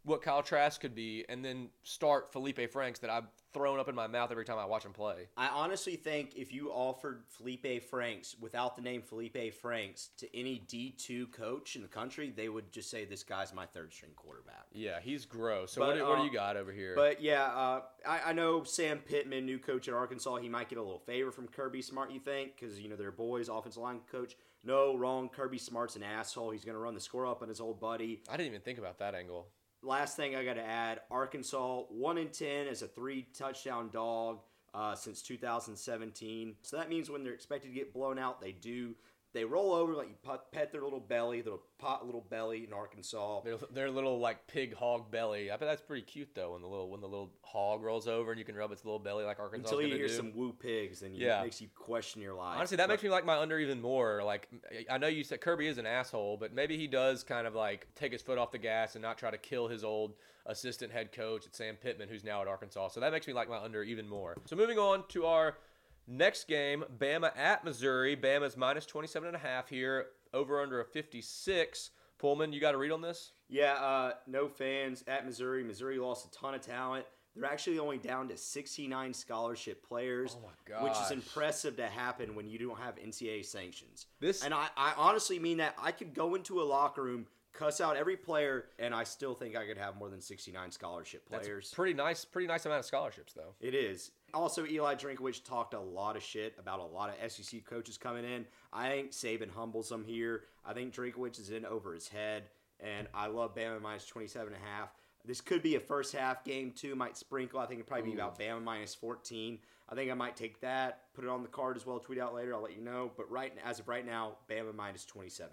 what 0.04 0.22
Kyle 0.22 0.44
Trask 0.44 0.80
could 0.80 0.94
be 0.94 1.26
and 1.28 1.44
then 1.44 1.70
start 1.82 2.32
Felipe 2.32 2.72
Franks 2.72 3.00
that 3.00 3.10
I've 3.10 3.28
thrown 3.56 3.80
up 3.80 3.88
in 3.88 3.96
my 3.96 4.06
mouth 4.08 4.32
every 4.32 4.44
time 4.44 4.58
I 4.58 4.66
watch 4.66 4.84
him 4.84 4.92
play? 4.92 5.30
I 5.38 5.48
honestly 5.48 5.96
think 5.96 6.36
if 6.36 6.52
you 6.52 6.70
offered 6.72 7.24
Felipe 7.30 7.82
Franks 7.90 8.36
without 8.40 8.76
the 8.76 8.82
name 8.82 9.02
Felipe 9.02 9.54
Franks 9.62 10.10
to 10.18 10.38
any 10.38 10.62
D2 10.68 11.32
coach 11.32 11.78
in 11.78 11.82
the 11.82 11.88
country, 11.88 12.34
they 12.36 12.50
would 12.50 12.72
just 12.72 12.90
say 12.92 13.06
this 13.06 13.24
guy's 13.24 13.54
my 13.54 13.66
third 13.66 13.94
string 13.94 14.12
quarterback. 14.16 14.66
Yeah, 14.74 15.00
he's 15.02 15.26
gross. 15.26 15.72
So 15.72 15.82
But, 15.82 15.88
what, 15.88 15.96
do- 15.98 16.06
what 16.06 16.18
do 16.18 16.26
you 16.26 16.34
got 16.34 16.58
over 16.58 16.74
here? 16.74 16.94
But 16.96 17.22
yeah, 17.22 17.44
uh, 17.46 17.82
I, 18.06 18.20
I 18.28 18.34
know 18.34 18.64
Sam 18.64 19.00
Pittman, 19.00 19.46
new 19.46 19.58
coach 19.58 19.88
at 19.88 19.94
Arkansas, 19.94 20.36
he 20.36 20.50
might 20.50 20.68
get 20.68 20.78
a 20.78 20.84
little 20.84 21.00
favor 21.00 21.32
from 21.32 21.48
Kirby 21.48 21.82
Smart, 21.82 22.12
you 22.12 22.20
think? 22.20 22.58
Because, 22.60 22.80
you 22.80 22.90
know, 22.90 22.98
they're 22.98 23.12
boys, 23.12 23.48
offensive 23.48 23.82
line 23.82 24.02
coach. 24.12 24.36
No, 24.66 24.98
wrong. 24.98 25.30
Kirby 25.30 25.60
Smart's 25.60 25.96
an 25.96 26.04
asshole. 26.04 26.50
He's 26.50 26.66
going 26.66 26.74
to 26.76 26.80
run 26.80 26.96
the 26.96 27.00
score 27.00 27.26
up 27.28 27.42
on 27.44 27.48
his 27.50 27.62
old 27.62 27.80
buddy. 27.80 28.22
I 28.28 28.36
didn't 28.36 28.48
even 28.50 28.62
think 28.62 28.80
about 28.80 28.98
that 29.00 29.14
angle. 29.16 29.48
Last 29.86 30.18
thing 30.18 30.36
I 30.36 30.44
got 30.44 30.56
to 30.56 30.66
add 30.66 31.02
Arkansas, 31.12 31.84
1 31.90 32.18
in 32.18 32.30
10 32.30 32.68
as 32.68 32.82
a 32.82 32.88
three 32.88 33.28
touchdown 33.38 33.92
dog 33.94 34.40
uh, 34.74 34.96
since 34.96 35.22
2017. 35.22 36.56
So 36.64 36.78
that 36.78 36.90
means 36.90 37.12
when 37.12 37.24
they're 37.24 37.34
expected 37.34 37.68
to 37.68 37.74
get 37.76 37.94
blown 37.94 38.18
out, 38.18 38.42
they 38.42 38.52
do. 38.52 38.96
They 39.36 39.44
roll 39.44 39.74
over 39.74 39.94
like 39.94 40.08
you 40.08 40.16
pet, 40.24 40.52
pet 40.52 40.72
their 40.72 40.82
little 40.82 41.00
belly, 41.00 41.42
their 41.42 41.56
pot 41.78 42.06
little 42.06 42.26
belly 42.30 42.64
in 42.66 42.72
Arkansas. 42.74 43.42
Their, 43.42 43.58
their 43.72 43.92
little 43.92 44.18
like 44.18 44.48
pig 44.48 44.74
hog 44.74 45.12
belly. 45.12 45.52
I 45.52 45.58
bet 45.58 45.68
that's 45.68 45.82
pretty 45.82 46.04
cute 46.04 46.30
though 46.34 46.54
when 46.54 46.62
the 46.62 46.68
little 46.68 46.90
when 46.90 47.02
the 47.02 47.08
little 47.08 47.30
hog 47.44 47.84
rolls 47.84 48.08
over 48.08 48.32
and 48.32 48.40
you 48.40 48.46
can 48.46 48.56
rub 48.56 48.72
its 48.72 48.86
little 48.86 48.98
belly 48.98 49.26
like 49.26 49.40
Arkansas. 49.40 49.68
Until 49.70 49.86
you 49.86 49.94
hear 49.94 50.08
do. 50.08 50.14
some 50.14 50.34
woo 50.34 50.54
pigs, 50.54 51.02
and 51.04 51.14
Yeah. 51.16 51.42
it 51.42 51.44
makes 51.44 51.60
you 51.62 51.68
question 51.76 52.22
your 52.22 52.34
life. 52.34 52.58
Honestly, 52.58 52.78
that 52.78 52.88
But- 52.88 52.94
makes 52.94 53.04
me 53.04 53.10
like 53.10 53.26
my 53.26 53.38
under 53.38 53.60
even 53.60 53.82
more. 53.82 54.24
Like, 54.24 54.48
I 54.90 54.98
know 54.98 55.08
you 55.08 55.24
said 55.26 55.42
Kirby 55.42 55.68
is 55.68 55.78
an 55.78 55.86
asshole, 55.86 56.38
but 56.38 56.54
maybe 56.54 56.78
he 56.78 56.88
does 56.88 57.24
kind 57.24 57.46
of 57.46 57.54
like 57.54 57.88
take 57.94 58.14
his 58.14 58.22
foot 58.22 58.38
off 58.38 58.52
the 58.52 58.58
gas 58.58 58.96
and 58.96 59.02
not 59.02 59.18
try 59.18 59.30
to 59.32 59.38
kill 59.38 59.68
his 59.68 59.84
old 59.84 60.16
assistant 60.46 60.92
head 60.94 61.12
coach 61.12 61.46
at 61.46 61.56
Sam 61.56 61.76
Pittman, 61.76 62.08
who's 62.08 62.24
now 62.24 62.42
at 62.42 62.48
Arkansas. 62.48 62.90
So 62.90 63.00
that 63.02 63.12
makes 63.12 63.28
me 63.28 63.34
like 63.34 63.50
my 63.50 63.58
under 63.58 63.84
even 63.84 64.08
more. 64.08 64.38
So 64.46 64.56
moving 64.56 64.78
on 64.78 65.04
to 65.10 65.26
our 65.26 65.58
next 66.08 66.48
game, 66.48 66.84
Bama 66.98 67.32
at 67.38 67.64
Missouri. 67.64 68.16
Bama's 68.16 68.58
minus 68.58 68.86
27 68.86 69.28
and 69.28 69.36
a 69.36 69.40
half 69.40 69.70
here, 69.70 70.08
over 70.34 70.62
under 70.62 70.80
a 70.82 70.86
56. 70.86 71.92
Pullman, 72.18 72.54
you 72.54 72.62
got 72.62 72.72
to 72.72 72.78
read 72.78 72.92
on 72.92 73.02
this? 73.02 73.32
Yeah, 73.50 73.74
uh, 73.74 74.14
no 74.26 74.48
fans 74.48 75.04
at 75.08 75.26
Missouri. 75.26 75.64
Missouri 75.64 75.98
lost 76.00 76.26
a 76.26 76.32
ton 76.32 76.54
of 76.54 76.62
talent. 76.62 77.06
They're 77.36 77.46
actually 77.52 77.80
only 77.80 77.98
down 77.98 78.30
to 78.30 78.38
69 78.38 79.14
scholarship 79.14 79.86
players, 79.86 80.38
Oh 80.40 80.50
my 80.72 80.84
which 80.84 80.98
is 80.98 81.12
impressive 81.12 81.76
to 81.78 81.88
happen 81.88 82.34
when 82.34 82.48
you 82.48 82.58
don't 82.58 82.80
have 82.80 82.96
NCAA 82.96 83.44
sanctions. 83.44 84.06
This- 84.22 84.44
and 84.44 84.54
I, 84.54 84.68
I 84.78 84.94
honestly 84.96 85.38
mean 85.40 85.58
that. 85.58 85.76
I 85.78 85.92
could 85.92 86.14
go 86.14 86.36
into 86.36 86.62
a 86.62 86.64
locker 86.64 87.04
room, 87.04 87.28
cuss 87.52 87.82
out 87.82 87.98
every 87.98 88.16
player, 88.16 88.68
and 88.80 88.96
I 88.96 89.04
still 89.04 89.34
think 89.34 89.58
I 89.58 89.66
could 89.68 89.78
have 89.78 89.98
more 89.98 90.10
than 90.10 90.22
69 90.22 90.72
scholarship 90.72 91.28
That's 91.30 91.46
players. 91.46 91.74
pretty 91.76 91.94
nice, 91.94 92.24
pretty 92.24 92.48
nice 92.48 92.66
amount 92.66 92.80
of 92.80 92.86
scholarships 92.86 93.34
though. 93.34 93.54
It 93.60 93.76
is. 93.76 94.12
Also, 94.34 94.66
Eli 94.66 94.96
Drinkwitz 94.96 95.44
talked 95.44 95.74
a 95.74 95.80
lot 95.80 96.18
of 96.18 96.24
shit 96.24 96.56
about 96.60 96.80
a 96.80 96.84
lot 96.84 97.10
of 97.10 97.32
SEC 97.32 97.64
coaches 97.64 97.98
coming 97.98 98.26
in. 98.26 98.46
I 98.74 98.90
think 98.90 99.12
Saban 99.12 99.50
humbles 99.50 99.88
them 99.88 100.04
here. 100.04 100.44
I 100.66 100.74
think 100.74 100.94
Drinkwitz 100.94 101.40
is 101.40 101.52
in 101.52 101.66
over 101.66 101.94
his 101.94 102.10
head, 102.10 102.44
and 102.80 103.08
I 103.14 103.28
love 103.28 103.56
Bama 103.56 103.82
minus 103.82 104.06
27 104.06 104.54
and 104.54 104.62
a 104.62 104.68
half. 104.68 104.90
This 105.24 105.42
could 105.42 105.64
be 105.64 105.76
a 105.76 105.80
first 105.80 106.14
half 106.14 106.44
game 106.44 106.72
too. 106.72 106.96
Might 106.96 107.18
sprinkle. 107.18 107.60
I 107.60 107.66
think 107.66 107.80
it'd 107.80 107.88
probably 107.88 108.12
be 108.12 108.16
about 108.16 108.38
Bama 108.38 108.64
minus 108.64 108.94
14. 108.94 109.60
I 109.88 109.96
think 109.96 110.12
I 110.12 110.14
might 110.16 110.36
take 110.36 110.60
that, 110.62 111.04
put 111.14 111.24
it 111.24 111.30
on 111.30 111.44
the 111.44 111.50
card 111.50 111.78
as 111.78 111.86
well. 111.86 112.00
Tweet 112.00 112.20
out 112.20 112.34
later. 112.34 112.54
I'll 112.54 112.62
let 112.62 112.76
you 112.76 112.82
know. 112.84 113.12
But 113.16 113.30
right 113.32 113.54
as 113.64 113.80
of 113.80 113.88
right 113.88 114.06
now, 114.06 114.38
Bama 114.50 114.76
minus 114.76 115.06
27. 115.06 115.52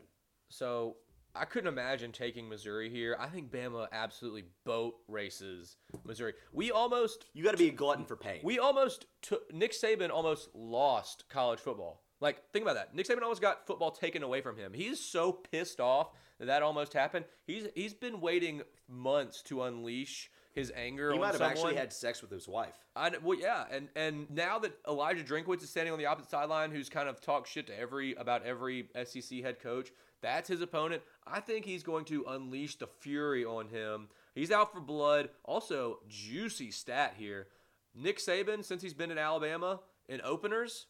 So 0.49 0.97
I 1.35 1.45
couldn't 1.47 1.69
imagine 1.69 2.13
taking 2.13 2.49
Missouri 2.49 2.91
here. 2.91 3.17
I 3.19 3.29
think 3.29 3.51
Bama 3.51 3.87
absolutely 3.93 4.45
boat 4.65 4.95
races 5.09 5.77
Missouri. 6.05 6.35
We 6.53 6.71
almost 6.71 7.27
You 7.33 7.43
got 7.43 7.53
to 7.53 7.57
be 7.57 7.69
a 7.69 7.73
glutton 7.73 8.05
for 8.05 8.17
pain. 8.17 8.41
we 8.43 8.59
almost 8.59 9.07
took 9.23 9.53
Nick 9.53 9.73
Saban 9.73 10.11
almost 10.11 10.51
lost 10.55 11.25
college 11.31 11.61
football. 11.61 12.03
Like 12.21 12.51
think 12.53 12.65
about 12.65 12.75
that. 12.75 12.95
Nick 12.95 13.09
Saban 13.09 13.23
almost 13.23 13.41
got 13.41 13.67
football 13.67 13.91
taken 13.91 14.23
away 14.23 14.41
from 14.43 14.57
him. 14.57 14.73
He's 14.75 15.01
so 15.01 15.33
pissed 15.33 15.81
off 15.81 16.11
that 16.39 16.47
that 16.47 16.63
almost 16.63 16.93
happened. 16.93 17.25
He's 17.47 17.67
he's 17.75 17.95
been 17.95 18.21
waiting 18.21 18.63
months 18.89 19.43
to 19.43 19.63
unleash 19.63 20.31
his 20.53 20.71
anger 20.77 21.13
he 21.13 21.19
might 21.19 21.29
have 21.29 21.37
someone. 21.37 21.51
actually 21.51 21.77
had 21.77 21.93
sex 21.93 22.21
with 22.21 22.31
his 22.31 22.47
wife. 22.47 22.75
I 22.95 23.11
well, 23.23 23.39
yeah, 23.39 23.65
and 23.71 23.89
and 23.97 24.31
now 24.31 24.59
that 24.59 24.83
Eliah 24.85 25.27
Drinkwitz 25.27 25.63
is 25.63 25.71
standing 25.71 25.93
on 25.93 25.99
the 25.99 26.07
opposite 26.07 26.31
sideline, 26.31 26.71
who's 26.71 26.89
kind 26.89 27.09
of 27.09 27.21
talked 27.21 27.49
shit 27.49 27.67
to 27.69 27.79
every 27.79 28.15
about 28.15 28.45
every 28.45 28.89
SEC 29.05 29.41
head 29.43 29.61
coach, 29.61 29.91
that's 30.23 30.49
his 30.49 30.61
opponent. 30.61 31.03
I 31.27 31.41
think 31.41 31.65
he's 31.65 31.83
going 31.83 32.05
to 32.07 32.25
unleash 32.29 32.77
the 32.77 32.87
fury 32.87 33.45
on 33.45 33.69
him. 33.69 34.09
He's 34.35 34.51
out 34.51 34.73
for 34.73 34.81
blood. 34.81 35.29
Also, 35.45 35.99
juicy 36.09 36.71
stat 36.71 37.15
here: 37.19 37.49
Nick 37.95 38.19
Saban, 38.19 38.65
since 38.65 38.83
he's 38.83 38.95
been 38.95 39.11
in 39.11 39.19
Alabama 39.19 39.81
in 40.09 40.21
openers, 40.23 40.87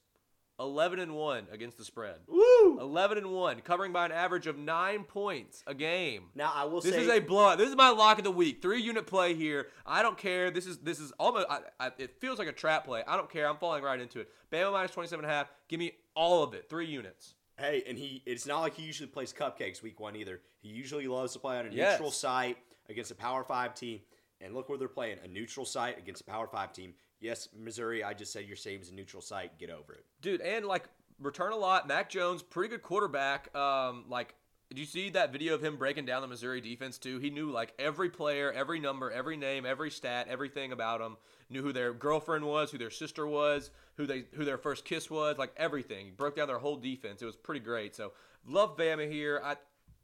eleven 0.60 0.98
and 0.98 1.14
one 1.14 1.46
against 1.50 1.76
the 1.78 1.84
spread. 1.84 2.16
Woo! 2.28 2.78
Eleven 2.80 3.18
and 3.18 3.32
one, 3.32 3.60
covering 3.60 3.92
by 3.92 4.06
an 4.06 4.12
average 4.12 4.46
of 4.46 4.58
nine 4.58 5.04
points 5.04 5.64
a 5.66 5.74
game. 5.74 6.26
Now 6.34 6.52
I 6.54 6.64
will 6.64 6.80
This 6.80 6.94
say 6.94 7.02
is 7.02 7.08
a 7.08 7.20
blowout. 7.20 7.58
This 7.58 7.68
is 7.68 7.76
my 7.76 7.90
lock 7.90 8.18
of 8.18 8.24
the 8.24 8.30
week. 8.30 8.62
Three 8.62 8.80
unit 8.80 9.06
play 9.06 9.34
here. 9.34 9.68
I 9.84 10.02
don't 10.02 10.18
care. 10.18 10.50
This 10.50 10.66
is 10.66 10.78
this 10.78 11.00
is 11.00 11.12
almost. 11.18 11.46
I, 11.50 11.60
I, 11.80 11.90
it 11.98 12.20
feels 12.20 12.38
like 12.38 12.48
a 12.48 12.52
trap 12.52 12.84
play. 12.84 13.02
I 13.06 13.16
don't 13.16 13.30
care. 13.30 13.48
I'm 13.48 13.56
falling 13.56 13.82
right 13.82 14.00
into 14.00 14.20
it. 14.20 14.28
Bama 14.52 14.72
minus 14.72 14.92
27 14.92 15.24
and 15.24 15.32
a 15.32 15.34
half. 15.34 15.50
Give 15.68 15.80
me 15.80 15.92
all 16.14 16.42
of 16.42 16.54
it. 16.54 16.68
Three 16.68 16.86
units. 16.86 17.34
Hey, 17.62 17.84
and 17.86 17.96
he 17.96 18.22
it's 18.26 18.44
not 18.46 18.60
like 18.60 18.74
he 18.74 18.82
usually 18.82 19.06
plays 19.08 19.32
cupcakes 19.32 19.82
week 19.82 20.00
one 20.00 20.16
either. 20.16 20.40
He 20.60 20.68
usually 20.68 21.06
loves 21.06 21.32
to 21.34 21.38
play 21.38 21.58
on 21.58 21.66
a 21.66 21.70
Yes. 21.70 21.92
neutral 21.92 22.10
site 22.10 22.58
against 22.88 23.10
a 23.12 23.14
power 23.14 23.44
five 23.44 23.74
team. 23.74 24.00
And 24.40 24.54
look 24.54 24.68
where 24.68 24.76
they're 24.76 24.88
playing. 24.88 25.18
A 25.24 25.28
neutral 25.28 25.64
site 25.64 25.96
against 25.98 26.22
a 26.22 26.24
power 26.24 26.48
five 26.48 26.72
team. 26.72 26.94
Yes, 27.20 27.48
Missouri, 27.56 28.02
I 28.02 28.12
just 28.14 28.32
said 28.32 28.46
your 28.46 28.56
same 28.56 28.80
as 28.80 28.90
a 28.90 28.94
neutral 28.94 29.22
site. 29.22 29.56
Get 29.58 29.70
over 29.70 29.92
it. 29.92 30.04
Dude, 30.20 30.40
and 30.40 30.66
like 30.66 30.88
return 31.20 31.52
a 31.52 31.56
lot. 31.56 31.86
Mac 31.86 32.10
Jones, 32.10 32.42
pretty 32.42 32.70
good 32.70 32.82
quarterback. 32.82 33.54
Um, 33.54 34.06
like, 34.08 34.34
did 34.72 34.80
you 34.80 34.86
see 34.86 35.10
that 35.10 35.32
video 35.32 35.54
of 35.54 35.62
him 35.62 35.76
breaking 35.76 36.06
down 36.06 36.22
the 36.22 36.28
Missouri 36.28 36.62
defense 36.62 36.96
too? 36.96 37.18
He 37.18 37.28
knew 37.28 37.50
like 37.50 37.74
every 37.78 38.08
player, 38.08 38.50
every 38.50 38.80
number, 38.80 39.10
every 39.10 39.36
name, 39.36 39.66
every 39.66 39.90
stat, 39.90 40.28
everything 40.30 40.72
about 40.72 41.00
them. 41.00 41.18
Knew 41.50 41.60
who 41.60 41.74
their 41.74 41.92
girlfriend 41.92 42.46
was, 42.46 42.70
who 42.70 42.78
their 42.78 42.88
sister 42.88 43.26
was, 43.26 43.70
who 43.98 44.06
they 44.06 44.24
who 44.32 44.46
their 44.46 44.56
first 44.56 44.86
kiss 44.86 45.10
was, 45.10 45.36
like 45.36 45.52
everything. 45.58 46.06
He 46.06 46.10
broke 46.10 46.36
down 46.36 46.48
their 46.48 46.56
whole 46.56 46.76
defense. 46.76 47.20
It 47.20 47.26
was 47.26 47.36
pretty 47.36 47.60
great. 47.60 47.94
So 47.94 48.12
love 48.46 48.78
Bama 48.78 49.12
here. 49.12 49.42
I 49.44 49.56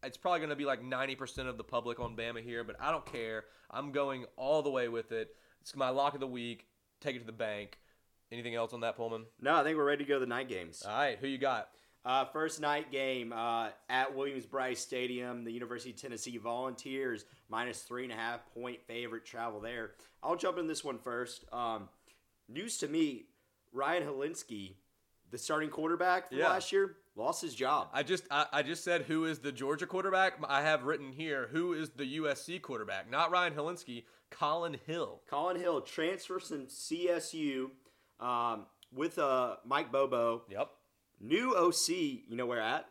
it's 0.03 0.19
probably 0.19 0.41
going 0.41 0.51
to 0.51 0.57
be 0.57 0.67
like 0.67 0.83
90% 0.83 1.49
of 1.49 1.57
the 1.57 1.65
public 1.65 1.99
on 1.99 2.15
Bama 2.15 2.43
here, 2.43 2.63
but 2.63 2.77
I 2.79 2.91
don't 2.91 3.07
care. 3.07 3.47
I'm 3.71 3.91
going 3.91 4.27
all 4.37 4.61
the 4.61 4.71
way 4.71 4.89
with 4.89 5.13
it. 5.13 5.35
It's 5.63 5.75
my 5.75 5.89
lock 5.89 6.13
of 6.13 6.21
the 6.21 6.27
week. 6.27 6.67
Take 7.01 7.17
it 7.17 7.21
to 7.21 7.25
the 7.25 7.33
bank. 7.33 7.79
Anything 8.31 8.55
else 8.55 8.75
on 8.75 8.81
that, 8.81 8.97
Pullman? 8.97 9.25
No, 9.41 9.57
I 9.57 9.65
think 9.65 9.79
we're 9.79 9.87
ready 9.87 10.05
to 10.05 10.09
go 10.09 10.15
to 10.17 10.21
the 10.21 10.27
night 10.27 10.51
games. 10.51 10.83
All 10.87 10.95
right, 10.97 11.19
who 11.19 11.27
you 11.27 11.39
got? 11.39 11.71
Uh, 12.05 12.25
first 12.27 12.61
night 12.61 12.91
game 12.91 13.33
uh, 13.35 13.69
at 13.91 14.15
Williams-Brice 14.17 14.81
Stadium, 14.81 15.45
the 15.45 15.53
University 15.53 15.91
of 15.91 15.97
Tennessee 16.01 16.39
Volunteers 16.39 17.25
minus 17.51 17.83
three 17.83 18.05
and 18.05 18.13
a 18.13 18.17
half 18.17 18.41
point 18.55 18.81
favorite 18.87 19.27
travel 19.27 19.61
there. 19.61 19.91
I'll 20.23 20.37
jump 20.37 20.59
in 20.59 20.67
this 20.67 20.83
one 20.83 20.99
first. 20.99 21.45
Um, 21.53 21.89
news 22.49 22.79
to 22.79 22.89
me: 22.89 23.27
Ryan 23.73 24.05
Hilinski, 24.05 24.75
the 25.31 25.37
starting 25.39 25.69
quarterback 25.71 26.29
from 26.29 26.39
Yeah. 26.39 26.49
last 26.51 26.73
year, 26.73 26.97
lost 27.15 27.43
his 27.43 27.55
job. 27.55 27.89
I 27.93 28.03
just 28.05 28.25
I, 28.31 28.47
I 28.53 28.63
just 28.63 28.85
said 28.85 29.03
who 29.03 29.25
is 29.27 29.41
the 29.41 29.53
Georgia 29.53 29.87
quarterback. 29.87 30.35
I 30.49 30.63
have 30.63 30.85
written 30.85 31.13
here 31.13 31.49
who 31.53 31.75
is 31.75 31.91
the 31.91 32.19
USC 32.19 32.63
quarterback. 32.63 33.11
Not 33.11 33.31
Ryan 33.31 33.53
Hilinski, 33.55 34.05
Colin 34.31 34.79
Hill. 34.87 35.21
Colin 35.29 35.59
Hill 35.61 35.83
transfers 35.83 36.49
from 36.49 36.67
CSU 36.69 37.67
um, 38.21 38.65
with 38.95 39.19
uh, 39.19 39.57
Mike 39.67 39.93
Bobo. 39.93 40.43
Yep, 40.49 40.71
New 41.21 41.57
OC, 41.57 41.89
you 41.89 42.37
know 42.37 42.47
where 42.47 42.61
at? 42.61 42.87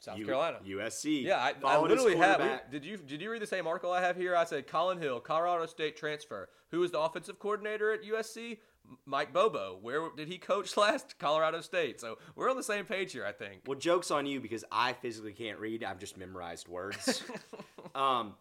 South 0.00 0.18
U- 0.18 0.24
Carolina. 0.24 0.58
USC. 0.66 1.22
Yeah, 1.22 1.36
I, 1.38 1.54
I 1.64 1.78
literally 1.78 2.16
have. 2.16 2.70
Did 2.70 2.84
you 2.84 2.96
did 2.96 3.20
you 3.20 3.30
read 3.30 3.42
the 3.42 3.46
same 3.46 3.66
article 3.66 3.92
I 3.92 4.00
have 4.00 4.16
here? 4.16 4.34
I 4.34 4.44
said 4.44 4.66
Colin 4.66 4.98
Hill, 4.98 5.20
Colorado 5.20 5.66
State 5.66 5.96
transfer. 5.96 6.48
Who 6.70 6.82
is 6.82 6.90
the 6.90 6.98
offensive 6.98 7.38
coordinator 7.38 7.92
at 7.92 8.02
USC? 8.02 8.58
Mike 9.04 9.32
Bobo. 9.32 9.78
Where 9.80 10.08
did 10.16 10.28
he 10.28 10.38
coach 10.38 10.76
last? 10.78 11.18
Colorado 11.18 11.60
State. 11.60 12.00
So 12.00 12.18
we're 12.34 12.50
on 12.50 12.56
the 12.56 12.62
same 12.62 12.86
page 12.86 13.12
here, 13.12 13.26
I 13.26 13.32
think. 13.32 13.62
Well, 13.66 13.78
joke's 13.78 14.10
on 14.10 14.26
you 14.26 14.40
because 14.40 14.64
I 14.72 14.94
physically 14.94 15.32
can't 15.32 15.58
read. 15.58 15.84
I've 15.84 15.98
just 15.98 16.16
memorized 16.16 16.66
words. 16.66 17.22
um, 17.94 18.34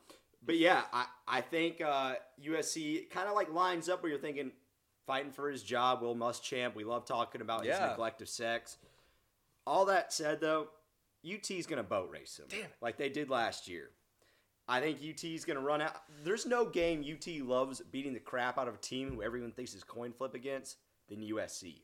but 0.46 0.58
yeah, 0.58 0.84
I, 0.94 1.06
I 1.28 1.42
think 1.42 1.82
uh, 1.82 2.16
USC 2.44 3.10
kind 3.10 3.28
of 3.28 3.36
like 3.36 3.52
lines 3.52 3.90
up 3.90 4.02
where 4.02 4.10
you're 4.12 4.20
thinking, 4.22 4.52
fighting 5.10 5.32
for 5.32 5.50
his 5.50 5.64
job, 5.64 6.04
Will 6.04 6.16
Muschamp. 6.16 6.76
We 6.76 6.84
love 6.84 7.04
talking 7.04 7.42
about 7.42 7.66
his 7.66 7.80
neglect 7.80 8.22
of 8.22 8.30
sex. 8.30 8.78
All 9.66 9.86
that 9.86 10.14
said, 10.14 10.40
though, 10.40 10.68
UT's 11.26 11.66
going 11.66 11.78
to 11.78 11.84
boat 11.84 12.12
race 12.12 12.38
him. 12.38 12.46
Damn 12.48 12.60
it. 12.62 12.76
Like 12.80 12.98
they 12.98 13.10
did 13.10 13.32
last 13.32 13.68
year. 13.68 13.90
I 14.68 14.80
think 14.80 15.00
UT's 15.00 15.46
going 15.46 15.58
to 15.58 15.66
run 15.66 15.82
out. 15.82 15.96
There's 16.24 16.46
no 16.46 16.64
game 16.64 17.04
UT 17.04 17.44
loves 17.44 17.82
beating 17.82 18.14
the 18.14 18.20
crap 18.20 18.60
out 18.60 18.68
of 18.68 18.76
a 18.76 18.78
team 18.78 19.10
who 19.10 19.24
everyone 19.24 19.52
thinks 19.52 19.74
is 19.74 19.84
coin 19.84 20.14
flip 20.14 20.36
against 20.36 20.78
than 21.08 21.22
USC. 21.22 21.82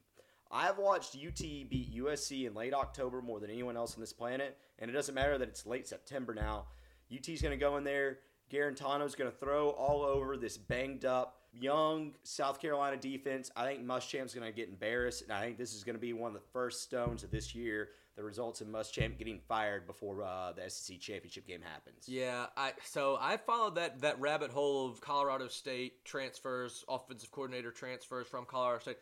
I've 0.51 0.77
watched 0.77 1.15
UT 1.15 1.39
beat 1.39 1.95
USC 1.97 2.45
in 2.45 2.53
late 2.53 2.75
October 2.75 3.23
more 3.23 3.39
than 3.39 3.49
anyone 3.49 3.75
else 3.75 3.95
on 3.95 4.01
this 4.01 4.13
planet, 4.13 4.55
and 4.77 4.87
it 4.87 4.93
doesn't 4.93 5.15
matter 5.15 5.39
that 5.39 5.49
it's 5.49 5.65
late 5.65 5.87
September 5.87 6.35
now. 6.35 6.65
UT's 7.11 7.41
going 7.41 7.49
to 7.51 7.57
go 7.57 7.77
in 7.77 7.83
there. 7.83 8.19
Guarantano's 8.51 9.15
going 9.15 9.31
to 9.31 9.35
throw 9.35 9.69
all 9.69 10.03
over 10.03 10.37
this 10.37 10.59
banged 10.59 11.05
up 11.05 11.39
young 11.59 12.13
South 12.23 12.59
Carolina 12.59 12.97
defense. 12.97 13.51
I 13.55 13.65
think 13.65 13.85
Muschamp's 13.85 14.33
going 14.33 14.47
to 14.47 14.55
get 14.55 14.69
embarrassed, 14.69 15.23
and 15.23 15.31
I 15.31 15.41
think 15.41 15.57
this 15.57 15.73
is 15.73 15.83
going 15.83 15.95
to 15.95 16.01
be 16.01 16.13
one 16.13 16.35
of 16.35 16.41
the 16.41 16.47
first 16.53 16.83
stones 16.83 17.23
of 17.23 17.31
this 17.31 17.55
year 17.55 17.89
that 18.15 18.23
results 18.23 18.61
in 18.61 18.67
Muschamp 18.67 19.17
getting 19.17 19.39
fired 19.47 19.85
before 19.85 20.23
uh, 20.23 20.53
the 20.53 20.69
SEC 20.69 20.99
championship 20.99 21.47
game 21.47 21.61
happens. 21.61 22.07
Yeah, 22.07 22.45
I 22.55 22.73
so 22.83 23.17
I 23.19 23.37
followed 23.37 23.75
that 23.75 24.01
that 24.01 24.19
rabbit 24.19 24.51
hole 24.51 24.89
of 24.89 25.01
Colorado 25.01 25.47
State 25.47 26.05
transfers, 26.05 26.85
offensive 26.87 27.31
coordinator 27.31 27.71
transfers 27.71 28.27
from 28.27 28.45
Colorado 28.45 28.79
State. 28.79 28.97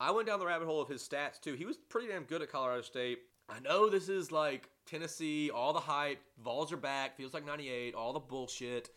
I 0.00 0.10
went 0.10 0.26
down 0.26 0.40
the 0.40 0.46
rabbit 0.46 0.66
hole 0.66 0.82
of 0.82 0.88
his 0.88 1.06
stats 1.06 1.40
too. 1.40 1.54
He 1.54 1.64
was 1.64 1.76
pretty 1.76 2.08
damn 2.08 2.24
good 2.24 2.42
at 2.42 2.50
Colorado 2.50 2.82
State. 2.82 3.20
I 3.48 3.60
know 3.60 3.88
this 3.88 4.08
is 4.08 4.32
like 4.32 4.68
Tennessee, 4.86 5.50
all 5.50 5.72
the 5.72 5.80
hype, 5.80 6.18
Vols 6.42 6.72
are 6.72 6.76
back, 6.76 7.16
feels 7.16 7.34
like 7.34 7.46
98, 7.46 7.94
all 7.94 8.12
the 8.12 8.20
bullshit. 8.20 8.90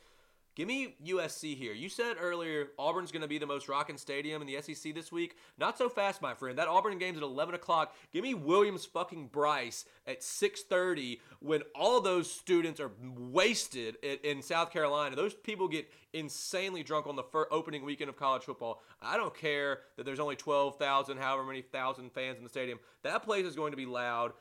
Give 0.55 0.69
me 0.69 0.95
USC 1.05 1.57
here. 1.57 1.73
You 1.73 1.89
said 1.89 2.15
earlier 2.17 2.69
Auburn's 2.79 3.11
going 3.11 3.21
to 3.21 3.27
be 3.27 3.37
the 3.37 3.45
most 3.45 3.67
rocking 3.67 3.97
stadium 3.97 4.41
in 4.41 4.47
the 4.47 4.61
SEC 4.61 4.95
this 4.95 5.11
week. 5.11 5.35
Not 5.57 5.77
so 5.77 5.89
fast, 5.89 6.21
my 6.21 6.33
friend. 6.33 6.57
That 6.57 6.69
Auburn 6.69 6.97
game's 6.97 7.17
at 7.17 7.23
11 7.23 7.55
o'clock. 7.55 7.93
Give 8.13 8.23
me 8.23 8.33
Williams 8.33 8.85
fucking 8.85 9.27
Brice 9.27 9.83
at 10.07 10.21
6:30 10.21 11.19
when 11.41 11.61
all 11.75 11.99
those 11.99 12.31
students 12.31 12.79
are 12.79 12.91
wasted 13.17 13.97
in, 14.01 14.17
in 14.23 14.41
South 14.41 14.71
Carolina. 14.71 15.17
Those 15.17 15.33
people 15.33 15.67
get 15.67 15.91
insanely 16.13 16.83
drunk 16.83 17.05
on 17.05 17.17
the 17.17 17.23
first 17.23 17.49
opening 17.51 17.83
weekend 17.83 18.09
of 18.09 18.15
college 18.15 18.43
football. 18.43 18.81
I 19.01 19.17
don't 19.17 19.35
care 19.35 19.79
that 19.97 20.05
there's 20.05 20.21
only 20.21 20.37
12,000, 20.37 21.17
however 21.17 21.43
many 21.43 21.63
thousand 21.63 22.13
fans 22.13 22.37
in 22.37 22.43
the 22.43 22.49
stadium. 22.49 22.79
That 23.03 23.23
place 23.23 23.45
is 23.45 23.57
going 23.57 23.71
to 23.71 23.77
be 23.77 23.85
loud 23.85 24.31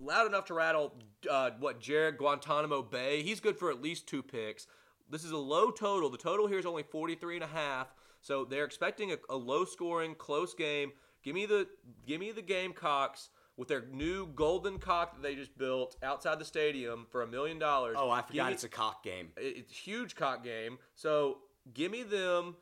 loud 0.00 0.26
enough 0.26 0.44
to 0.46 0.54
rattle 0.54 0.94
uh, 1.28 1.50
what 1.58 1.80
Jared 1.80 2.16
Guantanamo 2.16 2.82
Bay. 2.82 3.22
He's 3.22 3.40
good 3.40 3.58
for 3.58 3.68
at 3.68 3.82
least 3.82 4.06
two 4.06 4.22
picks. 4.22 4.66
This 5.10 5.24
is 5.24 5.30
a 5.32 5.36
low 5.36 5.70
total. 5.70 6.10
The 6.10 6.18
total 6.18 6.46
here 6.46 6.58
is 6.58 6.66
only 6.66 6.82
43 6.82 7.36
and 7.36 7.44
a 7.44 7.48
half. 7.48 7.94
So 8.20 8.44
they're 8.44 8.64
expecting 8.64 9.12
a, 9.12 9.16
a 9.30 9.36
low 9.36 9.64
scoring, 9.64 10.14
close 10.14 10.54
game. 10.54 10.92
Give 11.22 11.34
me 11.34 11.46
the 11.46 11.66
give 12.06 12.20
me 12.20 12.32
the 12.32 12.42
Gamecocks 12.42 13.30
with 13.56 13.68
their 13.68 13.84
new 13.92 14.26
golden 14.28 14.78
cock 14.78 15.14
that 15.16 15.22
they 15.22 15.34
just 15.34 15.56
built 15.58 15.96
outside 16.02 16.38
the 16.38 16.44
stadium 16.44 17.06
for 17.10 17.22
a 17.22 17.26
million 17.26 17.58
dollars. 17.58 17.96
Oh, 17.98 18.10
I 18.10 18.22
forgot 18.22 18.48
me- 18.48 18.52
it's 18.54 18.64
a 18.64 18.68
cock 18.68 19.02
game. 19.02 19.30
it- 19.36 19.56
it's 19.58 19.72
a 19.72 19.74
huge 19.74 20.14
cock 20.14 20.44
game. 20.44 20.78
So 20.94 21.38
give 21.74 21.90
me 21.90 22.02
them 22.04 22.56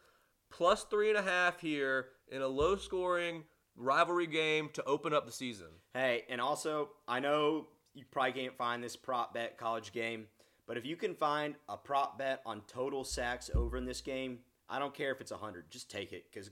plus 0.50 0.84
three 0.84 1.08
and 1.10 1.18
a 1.18 1.22
half 1.22 1.60
here 1.60 2.08
in 2.28 2.40
a 2.42 2.46
low 2.48 2.76
scoring 2.76 3.44
rivalry 3.76 4.26
game 4.26 4.70
to 4.72 4.84
open 4.84 5.12
up 5.12 5.26
the 5.26 5.32
season. 5.32 5.68
Hey, 5.92 6.24
and 6.30 6.40
also, 6.40 6.90
I 7.06 7.20
know 7.20 7.68
you 7.94 8.04
probably 8.10 8.32
can't 8.32 8.56
find 8.56 8.82
this 8.82 8.96
prop 8.96 9.34
bet 9.34 9.58
college 9.58 9.92
game, 9.92 10.26
but 10.66 10.76
if 10.76 10.84
you 10.84 10.96
can 10.96 11.14
find 11.14 11.54
a 11.68 11.76
prop 11.76 12.18
bet 12.18 12.42
on 12.44 12.62
total 12.66 13.04
sacks 13.04 13.50
over 13.54 13.76
in 13.76 13.84
this 13.84 14.00
game, 14.00 14.40
I 14.68 14.78
don't 14.78 14.94
care 14.94 15.12
if 15.12 15.20
it's 15.20 15.30
100. 15.30 15.70
Just 15.70 15.90
take 15.90 16.12
it 16.12 16.24
because 16.30 16.50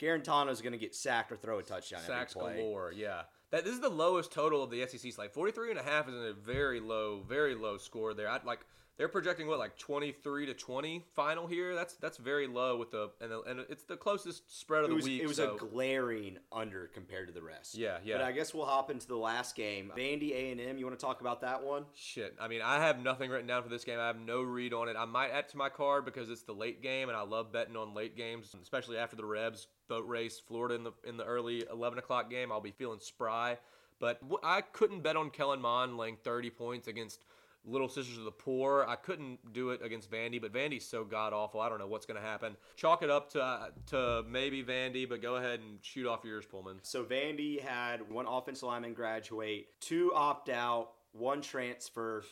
Guarantano 0.00 0.50
is 0.50 0.60
going 0.60 0.72
to 0.72 0.78
get 0.78 0.94
sacked 0.94 1.30
or 1.30 1.36
throw 1.36 1.58
a 1.58 1.62
touchdown 1.62 2.00
Sacks 2.06 2.34
every 2.36 2.54
play. 2.54 2.62
galore, 2.62 2.92
yeah. 2.94 3.22
That 3.50 3.64
this 3.64 3.74
is 3.74 3.80
the 3.80 3.88
lowest 3.90 4.32
total 4.32 4.62
of 4.62 4.70
the 4.70 4.86
SEC 4.86 5.12
slate. 5.12 5.32
43 5.32 5.70
and 5.70 5.78
a 5.78 5.82
half 5.82 6.08
is 6.08 6.14
a 6.14 6.32
very 6.32 6.80
low, 6.80 7.22
very 7.28 7.54
low 7.54 7.76
score 7.76 8.14
there. 8.14 8.28
I'd 8.28 8.44
like 8.44 8.60
they're 9.02 9.08
projecting 9.08 9.48
what 9.48 9.58
like 9.58 9.76
23 9.78 10.46
to 10.46 10.54
20 10.54 11.04
final 11.16 11.48
here. 11.48 11.74
That's 11.74 11.94
that's 11.94 12.18
very 12.18 12.46
low 12.46 12.76
with 12.76 12.92
the 12.92 13.10
and, 13.20 13.32
the, 13.32 13.40
and 13.40 13.58
it's 13.68 13.82
the 13.82 13.96
closest 13.96 14.56
spread 14.60 14.84
of 14.84 14.90
the 14.90 14.94
was, 14.94 15.04
week. 15.04 15.20
it 15.20 15.26
was 15.26 15.38
so- 15.38 15.56
a 15.56 15.58
glaring 15.58 16.38
under 16.52 16.86
compared 16.86 17.26
to 17.26 17.34
the 17.34 17.42
rest. 17.42 17.74
Yeah, 17.74 17.98
yeah. 18.04 18.18
But 18.18 18.26
I 18.26 18.30
guess 18.30 18.54
we'll 18.54 18.64
hop 18.64 18.92
into 18.92 19.08
the 19.08 19.16
last 19.16 19.56
game. 19.56 19.90
Vandy 19.96 20.30
A&M, 20.30 20.78
you 20.78 20.86
want 20.86 20.96
to 20.96 21.04
talk 21.04 21.20
about 21.20 21.40
that 21.40 21.64
one? 21.64 21.84
Shit. 21.96 22.36
I 22.40 22.46
mean, 22.46 22.62
I 22.62 22.78
have 22.78 23.02
nothing 23.02 23.28
written 23.28 23.48
down 23.48 23.64
for 23.64 23.68
this 23.68 23.82
game. 23.82 23.98
I 23.98 24.06
have 24.06 24.20
no 24.20 24.40
read 24.40 24.72
on 24.72 24.88
it. 24.88 24.94
I 24.96 25.04
might 25.04 25.32
add 25.32 25.48
to 25.48 25.56
my 25.56 25.68
card 25.68 26.04
because 26.04 26.30
it's 26.30 26.42
the 26.42 26.54
late 26.54 26.80
game, 26.80 27.08
and 27.08 27.18
I 27.18 27.22
love 27.22 27.50
betting 27.50 27.76
on 27.76 27.94
late 27.94 28.16
games, 28.16 28.54
especially 28.62 28.98
after 28.98 29.16
the 29.16 29.24
Rebs 29.24 29.66
boat 29.88 30.06
race 30.06 30.38
Florida 30.38 30.76
in 30.76 30.84
the 30.84 30.92
in 31.02 31.16
the 31.16 31.24
early 31.24 31.64
11 31.72 31.98
o'clock 31.98 32.30
game. 32.30 32.52
I'll 32.52 32.60
be 32.60 32.70
feeling 32.70 33.00
spry. 33.00 33.58
But 33.98 34.20
I 34.44 34.60
couldn't 34.60 35.00
bet 35.02 35.16
on 35.16 35.30
Kellen 35.30 35.60
Mond 35.60 35.96
laying 35.96 36.18
30 36.22 36.50
points 36.50 36.86
against 36.86 37.24
Little 37.64 37.88
Sisters 37.88 38.18
of 38.18 38.24
the 38.24 38.32
Poor. 38.32 38.84
I 38.88 38.96
couldn't 38.96 39.52
do 39.52 39.70
it 39.70 39.80
against 39.82 40.10
Vandy, 40.10 40.40
but 40.40 40.52
Vandy's 40.52 40.84
so 40.84 41.04
god 41.04 41.32
awful. 41.32 41.60
I 41.60 41.68
don't 41.68 41.78
know 41.78 41.86
what's 41.86 42.06
going 42.06 42.20
to 42.20 42.26
happen. 42.26 42.56
Chalk 42.76 43.02
it 43.02 43.10
up 43.10 43.30
to 43.30 43.42
uh, 43.42 43.66
to 43.86 44.24
maybe 44.28 44.64
Vandy, 44.64 45.08
but 45.08 45.22
go 45.22 45.36
ahead 45.36 45.60
and 45.60 45.78
shoot 45.82 46.06
off 46.06 46.24
yours, 46.24 46.44
Pullman. 46.44 46.78
So 46.82 47.04
Vandy 47.04 47.60
had 47.60 48.10
one 48.10 48.26
offensive 48.26 48.64
lineman 48.64 48.94
graduate, 48.94 49.68
two 49.80 50.12
opt 50.14 50.48
out, 50.48 50.90
one 51.12 51.40
transfer. 51.40 52.24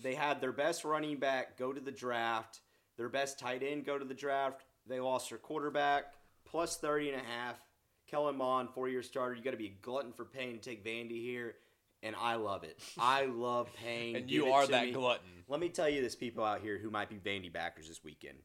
They 0.00 0.14
had 0.14 0.40
their 0.40 0.52
best 0.52 0.84
running 0.84 1.18
back 1.18 1.56
go 1.56 1.72
to 1.72 1.80
the 1.80 1.90
draft, 1.90 2.60
their 2.96 3.08
best 3.08 3.38
tight 3.38 3.62
end 3.62 3.86
go 3.86 3.98
to 3.98 4.04
the 4.04 4.14
draft. 4.14 4.64
They 4.86 5.00
lost 5.00 5.28
their 5.30 5.38
quarterback, 5.38 6.14
plus 6.44 6.76
30 6.76 7.10
and 7.10 7.20
a 7.20 7.24
half. 7.24 7.58
Kellen 8.06 8.36
Mond, 8.36 8.70
four 8.70 8.88
year 8.88 9.02
starter. 9.02 9.34
You 9.34 9.42
got 9.42 9.50
to 9.50 9.58
be 9.58 9.66
a 9.66 9.82
glutton 9.82 10.12
for 10.12 10.24
pain 10.24 10.58
to 10.58 10.58
take 10.58 10.84
Vandy 10.84 11.22
here. 11.22 11.56
And 12.02 12.14
I 12.16 12.36
love 12.36 12.64
it. 12.64 12.78
I 12.98 13.26
love 13.26 13.68
pain. 13.74 14.16
And 14.16 14.30
you 14.30 14.52
are 14.52 14.66
that 14.66 14.86
me. 14.86 14.92
glutton. 14.92 15.44
Let 15.48 15.60
me 15.60 15.68
tell 15.68 15.88
you 15.88 16.02
this, 16.02 16.14
people 16.14 16.44
out 16.44 16.60
here 16.60 16.78
who 16.78 16.90
might 16.90 17.08
be 17.08 17.16
Vandy 17.16 17.52
backers 17.52 17.88
this 17.88 18.04
weekend. 18.04 18.38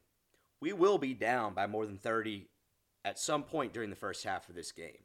We 0.60 0.72
will 0.72 0.98
be 0.98 1.14
down 1.14 1.54
by 1.54 1.66
more 1.66 1.86
than 1.86 1.98
30 1.98 2.48
at 3.04 3.18
some 3.18 3.42
point 3.42 3.72
during 3.72 3.90
the 3.90 3.96
first 3.96 4.24
half 4.24 4.48
of 4.48 4.54
this 4.54 4.72
game. 4.72 5.04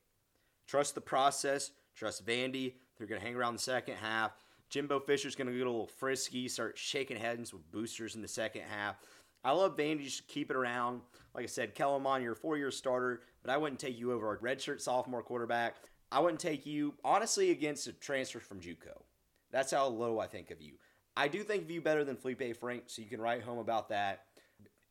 Trust 0.68 0.96
the 0.96 1.02
process. 1.02 1.72
Trust 1.96 2.26
Vandy. 2.26 2.74
They're 2.98 3.08
going 3.08 3.20
to 3.20 3.26
hang 3.26 3.36
around 3.36 3.54
the 3.54 3.62
second 3.62 3.96
half. 3.96 4.32
Jimbo 4.70 5.00
Fisher's 5.00 5.36
going 5.36 5.48
to 5.48 5.54
get 5.54 5.66
a 5.66 5.70
little 5.70 5.88
frisky, 5.88 6.48
start 6.48 6.78
shaking 6.78 7.18
heads 7.18 7.52
with 7.52 7.70
boosters 7.72 8.16
in 8.16 8.22
the 8.22 8.28
second 8.28 8.62
half. 8.70 8.98
I 9.44 9.52
love 9.52 9.76
Vandy. 9.76 10.04
Just 10.04 10.28
keep 10.28 10.52
it 10.52 10.56
around. 10.56 11.02
Like 11.34 11.44
I 11.44 11.48
said, 11.48 11.76
Kellen 11.76 12.04
Mond, 12.04 12.24
you're 12.24 12.34
a 12.34 12.36
four-year 12.36 12.72
starter, 12.72 13.22
but 13.42 13.52
I 13.52 13.58
wouldn't 13.58 13.80
take 13.80 13.98
you 13.98 14.12
over 14.12 14.34
a 14.34 14.38
redshirt 14.38 14.82
sophomore 14.82 15.24
quarterback. 15.24 15.78
I 16.12 16.20
wouldn't 16.20 16.40
take 16.40 16.66
you, 16.66 16.96
honestly, 17.04 17.52
against 17.52 17.88
a 17.88 17.94
transfer 17.94 18.40
from 18.40 18.60
JUCO. 18.60 19.04
That's 19.52 19.72
how 19.72 19.88
low 19.88 20.20
I 20.20 20.28
think 20.28 20.52
of 20.52 20.62
you. 20.62 20.74
I 21.16 21.28
do 21.28 21.44
think 21.44 21.64
of 21.64 21.72
you 21.72 21.82
better 21.82 22.04
than 22.04 22.16
Feleipe 22.16 22.56
Frank, 22.58 22.84
so 22.88 23.02
you 23.02 23.08
can 23.08 23.22
write 23.22 23.44
home 23.44 23.60
about 23.60 23.90
that. 23.90 24.26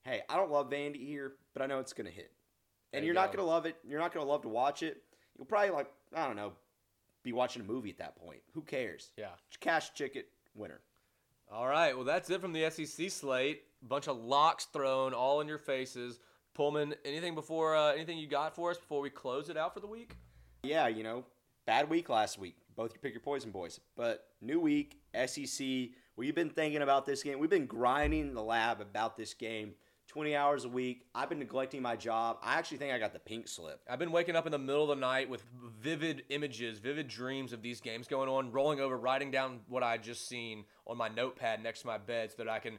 Hey, 0.05 0.23
I 0.29 0.37
don't 0.37 0.51
love 0.51 0.71
Vandy 0.71 1.07
here, 1.07 1.33
but 1.55 1.63
I 1.63 1.67
know 1.67 1.81
it's 1.81 1.93
going 1.93 2.07
to 2.07 2.13
hit. 2.13 2.33
And 2.93 3.03
you 3.03 3.07
you're 3.07 3.15
not 3.15 3.33
go. 3.33 3.39
going 3.39 3.47
to 3.47 3.51
love 3.51 3.67
it. 3.67 3.77
You're 3.87 4.01
not 4.01 4.13
going 4.13 4.25
to 4.25 4.31
love 4.31 4.43
to 4.43 4.49
watch 4.49 4.83
it. 4.83 5.03
You'll 5.37 5.47
probably, 5.47 5.71
like, 5.71 5.91
I 6.15 6.27
don't 6.27 6.37
know, 6.37 6.53
be 7.23 7.33
watching 7.33 7.63
a 7.63 7.65
movie 7.65 7.91
at 7.91 7.99
that 7.99 8.17
point. 8.17 8.41
Who 8.55 8.63
cares? 8.63 9.11
Yeah. 9.17 9.29
Cash 9.61 9.95
ticket 9.95 10.29
winner. 10.55 10.81
All 11.51 11.67
right, 11.67 11.97
well 11.97 12.05
that's 12.05 12.29
it 12.29 12.43
from 12.43 12.53
the 12.53 12.69
SEC 12.71 13.11
slate. 13.11 13.63
Bunch 13.83 14.07
of 14.07 14.19
locks 14.19 14.67
thrown 14.67 15.15
all 15.15 15.41
in 15.41 15.49
your 15.49 15.59
faces. 15.59 16.21
Pullman, 16.55 16.95
anything 17.05 17.35
before 17.35 17.75
uh, 17.75 17.93
anything 17.93 18.19
you 18.19 18.27
got 18.27 18.55
for 18.55 18.71
us 18.71 18.77
before 18.77 19.01
we 19.01 19.09
close 19.09 19.49
it 19.49 19.57
out 19.57 19.73
for 19.73 19.81
the 19.81 19.87
week? 19.87 20.15
Yeah, 20.63 20.89
you 20.89 21.03
know, 21.03 21.25
bad 21.67 21.89
week 21.89 22.09
last 22.09 22.39
week. 22.39 22.57
Both 22.77 22.93
you 22.93 22.99
pick 23.01 23.13
your 23.13 23.21
poison, 23.21 23.51
boys. 23.51 23.81
But 23.97 24.27
new 24.41 24.61
week, 24.61 25.01
SEC. 25.27 25.67
We've 26.17 26.35
been 26.35 26.51
thinking 26.51 26.83
about 26.83 27.07
this 27.07 27.23
game. 27.23 27.39
We've 27.39 27.51
been 27.51 27.67
grinding 27.67 28.35
the 28.35 28.43
lab 28.43 28.81
about 28.81 29.17
this 29.17 29.35
game 29.35 29.75
20 30.09 30.35
hours 30.35 30.65
a 30.65 30.69
week. 30.69 31.05
I've 31.15 31.29
been 31.29 31.39
neglecting 31.39 31.83
my 31.83 31.95
job. 31.95 32.39
I 32.43 32.55
actually 32.55 32.79
think 32.79 32.93
I 32.93 32.99
got 32.99 33.13
the 33.13 33.19
pink 33.19 33.47
slip. 33.47 33.81
I've 33.89 33.99
been 33.99 34.11
waking 34.11 34.35
up 34.35 34.47
in 34.47 34.53
the 34.53 34.59
middle 34.59 34.83
of 34.83 34.89
the 34.89 35.01
night 35.01 35.29
with 35.29 35.45
vivid 35.81 36.25
images, 36.31 36.79
vivid 36.79 37.09
dreams 37.09 37.53
of 37.53 37.63
these 37.63 37.81
games 37.81 38.09
going 38.09 38.29
on, 38.29 38.51
rolling 38.51 38.81
over, 38.81 38.97
writing 38.97 39.31
down 39.31 39.61
what 39.69 39.83
I 39.83 39.97
just 39.97 40.29
seen 40.29 40.65
on 40.87 40.97
my 40.97 41.09
notepad 41.09 41.63
next 41.63 41.83
to 41.83 41.87
my 41.87 41.99
bed 41.99 42.31
so 42.31 42.43
that 42.43 42.49
I 42.49 42.59
can 42.59 42.79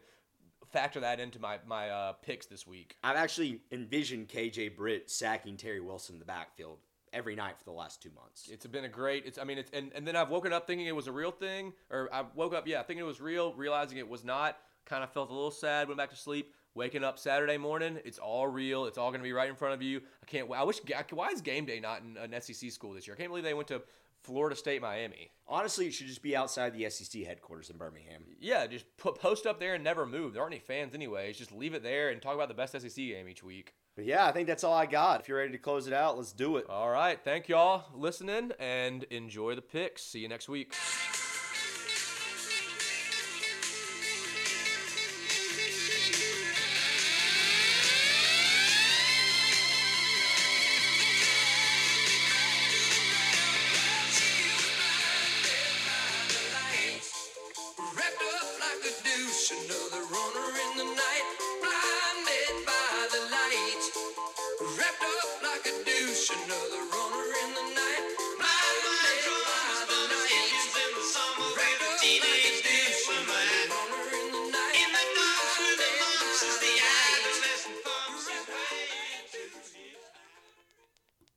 factor 0.72 1.00
that 1.00 1.20
into 1.20 1.40
my 1.40 1.60
my 1.66 1.90
uh, 1.90 2.14
picks 2.14 2.46
this 2.46 2.68
week. 2.68 2.98
I've 3.04 3.16
actually 3.16 3.62
envisioned 3.72 4.28
KJ 4.28 4.76
Britt 4.76 5.10
sacking 5.10 5.56
Terry 5.56 5.80
Wilson 5.80 6.16
in 6.16 6.20
the 6.20 6.26
backfield 6.26 6.80
every 7.14 7.36
night 7.36 7.58
for 7.58 7.64
the 7.64 7.72
last 7.72 8.02
two 8.02 8.12
months. 8.16 8.50
It's 8.52 8.66
been 8.66 8.86
a 8.86 8.90
great. 8.90 9.26
It's. 9.26 9.38
I 9.38 9.44
mean, 9.44 9.58
it's 9.58 9.72
and, 9.72 9.92
and 9.96 10.08
then 10.08 10.16
I've 10.16 10.30
woken 10.30 10.54
up 10.54 10.68
thinking 10.68 10.88
it 10.88 10.96
was 10.96 11.08
a 11.08 11.12
real 11.12 11.32
thing, 11.32 11.74
or 11.90 12.10
I 12.14 12.24
woke 12.36 12.54
up, 12.54 12.68
yeah, 12.68 12.84
thinking 12.84 13.04
it 13.04 13.08
was 13.08 13.22
real, 13.22 13.54
realizing 13.54 13.98
it 13.98 14.08
was 14.08 14.24
not. 14.24 14.58
Kind 14.86 15.04
of 15.04 15.12
felt 15.12 15.30
a 15.30 15.34
little 15.34 15.52
sad. 15.52 15.88
Went 15.88 15.98
back 15.98 16.10
to 16.10 16.16
sleep. 16.16 16.54
Waking 16.76 17.04
up 17.04 17.18
Saturday 17.18 17.58
morning, 17.58 17.98
it's 18.06 18.20
all 18.20 18.48
real. 18.48 18.86
It's 18.86 18.98
all 18.98 19.10
going 19.10 19.20
to 19.20 19.24
be 19.24 19.34
right 19.34 19.50
in 19.50 19.56
front 19.56 19.74
of 19.74 19.82
you. 19.82 20.02
I 20.24 20.26
can't. 20.26 20.50
I 20.52 20.64
wish. 20.64 20.80
Why 21.12 21.30
is 21.30 21.42
game 21.42 21.66
day 21.66 21.80
not 21.80 22.02
in 22.02 22.16
an 22.18 22.42
SEC 22.42 22.72
school 22.72 22.94
this 22.94 23.08
year? 23.08 23.16
I 23.16 23.18
can't 23.18 23.30
believe 23.30 23.44
they 23.44 23.54
went 23.56 23.68
to 23.70 23.82
Florida 24.24 24.56
State, 24.56 24.82
Miami. 24.82 25.32
Honestly, 25.48 25.88
it 25.88 25.94
should 25.94 26.08
just 26.08 26.22
be 26.22 26.36
outside 26.36 26.74
the 26.74 26.90
SEC 26.90 27.24
headquarters 27.24 27.70
in 27.70 27.78
Birmingham. 27.78 28.24
Yeah, 28.40 28.68
just 28.68 28.86
put 28.98 29.20
post 29.20 29.46
up 29.46 29.60
there 29.60 29.76
and 29.76 29.84
never 29.84 30.06
move. 30.06 30.34
There 30.34 30.42
aren't 30.42 30.54
any 30.54 30.62
fans 30.62 30.94
anyways. 30.94 31.38
Just 31.38 31.52
leave 31.52 31.74
it 31.74 31.84
there 31.84 32.10
and 32.10 32.22
talk 32.22 32.36
about 32.36 32.48
the 32.50 32.54
best 32.54 32.80
SEC 32.80 32.96
game 32.96 33.28
each 33.28 33.44
week. 33.44 33.74
But 34.00 34.06
yeah, 34.06 34.26
I 34.26 34.32
think 34.32 34.48
that's 34.48 34.64
all 34.64 34.74
I 34.74 34.86
got. 34.86 35.20
If 35.20 35.28
you're 35.28 35.40
ready 35.40 35.52
to 35.52 35.58
close 35.58 35.86
it 35.86 35.92
out, 35.92 36.16
let's 36.16 36.32
do 36.32 36.56
it. 36.56 36.70
All 36.70 36.90
right, 36.90 37.20
thank 37.22 37.50
y'all 37.50 37.84
listening 37.94 38.54
and 38.58 39.04
enjoy 39.04 39.56
the 39.56 39.62
picks. 39.62 40.04
See 40.04 40.20
you 40.20 40.30
next 40.30 40.48
week. 40.48 40.74